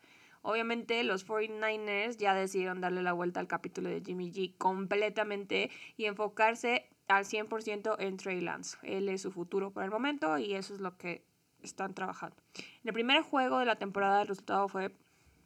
Obviamente 0.41 1.03
los 1.03 1.27
49ers 1.27 2.15
ya 2.15 2.33
decidieron 2.33 2.79
darle 2.79 3.03
la 3.03 3.11
vuelta 3.11 3.41
al 3.41 3.47
capítulo 3.47 3.89
de 3.89 4.01
Jimmy 4.01 4.31
G 4.31 4.57
completamente 4.57 5.69
y 5.97 6.05
enfocarse 6.05 6.89
al 7.09 7.25
100% 7.25 7.97
en 7.99 8.15
Trey 8.15 8.39
Lance. 8.39 8.77
Él 8.83 9.09
es 9.09 9.21
su 9.23 9.33
futuro 9.33 9.71
por 9.71 9.83
el 9.83 9.91
momento 9.91 10.37
y 10.37 10.53
eso 10.53 10.73
es 10.73 10.79
lo 10.79 10.97
que 10.97 11.25
están 11.61 11.93
trabajando. 11.93 12.37
En 12.55 12.87
el 12.87 12.93
primer 12.93 13.23
juego 13.23 13.59
de 13.59 13.65
la 13.65 13.75
temporada 13.75 14.21
el 14.21 14.29
resultado 14.29 14.69
fue 14.69 14.95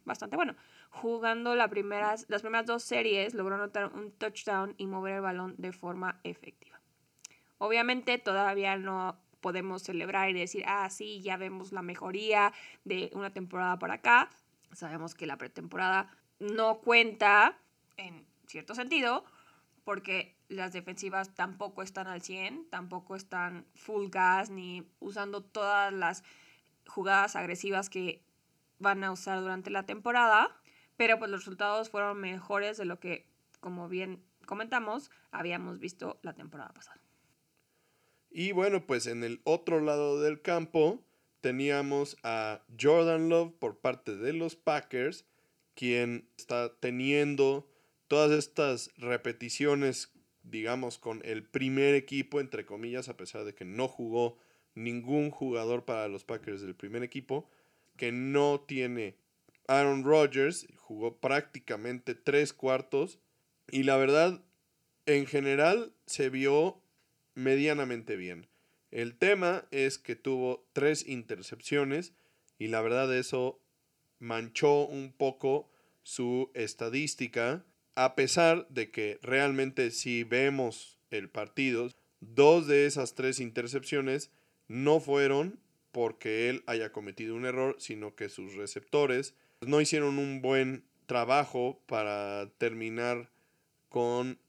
bastante 0.05 0.35
bueno. 0.35 0.55
Jugando 0.91 1.55
las 1.55 1.69
primeras, 1.69 2.27
las 2.29 2.43
primeras 2.43 2.67
dos 2.67 2.83
series 2.83 3.33
logró 3.33 3.55
anotar 3.55 3.91
un 3.95 4.11
touchdown 4.11 4.75
y 4.77 4.85
mover 4.85 5.15
el 5.15 5.21
balón 5.21 5.55
de 5.57 5.71
forma 5.71 6.19
efectiva. 6.23 6.80
Obviamente 7.63 8.17
todavía 8.17 8.75
no 8.75 9.19
podemos 9.39 9.83
celebrar 9.83 10.31
y 10.31 10.33
decir, 10.33 10.63
ah, 10.65 10.89
sí, 10.89 11.21
ya 11.21 11.37
vemos 11.37 11.71
la 11.71 11.83
mejoría 11.83 12.53
de 12.85 13.11
una 13.13 13.33
temporada 13.33 13.77
para 13.77 13.93
acá. 13.93 14.31
Sabemos 14.71 15.13
que 15.13 15.27
la 15.27 15.37
pretemporada 15.37 16.09
no 16.39 16.79
cuenta 16.79 17.55
en 17.97 18.25
cierto 18.47 18.73
sentido 18.73 19.25
porque 19.83 20.35
las 20.49 20.73
defensivas 20.73 21.35
tampoco 21.35 21.83
están 21.83 22.07
al 22.07 22.23
100, 22.23 22.67
tampoco 22.71 23.15
están 23.15 23.67
full 23.75 24.07
gas 24.09 24.49
ni 24.49 24.83
usando 24.99 25.43
todas 25.43 25.93
las 25.93 26.23
jugadas 26.87 27.35
agresivas 27.35 27.91
que 27.91 28.23
van 28.79 29.03
a 29.03 29.11
usar 29.11 29.39
durante 29.39 29.69
la 29.69 29.83
temporada, 29.83 30.49
pero 30.97 31.19
pues 31.19 31.29
los 31.29 31.41
resultados 31.41 31.91
fueron 31.91 32.19
mejores 32.19 32.77
de 32.77 32.85
lo 32.85 32.99
que, 32.99 33.27
como 33.59 33.87
bien 33.87 34.23
comentamos, 34.47 35.11
habíamos 35.29 35.77
visto 35.77 36.17
la 36.23 36.33
temporada 36.33 36.73
pasada. 36.73 37.00
Y 38.31 38.53
bueno, 38.53 38.87
pues 38.87 39.07
en 39.07 39.23
el 39.25 39.41
otro 39.43 39.81
lado 39.81 40.21
del 40.21 40.41
campo, 40.41 41.03
teníamos 41.41 42.17
a 42.23 42.63
Jordan 42.79 43.27
Love 43.27 43.53
por 43.59 43.79
parte 43.79 44.15
de 44.15 44.31
los 44.31 44.55
Packers, 44.55 45.25
quien 45.75 46.29
está 46.37 46.73
teniendo 46.79 47.69
todas 48.07 48.31
estas 48.31 48.91
repeticiones, 48.95 50.13
digamos, 50.43 50.97
con 50.97 51.21
el 51.25 51.43
primer 51.43 51.93
equipo, 51.93 52.39
entre 52.39 52.65
comillas, 52.65 53.09
a 53.09 53.17
pesar 53.17 53.43
de 53.43 53.53
que 53.53 53.65
no 53.65 53.89
jugó 53.89 54.37
ningún 54.75 55.29
jugador 55.29 55.83
para 55.83 56.07
los 56.07 56.23
Packers 56.23 56.61
del 56.61 56.75
primer 56.75 57.03
equipo, 57.03 57.49
que 57.97 58.13
no 58.13 58.61
tiene 58.65 59.17
Aaron 59.67 60.05
Rodgers, 60.05 60.67
jugó 60.77 61.17
prácticamente 61.17 62.15
tres 62.15 62.53
cuartos, 62.53 63.19
y 63.69 63.83
la 63.83 63.97
verdad, 63.97 64.41
en 65.05 65.25
general, 65.25 65.93
se 66.05 66.29
vio 66.29 66.81
medianamente 67.35 68.15
bien. 68.15 68.47
El 68.91 69.17
tema 69.17 69.65
es 69.71 69.97
que 69.97 70.15
tuvo 70.15 70.67
tres 70.73 71.07
intercepciones 71.07 72.13
y 72.59 72.67
la 72.67 72.81
verdad 72.81 73.15
eso 73.15 73.61
manchó 74.19 74.85
un 74.85 75.13
poco 75.13 75.71
su 76.03 76.51
estadística, 76.53 77.65
a 77.95 78.15
pesar 78.15 78.67
de 78.69 78.91
que 78.91 79.19
realmente 79.21 79.91
si 79.91 80.23
vemos 80.23 80.99
el 81.09 81.29
partido. 81.29 81.89
Dos 82.19 82.67
de 82.67 82.85
esas 82.85 83.15
tres 83.15 83.39
intercepciones 83.39 84.31
no 84.67 84.99
fueron 84.99 85.59
porque 85.91 86.49
él 86.49 86.63
haya 86.67 86.91
cometido 86.91 87.35
un 87.35 87.45
error, 87.45 87.75
sino 87.79 88.15
que 88.15 88.29
sus 88.29 88.55
receptores 88.55 89.35
no 89.61 89.81
hicieron 89.81 90.19
un 90.19 90.41
buen 90.41 90.85
trabajo 91.05 91.81
para 91.87 92.49
terminar 92.57 93.29
con 93.89 94.39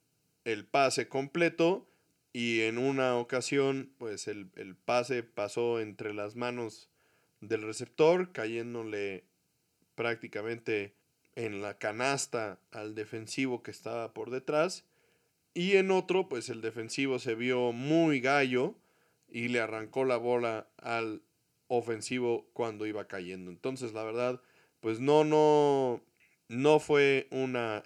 el 0.45 0.64
pase 0.64 1.09
completo 1.09 1.89
y 2.33 2.62
en 2.62 2.78
una 2.78 3.16
ocasión 3.16 3.93
pues 3.99 4.28
el, 4.28 4.51
el 4.57 4.74
pase 4.76 5.22
pasó 5.22 5.80
entre 5.80 6.14
las 6.14 6.37
manos 6.37 6.89
del 7.41 7.62
receptor 7.62 8.33
cayéndole 8.33 9.24
prácticamente 9.95 10.95
en 11.35 11.62
la 11.62 11.78
canasta 11.78 12.59
al 12.70 12.95
defensivo 12.95 13.62
que 13.62 13.70
estaba 13.70 14.12
por 14.14 14.30
detrás. 14.30 14.85
Y 15.55 15.76
en 15.76 15.91
otro, 15.91 16.28
pues 16.28 16.49
el 16.49 16.61
defensivo 16.61 17.18
se 17.18 17.35
vio 17.35 17.72
muy 17.72 18.20
gallo 18.20 18.74
y 19.28 19.49
le 19.49 19.61
arrancó 19.61 20.05
la 20.05 20.16
bola 20.16 20.68
al 20.78 21.22
ofensivo 21.68 22.49
cuando 22.53 22.87
iba 22.87 23.07
cayendo. 23.07 23.51
Entonces, 23.51 23.93
la 23.93 24.03
verdad, 24.03 24.41
pues 24.80 25.01
no, 25.01 25.24
no, 25.24 26.03
no 26.49 26.80
fue 26.80 27.28
una 27.30 27.83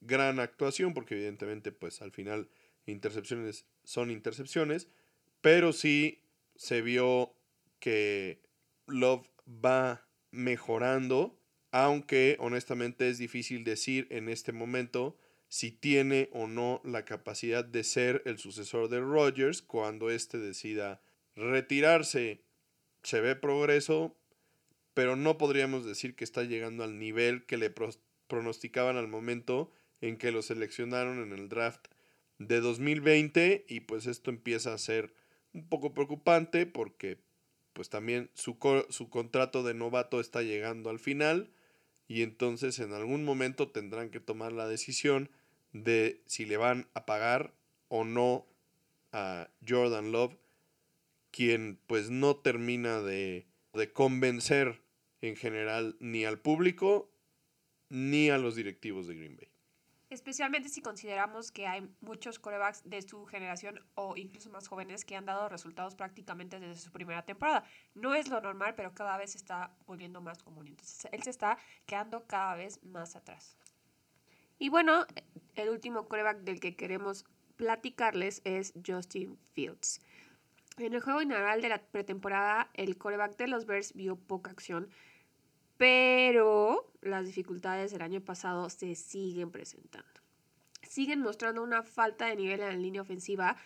gran 0.00 0.40
actuación, 0.40 0.94
porque 0.94 1.14
evidentemente, 1.14 1.72
pues 1.72 2.00
al 2.02 2.12
final, 2.12 2.48
intercepciones 2.86 3.66
son 3.90 4.10
intercepciones, 4.10 4.88
pero 5.40 5.72
sí 5.72 6.22
se 6.54 6.82
vio 6.82 7.34
que 7.80 8.40
Love 8.86 9.26
va 9.48 10.06
mejorando 10.30 11.40
aunque 11.72 12.36
honestamente 12.40 13.08
es 13.08 13.18
difícil 13.18 13.64
decir 13.64 14.06
en 14.10 14.28
este 14.28 14.52
momento 14.52 15.16
si 15.48 15.70
tiene 15.70 16.28
o 16.32 16.46
no 16.46 16.80
la 16.84 17.04
capacidad 17.04 17.64
de 17.64 17.84
ser 17.84 18.22
el 18.24 18.38
sucesor 18.38 18.88
de 18.88 19.00
Rodgers 19.00 19.62
cuando 19.62 20.10
éste 20.10 20.38
decida 20.38 21.00
retirarse. 21.34 22.44
Se 23.02 23.20
ve 23.20 23.34
progreso, 23.34 24.16
pero 24.94 25.16
no 25.16 25.38
podríamos 25.38 25.84
decir 25.84 26.14
que 26.14 26.24
está 26.24 26.44
llegando 26.44 26.84
al 26.84 26.98
nivel 26.98 27.46
que 27.46 27.56
le 27.56 27.72
pronosticaban 28.28 28.96
al 28.96 29.08
momento 29.08 29.72
en 30.00 30.16
que 30.16 30.30
lo 30.30 30.42
seleccionaron 30.42 31.22
en 31.22 31.32
el 31.32 31.48
draft 31.48 31.88
de 32.40 32.60
2020 32.60 33.66
y 33.68 33.80
pues 33.80 34.06
esto 34.06 34.30
empieza 34.30 34.72
a 34.72 34.78
ser 34.78 35.12
un 35.52 35.68
poco 35.68 35.92
preocupante 35.92 36.64
porque 36.64 37.18
pues 37.74 37.90
también 37.90 38.30
su, 38.34 38.56
su 38.88 39.10
contrato 39.10 39.62
de 39.62 39.74
novato 39.74 40.20
está 40.20 40.42
llegando 40.42 40.88
al 40.88 40.98
final 40.98 41.50
y 42.08 42.22
entonces 42.22 42.78
en 42.78 42.94
algún 42.94 43.24
momento 43.24 43.68
tendrán 43.68 44.08
que 44.08 44.20
tomar 44.20 44.52
la 44.52 44.66
decisión 44.66 45.30
de 45.72 46.22
si 46.26 46.46
le 46.46 46.56
van 46.56 46.88
a 46.94 47.04
pagar 47.04 47.52
o 47.88 48.04
no 48.04 48.46
a 49.12 49.50
Jordan 49.68 50.10
Love, 50.10 50.36
quien 51.30 51.78
pues 51.86 52.08
no 52.08 52.36
termina 52.36 53.02
de, 53.02 53.46
de 53.74 53.92
convencer 53.92 54.80
en 55.20 55.36
general 55.36 55.96
ni 56.00 56.24
al 56.24 56.40
público 56.40 57.12
ni 57.90 58.30
a 58.30 58.38
los 58.38 58.56
directivos 58.56 59.06
de 59.06 59.16
Green 59.16 59.36
Bay 59.36 59.49
especialmente 60.10 60.68
si 60.68 60.82
consideramos 60.82 61.50
que 61.50 61.66
hay 61.66 61.88
muchos 62.00 62.38
corebacks 62.38 62.82
de 62.84 63.00
su 63.02 63.24
generación 63.26 63.80
o 63.94 64.16
incluso 64.16 64.50
más 64.50 64.68
jóvenes 64.68 65.04
que 65.04 65.16
han 65.16 65.24
dado 65.24 65.48
resultados 65.48 65.94
prácticamente 65.94 66.60
desde 66.60 66.82
su 66.82 66.92
primera 66.92 67.24
temporada. 67.24 67.64
No 67.94 68.14
es 68.14 68.28
lo 68.28 68.40
normal, 68.40 68.74
pero 68.74 68.92
cada 68.92 69.16
vez 69.16 69.32
se 69.32 69.38
está 69.38 69.72
volviendo 69.86 70.20
más 70.20 70.42
común. 70.42 70.66
Entonces, 70.66 71.08
él 71.12 71.22
se 71.22 71.30
está 71.30 71.58
quedando 71.86 72.26
cada 72.26 72.56
vez 72.56 72.82
más 72.84 73.16
atrás. 73.16 73.56
Y 74.58 74.68
bueno, 74.68 75.06
el 75.54 75.70
último 75.70 76.06
coreback 76.08 76.40
del 76.40 76.60
que 76.60 76.76
queremos 76.76 77.24
platicarles 77.56 78.42
es 78.44 78.74
Justin 78.86 79.38
Fields. 79.52 80.00
En 80.76 80.94
el 80.94 81.00
juego 81.00 81.22
inaugural 81.22 81.62
de 81.62 81.68
la 81.68 81.82
pretemporada, 81.82 82.70
el 82.74 82.98
coreback 82.98 83.36
de 83.36 83.48
los 83.48 83.66
Bears 83.66 83.94
vio 83.94 84.16
poca 84.16 84.50
acción 84.50 84.90
pero 85.80 86.89
las 87.02 87.26
dificultades 87.26 87.92
del 87.92 88.02
año 88.02 88.20
pasado 88.20 88.68
se 88.70 88.94
siguen 88.94 89.50
presentando. 89.50 90.08
Siguen 90.82 91.20
mostrando 91.20 91.62
una 91.62 91.82
falta 91.82 92.26
de 92.26 92.36
nivel 92.36 92.60
en 92.60 92.66
la 92.66 92.76
línea 92.76 93.02
ofensiva, 93.02 93.56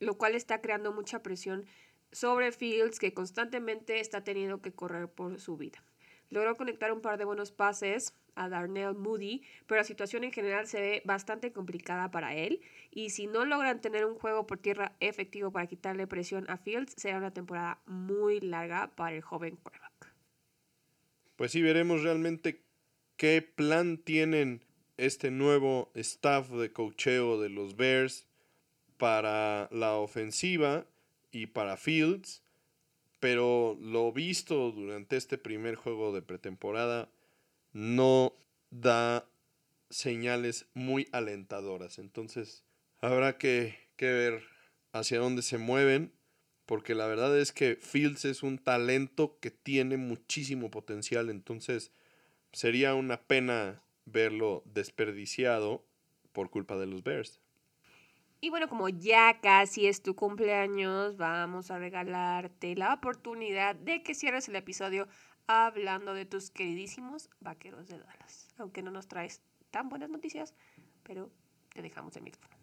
lo 0.00 0.14
cual 0.14 0.34
está 0.34 0.60
creando 0.60 0.92
mucha 0.92 1.22
presión 1.22 1.66
sobre 2.12 2.52
Fields, 2.52 2.98
que 2.98 3.12
constantemente 3.12 4.00
está 4.00 4.22
teniendo 4.24 4.62
que 4.62 4.72
correr 4.72 5.08
por 5.08 5.40
su 5.40 5.56
vida. 5.56 5.82
Logró 6.30 6.56
conectar 6.56 6.92
un 6.92 7.00
par 7.00 7.18
de 7.18 7.24
buenos 7.24 7.52
pases 7.52 8.14
a 8.34 8.48
Darnell 8.48 8.94
Moody, 8.94 9.42
pero 9.66 9.80
la 9.80 9.84
situación 9.84 10.24
en 10.24 10.32
general 10.32 10.66
se 10.66 10.80
ve 10.80 11.02
bastante 11.04 11.52
complicada 11.52 12.10
para 12.10 12.34
él. 12.34 12.60
Y 12.90 13.10
si 13.10 13.26
no 13.26 13.44
logran 13.44 13.80
tener 13.80 14.04
un 14.04 14.14
juego 14.14 14.46
por 14.46 14.58
tierra 14.58 14.94
efectivo 15.00 15.50
para 15.50 15.66
quitarle 15.66 16.06
presión 16.06 16.48
a 16.48 16.58
Fields, 16.58 16.94
será 16.96 17.18
una 17.18 17.32
temporada 17.32 17.80
muy 17.86 18.40
larga 18.40 18.94
para 18.94 19.16
el 19.16 19.22
joven 19.22 19.56
quarterback 19.56 19.98
pues 21.38 21.52
sí 21.52 21.62
veremos 21.62 22.02
realmente 22.02 22.64
qué 23.18 23.42
plan 23.42 23.98
tienen 23.98 24.64
este 24.96 25.30
nuevo 25.30 25.90
staff 25.94 26.48
de 26.50 26.72
cocheo 26.72 27.38
de 27.38 27.50
los 27.50 27.76
Bears 27.76 28.24
para 28.96 29.68
la 29.70 29.94
ofensiva 29.94 30.86
y 31.30 31.46
para 31.46 31.76
Fields, 31.76 32.42
pero 33.20 33.76
lo 33.80 34.12
visto 34.12 34.70
durante 34.72 35.16
este 35.16 35.36
primer 35.36 35.74
juego 35.74 36.14
de 36.14 36.22
pretemporada 36.22 37.10
no 37.72 38.32
da 38.70 39.28
señales 39.90 40.66
muy 40.74 41.08
alentadoras. 41.12 41.98
Entonces 41.98 42.64
habrá 43.00 43.36
que, 43.36 43.78
que 43.96 44.10
ver 44.10 44.42
hacia 44.92 45.18
dónde 45.18 45.42
se 45.42 45.58
mueven 45.58 46.12
porque 46.66 46.94
la 46.94 47.06
verdad 47.06 47.36
es 47.38 47.50
que 47.50 47.76
Fields 47.76 48.26
es 48.26 48.42
un 48.42 48.58
talento 48.58 49.38
que 49.40 49.50
tiene 49.50 49.96
muchísimo 49.96 50.70
potencial, 50.70 51.30
entonces 51.30 51.92
sería 52.52 52.94
una 52.94 53.20
pena 53.20 53.82
verlo 54.04 54.62
desperdiciado 54.66 55.84
por 56.32 56.50
culpa 56.50 56.76
de 56.76 56.86
los 56.86 57.02
Bears. 57.02 57.40
Y 58.40 58.50
bueno, 58.50 58.68
como 58.68 58.88
ya 58.88 59.40
casi 59.40 59.86
es 59.88 60.02
tu 60.02 60.14
cumpleaños, 60.14 61.16
vamos 61.16 61.70
a 61.70 61.78
regalarte 61.78 62.76
la 62.76 62.94
oportunidad 62.94 63.74
de 63.74 64.02
que 64.02 64.14
cierres 64.14 64.48
el 64.48 64.54
episodio 64.54 65.08
hablando 65.48 66.14
de 66.14 66.24
tus 66.24 66.50
queridísimos 66.50 67.30
vaqueros 67.40 67.88
de 67.88 67.98
Dallas. 67.98 68.54
Aunque 68.58 68.82
no 68.82 68.92
nos 68.92 69.08
traes 69.08 69.42
tan 69.70 69.88
buenas 69.88 70.10
noticias, 70.10 70.54
pero 71.02 71.32
te 71.74 71.82
dejamos 71.82 72.16
el 72.16 72.22
micrófono. 72.22 72.56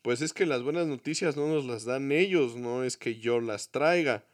Pues 0.00 0.22
es 0.22 0.32
que 0.32 0.46
las 0.46 0.62
buenas 0.62 0.86
noticias 0.86 1.36
no 1.36 1.48
nos 1.48 1.66
las 1.66 1.84
dan 1.84 2.12
ellos, 2.12 2.56
no 2.56 2.84
es 2.84 2.96
que 2.96 3.16
yo 3.16 3.40
las 3.40 3.70
traiga. 3.70 4.24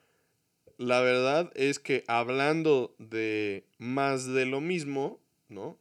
La 0.82 1.00
verdad 1.00 1.52
es 1.54 1.78
que 1.78 2.02
hablando 2.08 2.96
de 2.98 3.68
más 3.78 4.26
de 4.26 4.46
lo 4.46 4.60
mismo, 4.60 5.20
¿no? 5.48 5.78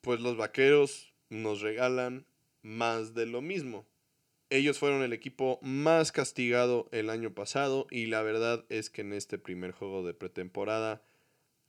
Pues 0.00 0.18
los 0.18 0.36
vaqueros 0.36 1.14
nos 1.28 1.60
regalan 1.60 2.26
más 2.60 3.14
de 3.14 3.26
lo 3.26 3.42
mismo. 3.42 3.86
Ellos 4.48 4.80
fueron 4.80 5.02
el 5.02 5.12
equipo 5.12 5.60
más 5.62 6.10
castigado 6.10 6.88
el 6.90 7.10
año 7.10 7.32
pasado 7.32 7.86
y 7.92 8.06
la 8.06 8.22
verdad 8.22 8.64
es 8.70 8.90
que 8.90 9.02
en 9.02 9.12
este 9.12 9.38
primer 9.38 9.70
juego 9.70 10.04
de 10.04 10.14
pretemporada 10.14 11.00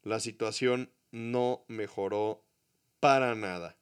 la 0.01 0.19
situación 0.19 0.89
no 1.11 1.63
mejoró 1.67 2.43
para 2.99 3.35
nada. 3.35 3.77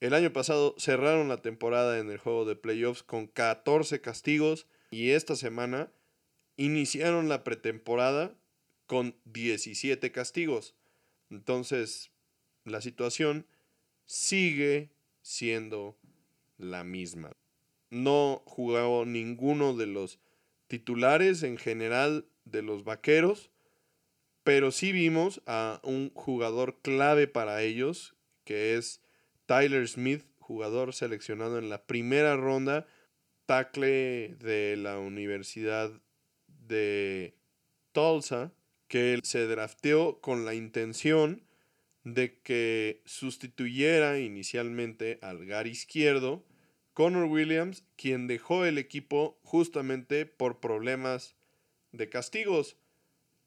El 0.00 0.14
año 0.14 0.32
pasado 0.32 0.74
cerraron 0.78 1.28
la 1.28 1.42
temporada 1.42 2.00
en 2.00 2.10
el 2.10 2.18
juego 2.18 2.44
de 2.44 2.56
playoffs 2.56 3.04
con 3.04 3.28
14 3.28 4.00
castigos 4.00 4.66
y 4.90 5.10
esta 5.10 5.36
semana 5.36 5.92
iniciaron 6.56 7.28
la 7.28 7.44
pretemporada 7.44 8.34
con 8.86 9.16
17 9.24 10.12
castigos. 10.12 10.74
Entonces, 11.30 12.10
la 12.64 12.80
situación 12.80 13.46
sigue 14.04 14.90
siendo 15.22 15.96
la 16.58 16.84
misma. 16.84 17.32
No 17.90 18.42
jugó 18.44 19.04
ninguno 19.06 19.74
de 19.74 19.86
los 19.86 20.18
titulares 20.66 21.42
en 21.42 21.56
general 21.56 22.26
de 22.44 22.62
los 22.62 22.84
Vaqueros, 22.84 23.50
pero 24.44 24.72
sí 24.72 24.92
vimos 24.92 25.40
a 25.46 25.80
un 25.84 26.10
jugador 26.14 26.80
clave 26.82 27.28
para 27.28 27.62
ellos, 27.62 28.14
que 28.44 28.76
es 28.76 29.00
Tyler 29.46 29.88
Smith, 29.88 30.24
jugador 30.38 30.92
seleccionado 30.92 31.58
en 31.58 31.70
la 31.70 31.86
primera 31.86 32.36
ronda, 32.36 32.86
tackle 33.46 34.34
de 34.36 34.76
la 34.76 34.98
Universidad 34.98 36.01
de 36.72 37.36
Tulsa, 37.92 38.52
que 38.88 39.20
se 39.22 39.46
drafteó 39.46 40.20
con 40.20 40.44
la 40.44 40.54
intención 40.54 41.44
de 42.04 42.40
que 42.40 43.02
sustituyera 43.04 44.18
inicialmente 44.18 45.18
al 45.22 45.46
gar 45.46 45.66
izquierdo, 45.66 46.44
Connor 46.94 47.24
Williams, 47.24 47.84
quien 47.96 48.26
dejó 48.26 48.64
el 48.64 48.76
equipo 48.78 49.38
justamente 49.44 50.26
por 50.26 50.60
problemas 50.60 51.36
de 51.92 52.08
castigos. 52.08 52.76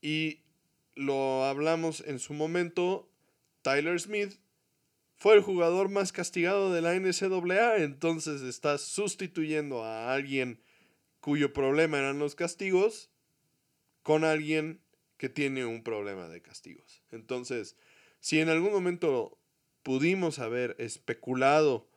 Y 0.01 0.41
lo 0.95 1.43
hablamos 1.43 2.01
en 2.07 2.19
su 2.19 2.33
momento, 2.33 3.11
Tyler 3.61 3.99
Smith 3.99 4.39
fue 5.15 5.35
el 5.35 5.41
jugador 5.41 5.89
más 5.89 6.11
castigado 6.11 6.73
de 6.73 6.81
la 6.81 6.93
NCAA, 6.93 7.77
entonces 7.77 8.41
estás 8.41 8.81
sustituyendo 8.81 9.83
a 9.83 10.13
alguien 10.13 10.61
cuyo 11.19 11.53
problema 11.53 11.97
eran 11.97 12.19
los 12.19 12.35
castigos 12.35 13.09
con 14.05 14.23
alguien 14.23 14.81
que 15.17 15.29
tiene 15.29 15.65
un 15.65 15.81
problema 15.81 16.29
de 16.29 16.39
castigos. 16.39 17.01
Entonces, 17.09 17.75
si 18.19 18.39
en 18.39 18.49
algún 18.49 18.71
momento 18.71 19.39
pudimos 19.81 20.37
haber 20.37 20.75
especulado 20.77 21.89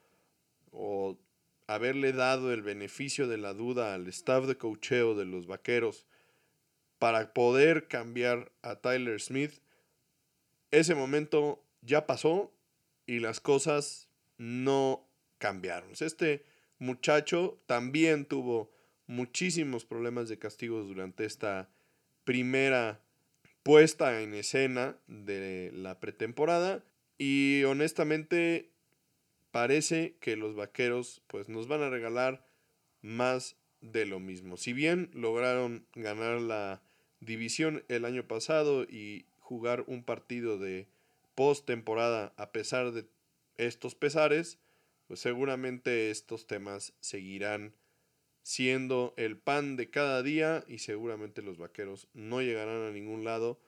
o 0.70 1.18
haberle 1.66 2.14
dado 2.14 2.50
el 2.50 2.62
beneficio 2.62 3.28
de 3.28 3.36
la 3.36 3.52
duda 3.52 3.92
al 3.92 4.08
staff 4.08 4.46
de 4.46 4.56
cocheo 4.56 5.14
de 5.14 5.26
los 5.26 5.46
vaqueros 5.46 6.06
para 6.98 7.34
poder 7.34 7.88
cambiar 7.88 8.52
a 8.62 8.76
Tyler 8.76 9.20
Smith, 9.20 9.60
ese 10.70 10.94
momento 10.94 11.62
ya 11.82 12.06
pasó 12.06 12.54
y 13.04 13.18
las 13.18 13.38
cosas 13.38 14.08
no 14.38 15.06
cambiaron. 15.36 15.90
Este 16.00 16.46
muchacho 16.78 17.60
también 17.66 18.24
tuvo 18.24 18.72
muchísimos 19.06 19.84
problemas 19.84 20.30
de 20.30 20.38
castigos 20.38 20.88
durante 20.88 21.26
esta 21.26 21.68
primera 22.28 23.00
puesta 23.62 24.20
en 24.20 24.34
escena 24.34 24.98
de 25.06 25.70
la 25.72 25.98
pretemporada 25.98 26.84
y 27.16 27.64
honestamente 27.64 28.68
parece 29.50 30.14
que 30.20 30.36
los 30.36 30.54
vaqueros 30.54 31.22
pues 31.26 31.48
nos 31.48 31.68
van 31.68 31.80
a 31.80 31.88
regalar 31.88 32.44
más 33.00 33.56
de 33.80 34.04
lo 34.04 34.20
mismo. 34.20 34.58
Si 34.58 34.74
bien 34.74 35.08
lograron 35.14 35.86
ganar 35.94 36.38
la 36.42 36.82
división 37.20 37.82
el 37.88 38.04
año 38.04 38.28
pasado 38.28 38.82
y 38.82 39.24
jugar 39.38 39.84
un 39.86 40.04
partido 40.04 40.58
de 40.58 40.86
postemporada 41.34 42.34
a 42.36 42.52
pesar 42.52 42.92
de 42.92 43.06
estos 43.56 43.94
pesares, 43.94 44.58
pues 45.06 45.20
seguramente 45.20 46.10
estos 46.10 46.46
temas 46.46 46.92
seguirán 47.00 47.72
siendo 48.48 49.12
el 49.18 49.36
pan 49.36 49.76
de 49.76 49.90
cada 49.90 50.22
día 50.22 50.64
y 50.68 50.78
seguramente 50.78 51.42
los 51.42 51.58
vaqueros 51.58 52.08
no 52.14 52.40
llegarán 52.40 52.80
a 52.80 52.90
ningún 52.90 53.22
lado 53.22 53.60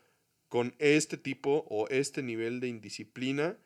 con 0.49 0.75
este 0.79 1.19
tipo 1.19 1.67
o 1.69 1.87
este 1.89 2.23
nivel 2.23 2.61
de 2.61 2.69
indisciplina 2.69 3.59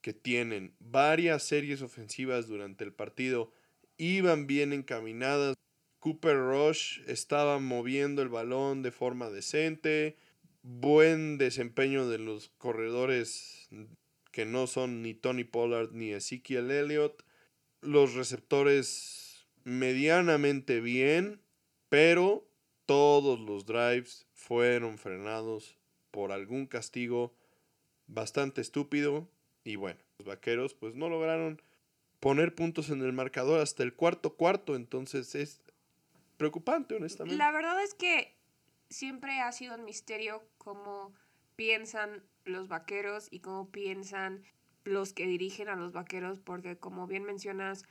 que 0.00 0.12
tienen. 0.12 0.74
Varias 0.80 1.44
series 1.44 1.82
ofensivas 1.82 2.48
durante 2.48 2.82
el 2.82 2.92
partido 2.92 3.52
iban 3.96 4.48
bien 4.48 4.72
encaminadas. 4.72 5.54
Cooper 6.00 6.36
Rush 6.36 6.98
estaba 7.06 7.60
moviendo 7.60 8.20
el 8.20 8.28
balón 8.28 8.82
de 8.82 8.90
forma 8.90 9.30
decente. 9.30 10.16
Buen 10.62 11.38
desempeño 11.38 12.08
de 12.08 12.18
los 12.18 12.48
corredores 12.58 13.68
que 14.32 14.44
no 14.44 14.66
son 14.66 15.00
ni 15.00 15.14
Tony 15.14 15.44
Pollard 15.44 15.92
ni 15.92 16.10
Ezekiel 16.10 16.72
Elliott. 16.72 17.22
Los 17.82 18.14
receptores 18.14 19.25
medianamente 19.66 20.80
bien, 20.80 21.42
pero 21.88 22.48
todos 22.86 23.40
los 23.40 23.66
drives 23.66 24.28
fueron 24.32 24.96
frenados 24.96 25.76
por 26.12 26.30
algún 26.30 26.66
castigo 26.66 27.34
bastante 28.06 28.60
estúpido 28.60 29.28
y 29.64 29.74
bueno, 29.74 29.98
los 30.18 30.28
vaqueros 30.28 30.74
pues 30.74 30.94
no 30.94 31.08
lograron 31.08 31.60
poner 32.20 32.54
puntos 32.54 32.90
en 32.90 33.02
el 33.02 33.12
marcador 33.12 33.58
hasta 33.58 33.82
el 33.82 33.92
cuarto 33.92 34.36
cuarto, 34.36 34.76
entonces 34.76 35.34
es 35.34 35.60
preocupante 36.36 36.94
honestamente. 36.94 37.36
La 37.36 37.50
verdad 37.50 37.82
es 37.82 37.94
que 37.94 38.36
siempre 38.88 39.40
ha 39.40 39.50
sido 39.50 39.74
un 39.74 39.84
misterio 39.84 40.44
cómo 40.58 41.12
piensan 41.56 42.22
los 42.44 42.68
vaqueros 42.68 43.26
y 43.32 43.40
cómo 43.40 43.68
piensan 43.72 44.44
los 44.84 45.12
que 45.12 45.26
dirigen 45.26 45.68
a 45.68 45.74
los 45.74 45.90
vaqueros, 45.90 46.38
porque 46.38 46.78
como 46.78 47.08
bien 47.08 47.24
mencionas, 47.24 47.84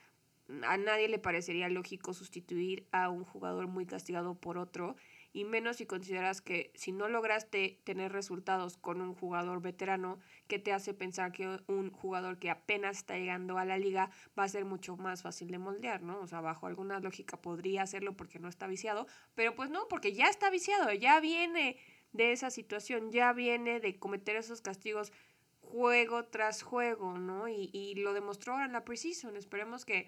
a 0.63 0.77
nadie 0.77 1.07
le 1.07 1.19
parecería 1.19 1.69
lógico 1.69 2.13
sustituir 2.13 2.87
a 2.91 3.09
un 3.09 3.23
jugador 3.23 3.67
muy 3.67 3.85
castigado 3.85 4.35
por 4.35 4.57
otro, 4.57 4.95
y 5.33 5.43
menos 5.43 5.77
si 5.77 5.85
consideras 5.85 6.41
que 6.41 6.71
si 6.75 6.93
no 6.93 7.09
lograste 7.09 7.81
tener 7.83 8.13
resultados 8.13 8.77
con 8.77 9.01
un 9.01 9.13
jugador 9.13 9.61
veterano, 9.61 10.19
que 10.47 10.59
te 10.59 10.71
hace 10.71 10.93
pensar 10.93 11.31
que 11.33 11.59
un 11.67 11.91
jugador 11.91 12.39
que 12.39 12.49
apenas 12.49 12.99
está 12.99 13.17
llegando 13.17 13.57
a 13.57 13.65
la 13.65 13.77
liga 13.77 14.11
va 14.37 14.43
a 14.43 14.49
ser 14.49 14.63
mucho 14.63 14.95
más 14.95 15.23
fácil 15.23 15.49
de 15.49 15.57
moldear, 15.57 16.03
¿no? 16.03 16.19
O 16.21 16.27
sea, 16.27 16.39
bajo 16.39 16.67
alguna 16.67 16.99
lógica 17.01 17.41
podría 17.41 17.81
hacerlo 17.81 18.15
porque 18.15 18.39
no 18.39 18.47
está 18.47 18.67
viciado, 18.67 19.07
pero 19.33 19.55
pues 19.55 19.69
no, 19.69 19.87
porque 19.89 20.13
ya 20.13 20.27
está 20.27 20.49
viciado, 20.49 20.93
ya 20.93 21.19
viene 21.19 21.77
de 22.13 22.31
esa 22.31 22.49
situación, 22.49 23.11
ya 23.11 23.33
viene 23.33 23.81
de 23.81 23.99
cometer 23.99 24.37
esos 24.37 24.61
castigos 24.61 25.11
juego 25.59 26.23
tras 26.25 26.61
juego, 26.61 27.17
¿no? 27.17 27.49
Y, 27.49 27.69
y 27.73 27.95
lo 27.95 28.13
demostró 28.13 28.53
ahora 28.53 28.67
en 28.67 28.71
la 28.71 28.85
preseason. 28.85 29.35
Esperemos 29.35 29.83
que 29.83 30.07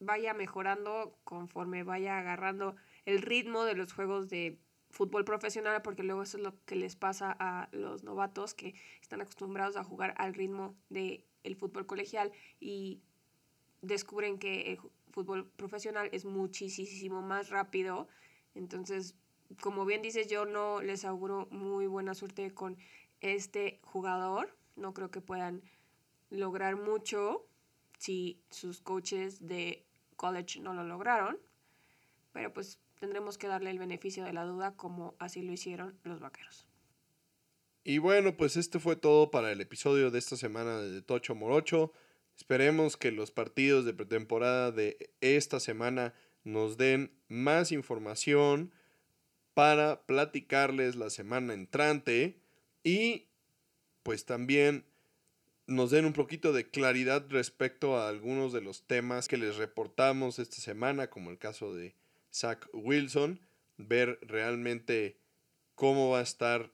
vaya 0.00 0.34
mejorando 0.34 1.18
conforme 1.24 1.82
vaya 1.82 2.18
agarrando 2.18 2.76
el 3.04 3.22
ritmo 3.22 3.64
de 3.64 3.74
los 3.74 3.92
juegos 3.92 4.28
de 4.28 4.58
fútbol 4.90 5.24
profesional, 5.24 5.82
porque 5.82 6.02
luego 6.02 6.22
eso 6.22 6.38
es 6.38 6.42
lo 6.42 6.54
que 6.64 6.76
les 6.76 6.96
pasa 6.96 7.36
a 7.38 7.68
los 7.72 8.04
novatos 8.04 8.54
que 8.54 8.74
están 9.00 9.20
acostumbrados 9.20 9.76
a 9.76 9.84
jugar 9.84 10.14
al 10.16 10.34
ritmo 10.34 10.76
del 10.88 11.24
el 11.44 11.56
fútbol 11.56 11.86
colegial 11.86 12.32
y 12.60 13.00
descubren 13.80 14.38
que 14.38 14.72
el 14.72 14.78
fútbol 15.10 15.50
profesional 15.50 16.08
es 16.12 16.24
muchísimo 16.24 17.22
más 17.22 17.48
rápido. 17.50 18.08
Entonces, 18.54 19.14
como 19.60 19.84
bien 19.84 20.02
dices, 20.02 20.28
yo 20.28 20.44
no 20.46 20.82
les 20.82 21.04
auguro 21.04 21.46
muy 21.50 21.86
buena 21.86 22.14
suerte 22.14 22.52
con 22.52 22.76
este 23.20 23.80
jugador. 23.82 24.56
No 24.76 24.94
creo 24.94 25.10
que 25.10 25.20
puedan 25.20 25.62
lograr 26.30 26.76
mucho 26.76 27.46
si 27.98 28.42
sus 28.50 28.80
coaches 28.80 29.46
de 29.46 29.87
college 30.18 30.60
no 30.60 30.74
lo 30.74 30.84
lograron, 30.84 31.38
pero 32.32 32.52
pues 32.52 32.78
tendremos 33.00 33.38
que 33.38 33.46
darle 33.46 33.70
el 33.70 33.78
beneficio 33.78 34.24
de 34.24 34.34
la 34.34 34.44
duda 34.44 34.74
como 34.76 35.14
así 35.18 35.40
lo 35.40 35.52
hicieron 35.52 35.98
los 36.04 36.20
vaqueros. 36.20 36.66
Y 37.84 37.96
bueno, 37.96 38.36
pues 38.36 38.58
este 38.58 38.78
fue 38.78 38.96
todo 38.96 39.30
para 39.30 39.50
el 39.50 39.62
episodio 39.62 40.10
de 40.10 40.18
esta 40.18 40.36
semana 40.36 40.78
de 40.78 41.00
Tocho 41.00 41.34
Morocho. 41.34 41.94
Esperemos 42.36 42.98
que 42.98 43.12
los 43.12 43.30
partidos 43.30 43.86
de 43.86 43.94
pretemporada 43.94 44.72
de 44.72 45.10
esta 45.22 45.58
semana 45.58 46.12
nos 46.44 46.76
den 46.76 47.10
más 47.28 47.72
información 47.72 48.72
para 49.54 50.02
platicarles 50.02 50.96
la 50.96 51.08
semana 51.08 51.54
entrante 51.54 52.38
y 52.84 53.28
pues 54.02 54.24
también 54.24 54.84
nos 55.68 55.90
den 55.90 56.06
un 56.06 56.14
poquito 56.14 56.54
de 56.54 56.68
claridad 56.68 57.26
respecto 57.28 57.98
a 57.98 58.08
algunos 58.08 58.54
de 58.54 58.62
los 58.62 58.86
temas 58.86 59.28
que 59.28 59.36
les 59.36 59.56
reportamos 59.56 60.38
esta 60.38 60.56
semana, 60.56 61.10
como 61.10 61.30
el 61.30 61.36
caso 61.36 61.74
de 61.74 61.94
Zach 62.32 62.66
Wilson, 62.72 63.38
ver 63.76 64.18
realmente 64.22 65.18
cómo 65.74 66.08
va 66.08 66.20
a 66.20 66.22
estar 66.22 66.72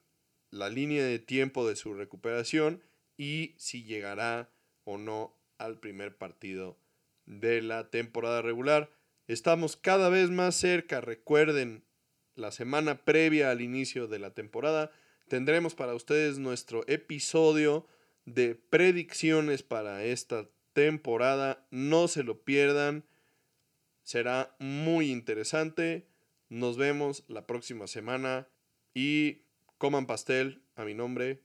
la 0.51 0.69
línea 0.69 1.05
de 1.05 1.19
tiempo 1.19 1.67
de 1.67 1.75
su 1.75 1.93
recuperación 1.93 2.85
y 3.17 3.57
si 3.59 3.83
llegará 3.83 4.49
o 4.85 4.97
no 4.97 5.37
al 5.59 5.81
primer 5.81 6.17
partido 6.17 6.79
de 7.27 7.63
la 7.63 7.91
temporada 7.91 8.43
regular. 8.43 8.93
Estamos 9.27 9.77
cada 9.77 10.09
vez 10.09 10.31
más 10.31 10.55
cerca, 10.55 11.01
recuerden, 11.01 11.83
la 12.37 12.53
semana 12.53 13.05
previa 13.05 13.51
al 13.51 13.61
inicio 13.61 14.07
de 14.07 14.21
la 14.21 14.31
temporada 14.35 14.93
tendremos 15.29 15.75
para 15.75 15.95
ustedes 15.95 16.39
nuestro 16.39 16.85
episodio 16.87 17.89
de 18.25 18.55
predicciones 18.55 19.63
para 19.63 20.05
esta 20.05 20.49
temporada. 20.73 21.67
No 21.71 22.09
se 22.09 22.23
lo 22.23 22.43
pierdan. 22.43 23.05
Será 24.03 24.55
muy 24.59 25.11
interesante. 25.11 26.07
Nos 26.49 26.77
vemos 26.77 27.25
la 27.29 27.47
próxima 27.47 27.87
semana 27.87 28.49
y 28.93 29.43
coman 29.79 30.07
pastel 30.07 30.63
a 30.77 30.85
mi 30.85 30.95
nombre 30.95 31.43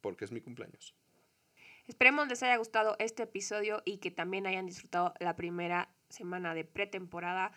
porque 0.00 0.24
es 0.24 0.32
mi 0.32 0.40
cumpleaños. 0.40 0.94
Esperemos 1.86 2.28
les 2.28 2.42
haya 2.42 2.56
gustado 2.56 2.96
este 2.98 3.24
episodio 3.24 3.82
y 3.84 3.98
que 3.98 4.10
también 4.10 4.46
hayan 4.46 4.66
disfrutado 4.66 5.14
la 5.18 5.36
primera 5.36 5.92
semana 6.08 6.54
de 6.54 6.64
pretemporada. 6.64 7.52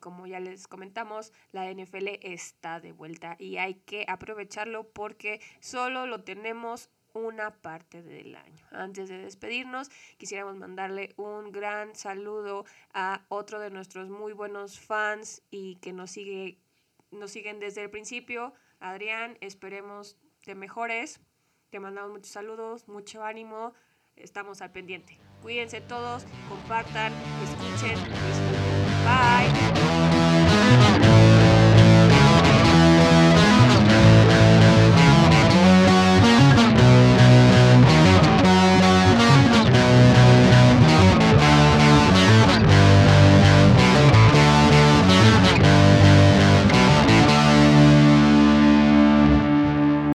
Como 0.00 0.26
ya 0.26 0.40
les 0.40 0.68
comentamos, 0.68 1.32
la 1.52 1.72
NFL 1.72 2.08
está 2.22 2.80
de 2.80 2.92
vuelta 2.92 3.36
y 3.38 3.56
hay 3.56 3.74
que 3.74 4.04
aprovecharlo 4.08 4.88
porque 4.88 5.40
solo 5.60 6.06
lo 6.06 6.22
tenemos 6.22 6.90
una 7.12 7.50
parte 7.50 8.02
del 8.02 8.34
año. 8.34 8.66
Antes 8.70 9.08
de 9.08 9.18
despedirnos, 9.18 9.90
quisiéramos 10.18 10.56
mandarle 10.56 11.14
un 11.16 11.52
gran 11.52 11.94
saludo 11.94 12.64
a 12.92 13.22
otro 13.28 13.60
de 13.60 13.70
nuestros 13.70 14.08
muy 14.08 14.32
buenos 14.32 14.78
fans 14.78 15.42
y 15.50 15.76
que 15.76 15.92
nos 15.92 16.10
sigue 16.10 16.58
nos 17.10 17.30
siguen 17.30 17.58
desde 17.58 17.82
el 17.82 17.90
principio. 17.90 18.52
Adrián, 18.80 19.38
esperemos 19.40 20.18
te 20.42 20.54
mejores. 20.54 21.20
Te 21.70 21.80
mandamos 21.80 22.10
muchos 22.10 22.30
saludos, 22.30 22.88
mucho 22.88 23.22
ánimo. 23.22 23.74
Estamos 24.16 24.62
al 24.62 24.72
pendiente. 24.72 25.18
Cuídense 25.42 25.80
todos, 25.80 26.24
compartan, 26.48 27.12
escuchen. 27.44 27.98
Bye. 29.04 29.77